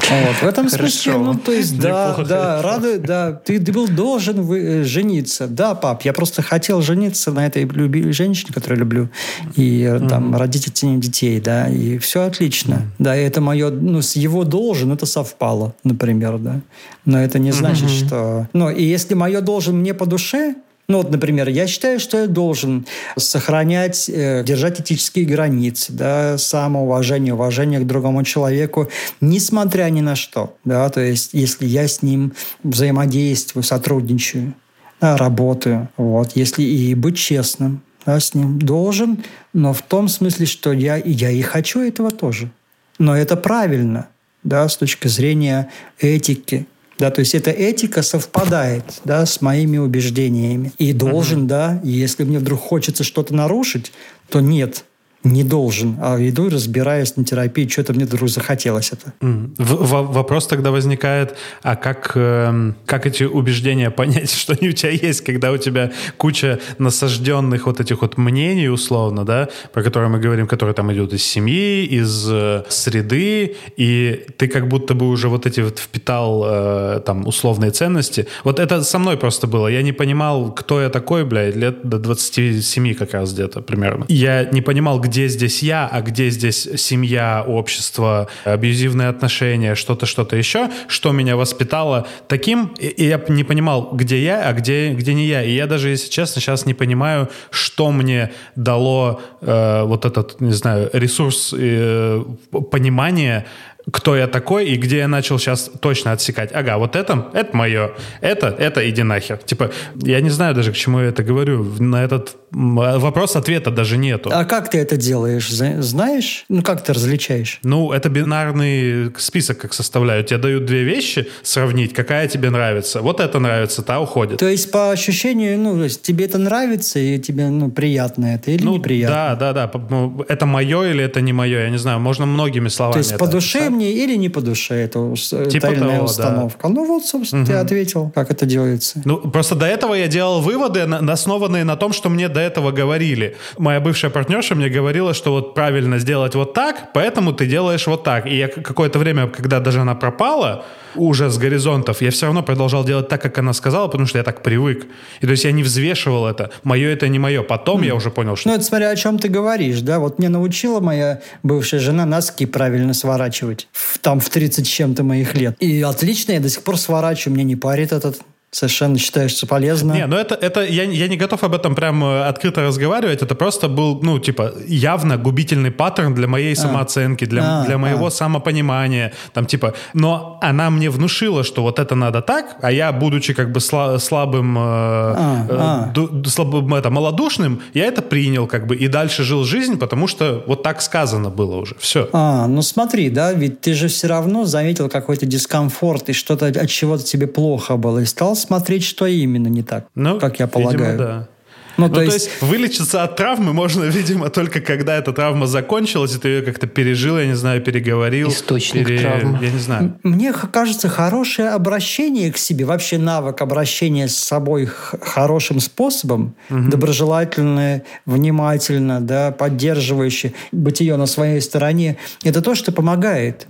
[0.08, 0.88] Вот, в этом Хорошо.
[0.88, 2.28] смысле, ну, то есть, да, Неплохо.
[2.28, 5.48] да, рады, да, ты, ты был должен вы, э, жениться.
[5.48, 9.08] Да, пап, я просто хотел жениться на этой люби, женщине, которую люблю,
[9.56, 10.08] и mm-hmm.
[10.08, 12.74] там родить от детей, да, и все отлично.
[12.74, 12.94] Mm-hmm.
[12.98, 16.60] Да, и это мое, ну, с его должен, это совпало, например, да.
[17.04, 18.06] Но это не значит, mm-hmm.
[18.06, 18.48] что...
[18.52, 20.54] Ну, и если мое должен мне по душе,
[20.88, 22.86] ну вот, например, я считаю, что я должен
[23.16, 28.88] сохранять, э, держать этические границы, да, самоуважение, уважение к другому человеку,
[29.20, 34.54] несмотря ни на что, да, то есть если я с ним взаимодействую, сотрудничаю,
[35.00, 40.46] да, работаю, вот, если и быть честным, да, с ним должен, но в том смысле,
[40.46, 42.50] что я, я и хочу этого тоже.
[42.98, 44.08] Но это правильно,
[44.44, 46.66] да, с точки зрения этики,
[46.98, 50.72] да, то есть эта этика совпадает да, с моими убеждениями.
[50.78, 51.48] И должен, угу.
[51.48, 53.92] да, если мне вдруг хочется что-то нарушить,
[54.30, 54.84] то нет.
[55.24, 59.12] Не должен, а иду разбираюсь на терапии, что-то мне вдруг захотелось это.
[59.58, 65.22] вопрос тогда возникает, а как, э, как эти убеждения понять, что они у тебя есть,
[65.22, 70.46] когда у тебя куча насажденных вот этих вот мнений, условно, да, про которые мы говорим,
[70.46, 75.46] которые там идут из семьи, из э, среды, и ты как будто бы уже вот
[75.46, 78.26] эти вот впитал э, там условные ценности.
[78.44, 79.68] Вот это со мной просто было.
[79.68, 84.04] Я не понимал, кто я такой, блядь, лет до 27 как раз где-то примерно.
[84.08, 90.36] Я не понимал, где здесь я, а где здесь семья, общество, абьюзивные отношения, что-то, что-то
[90.36, 95.26] еще, что меня воспитало таким, и я не понимал, где я, а где, где не
[95.26, 95.42] я.
[95.42, 100.52] И я даже, если честно, сейчас не понимаю, что мне дало э, вот этот, не
[100.52, 102.24] знаю, ресурс э,
[102.70, 103.46] понимания
[103.92, 106.50] кто я такой и где я начал сейчас точно отсекать.
[106.52, 109.38] Ага, вот это, это мое, это, это иди нахер.
[109.38, 111.64] Типа, я не знаю даже, к чему я это говорю.
[111.78, 114.30] На этот вопрос ответа даже нету.
[114.32, 115.50] А как ты это делаешь?
[115.50, 116.44] Знаешь?
[116.48, 117.60] Ну, как ты различаешь?
[117.62, 120.28] Ну, это бинарный список, как составляют.
[120.28, 123.02] Тебе дают две вещи сравнить, какая тебе нравится.
[123.02, 124.38] Вот это нравится, та уходит.
[124.38, 128.76] То есть, по ощущению, ну, тебе это нравится, и тебе, ну, приятно это или ну,
[128.76, 129.36] неприятно?
[129.38, 129.80] Да, да, да.
[129.90, 132.00] Ну, это мое или это не мое, я не знаю.
[132.00, 132.94] Можно многими словами.
[132.94, 135.14] То есть, по душе мне или не по душе эта
[135.48, 136.68] типа того, установка.
[136.68, 136.68] Да.
[136.68, 137.50] Ну вот, собственно, угу.
[137.50, 139.00] ты ответил, как это делается.
[139.04, 143.36] Ну, просто до этого я делал выводы, основанные на том, что мне до этого говорили.
[143.58, 148.02] Моя бывшая партнерша мне говорила, что вот правильно сделать вот так, поэтому ты делаешь вот
[148.02, 148.26] так.
[148.26, 150.64] И я какое-то время, когда даже она пропала,
[150.96, 154.24] уже с горизонтов, я все равно продолжал делать так, как она сказала, потому что я
[154.24, 154.86] так привык.
[155.20, 156.50] И то есть я не взвешивал это.
[156.64, 157.42] Мое это не мое.
[157.42, 157.86] Потом mm.
[157.86, 158.48] я уже понял, что...
[158.48, 159.98] Ну, это смотря о чем ты говоришь, да?
[159.98, 163.65] Вот мне научила моя бывшая жена носки правильно сворачивать.
[163.72, 165.56] В, там в 30 с чем-то моих лет.
[165.60, 168.20] И отлично, я до сих пор сворачиваю, мне не парит этот
[168.56, 169.92] совершенно считаешь, полезно.
[169.92, 173.22] Не, ну это, это я, я не готов об этом прям э, открыто разговаривать.
[173.22, 176.56] Это просто был, ну, типа, явно губительный паттерн для моей а.
[176.56, 178.10] самооценки, для, а, для моего а.
[178.10, 179.12] самопонимания.
[179.34, 183.52] Там, типа, но она мне внушила, что вот это надо так, а я, будучи как
[183.52, 185.90] бы сла, слабым, э, а, э, а.
[185.92, 190.42] Ду, слабым, это, малодушным, я это принял как бы и дальше жил жизнь, потому что
[190.46, 191.74] вот так сказано было уже.
[191.78, 192.08] Все.
[192.14, 196.70] А, ну смотри, да, ведь ты же все равно заметил какой-то дискомфорт и что-то от
[196.70, 200.92] чего-то тебе плохо было и стал смотреть, что именно не так, ну, как я полагаю.
[200.92, 201.28] Видимо, да.
[201.76, 202.24] Ну, ну, то, есть...
[202.24, 206.42] то есть вылечиться от травмы можно, видимо, только когда эта травма закончилась, и ты ее
[206.42, 208.28] как-то пережил, я не знаю, переговорил.
[208.28, 209.00] Источник пере...
[209.00, 209.38] травмы.
[209.42, 209.98] Я не знаю.
[210.02, 216.70] Мне кажется, хорошее обращение к себе, вообще навык обращения с собой хорошим способом, угу.
[216.70, 223.46] доброжелательное, внимательно, да, поддерживающее бытие на своей стороне, это то, что помогает.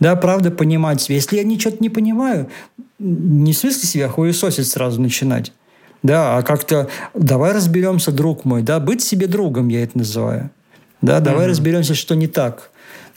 [0.00, 1.16] Да, правда, понимать себя.
[1.16, 2.48] Если я ничего не понимаю,
[3.00, 5.52] не в смысле себя хуесосить сразу начинать,
[6.02, 10.50] да, а как-то давай разберемся, друг мой, да, быть себе другом я это называю.
[11.02, 11.50] Да, давай mm-hmm.
[11.50, 12.70] разберемся, что не так.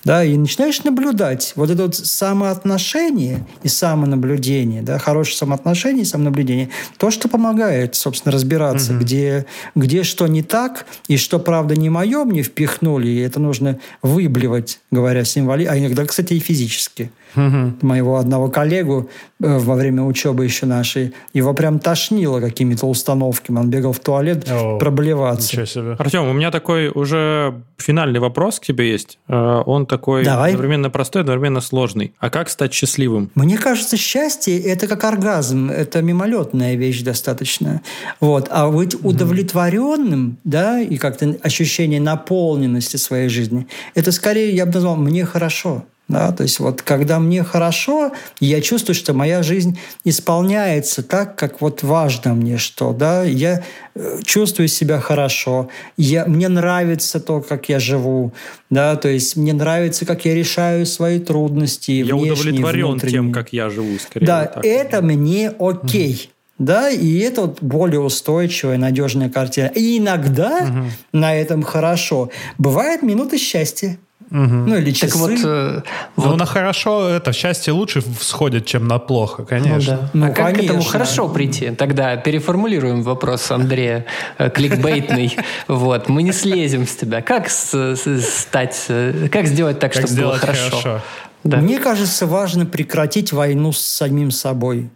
[0.05, 1.53] Да, и начинаешь наблюдать.
[1.55, 8.33] Вот это вот самоотношение и самонаблюдение, да, хорошее самоотношение и самонаблюдение, то, что помогает, собственно,
[8.33, 9.01] разбираться, угу.
[9.01, 9.45] где,
[9.75, 14.79] где что не так, и что, правда, не мое мне впихнули, и это нужно выблевать,
[14.91, 17.73] говоря символи, а иногда, кстати, и физически угу.
[17.81, 19.09] моего одного коллегу
[19.41, 21.13] э, во время учебы еще нашей.
[21.33, 23.59] Его прям тошнило какими-то установками.
[23.59, 25.65] Он бегал в туалет О, проблеваться.
[25.65, 25.95] Себе.
[25.97, 29.19] Артем, у меня такой уже финальный вопрос к тебе есть.
[29.27, 30.51] Э, он такой Давай.
[30.51, 32.13] одновременно простой, одновременно сложный.
[32.19, 33.31] А как стать счастливым?
[33.35, 35.69] Мне кажется, счастье– это как оргазм.
[35.69, 37.81] Это мимолетная вещь достаточно.
[38.19, 38.47] Вот.
[38.49, 44.95] А быть удовлетворенным, да, и как-то ощущение наполненности своей жизни, это скорее, я бы назвал,
[44.95, 45.85] мне хорошо.
[46.09, 48.11] Да, то есть вот когда мне хорошо,
[48.41, 53.63] я чувствую, что моя жизнь исполняется так, как вот важно мне что, да, я
[53.95, 58.33] э, чувствую себя хорошо, я, мне нравится то, как я живу,
[58.69, 61.91] да, то есть мне нравится, как я решаю свои трудности.
[61.91, 63.13] Я внешние, удовлетворен внутренние.
[63.13, 64.25] тем, как я живу, скорее.
[64.25, 64.65] Да, так.
[64.65, 66.13] это мне окей.
[66.25, 66.33] Угу.
[66.59, 69.67] Да, и это вот более устойчивая, надежная картина.
[69.67, 70.85] И иногда угу.
[71.11, 72.29] на этом хорошо.
[72.57, 73.97] Бывают минуты счастья.
[74.33, 74.39] Угу.
[74.41, 75.11] Ну или часы.
[75.11, 75.81] Так вот, э,
[76.17, 76.37] ну, вот.
[76.37, 79.93] на хорошо это счастье лучше всходит, чем на плохо, конечно.
[79.95, 80.09] Ну, да.
[80.13, 80.61] ну, а как конечно.
[80.61, 81.69] к этому хорошо прийти?
[81.69, 84.05] Тогда переформулируем вопрос Андрея,
[84.39, 85.37] э, кликбейтный.
[85.67, 87.21] Вот, мы не слезем с тебя.
[87.21, 91.01] Как стать, э, как сделать так, чтобы было хорошо?
[91.43, 91.57] Да.
[91.57, 94.89] Мне кажется, важно прекратить войну с самим собой.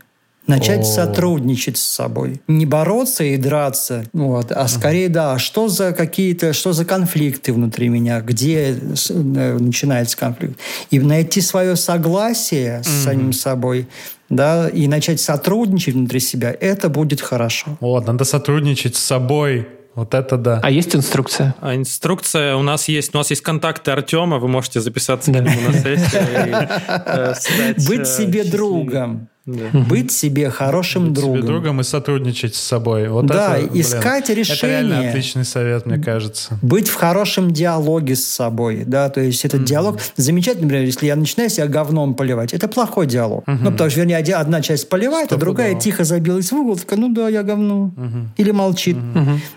[0.47, 0.85] Начать О.
[0.85, 2.41] сотрудничать с собой.
[2.47, 7.89] Не бороться и драться, вот, а скорее, да, что за какие-то, что за конфликты внутри
[7.89, 8.73] меня, где
[9.09, 10.57] э, начинается конфликт.
[10.89, 13.87] И найти свое согласие с самим собой,
[14.29, 17.77] да, и начать сотрудничать внутри себя, это будет хорошо.
[17.81, 20.59] Вот, надо сотрудничать с собой Вот это да.
[20.61, 21.55] А есть инструкция?
[21.59, 23.15] А инструкция у нас есть.
[23.15, 24.37] У нас есть контакты Артема.
[24.37, 25.39] Вы можете записаться Да.
[25.39, 26.21] к нему на сессию.
[26.21, 26.51] и,
[26.87, 27.33] э,
[27.87, 29.27] Быть э, себе другом.
[29.47, 29.79] Да.
[29.89, 31.45] Быть себе хорошим Быть себе другом.
[31.45, 33.07] другом и сотрудничать с собой.
[33.07, 34.33] Вот Да, это, блин, искать Это
[34.67, 35.09] реально решение.
[35.09, 36.59] отличный совет, мне кажется.
[36.61, 41.15] Быть в хорошем диалоге с собой, да, то есть этот диалог замечательный, например, если я
[41.15, 43.43] начинаю себя говном поливать, это плохой диалог.
[43.47, 45.81] Ну, потому что, вернее, одна часть поливает, а другая Стопудово.
[45.83, 47.91] тихо забилась в угол, такая, ну да, я говно.
[48.35, 48.97] Или молчит.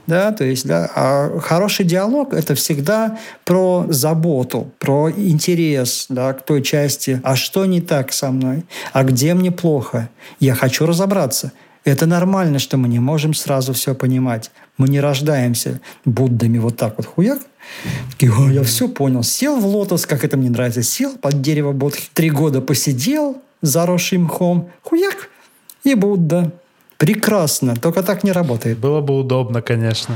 [0.06, 6.44] Да, то есть, да, а хороший диалог– это всегда про заботу, про интерес, да, к
[6.46, 9.79] той части, а что не так со мной, а где мне плохо,
[10.38, 11.52] я хочу разобраться.
[11.84, 14.50] Это нормально, что мы не можем сразу все понимать.
[14.76, 17.40] Мы не рождаемся Буддами вот так вот хуяк.
[18.10, 19.22] Такие, «О, я все понял.
[19.22, 20.82] Сел в лотос, как это мне нравится.
[20.82, 22.08] Сел под дерево Бодхи.
[22.12, 24.70] Три года посидел, заросший мхом.
[24.82, 25.30] Хуяк.
[25.84, 26.52] И Будда.
[27.00, 27.74] Прекрасно.
[27.76, 28.76] Только так не работает.
[28.76, 30.14] Было бы удобно, конечно.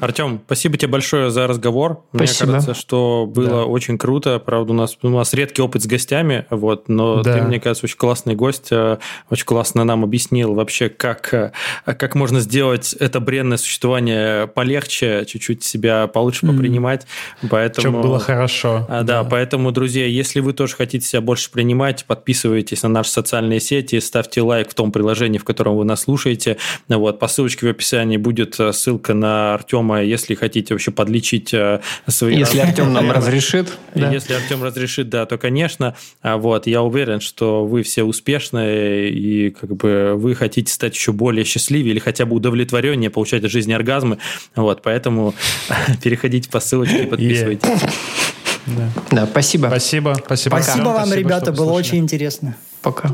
[0.00, 2.04] Артем, спасибо тебе большое за разговор.
[2.14, 2.46] Спасибо.
[2.46, 4.38] Мне кажется, что было очень круто.
[4.38, 7.34] Правда, у нас, у нас редкий опыт с гостями, вот, но Да.
[7.34, 8.68] ты, мне кажется, очень классный гость.
[8.70, 8.96] э,
[9.28, 11.52] Очень классно нам объяснил вообще, как, э,
[11.84, 17.06] как можно сделать это бренное существование полегче, чуть-чуть себя получше попринимать.
[17.50, 17.88] Поэтому...
[17.90, 18.86] Чтобы было хорошо.
[18.88, 23.60] А, да, поэтому, друзья, если вы тоже хотите себя больше принимать, подписывайтесь на наши социальные
[23.60, 26.21] сети, ставьте лайк в том приложении, в котором вы нас слушаете.
[26.88, 31.80] Вот, по ссылочке в описании будет э, ссылка на Артема, если хотите вообще подлечить э,
[32.08, 32.36] свои...
[32.36, 33.72] Если Артем нам разрешит.
[33.94, 34.10] да.
[34.12, 35.96] Если Артем разрешит, да, то, конечно.
[36.22, 41.12] А Вот, я уверен, что вы все успешные, и как бы вы хотите стать еще
[41.12, 44.18] более счастливее или хотя бы удовлетвореннее, получать от жизни оргазмы.
[44.54, 45.34] Вот, поэтому
[46.02, 47.68] переходите по ссылочке и подписывайтесь.
[48.66, 48.88] Да.
[49.10, 49.66] Да, спасибо.
[49.66, 50.14] Спасибо.
[50.24, 51.46] Спасибо, Спасибо вам, спасибо, ребята.
[51.52, 51.78] Было послушали.
[51.80, 52.56] очень интересно.
[52.80, 53.10] Пока.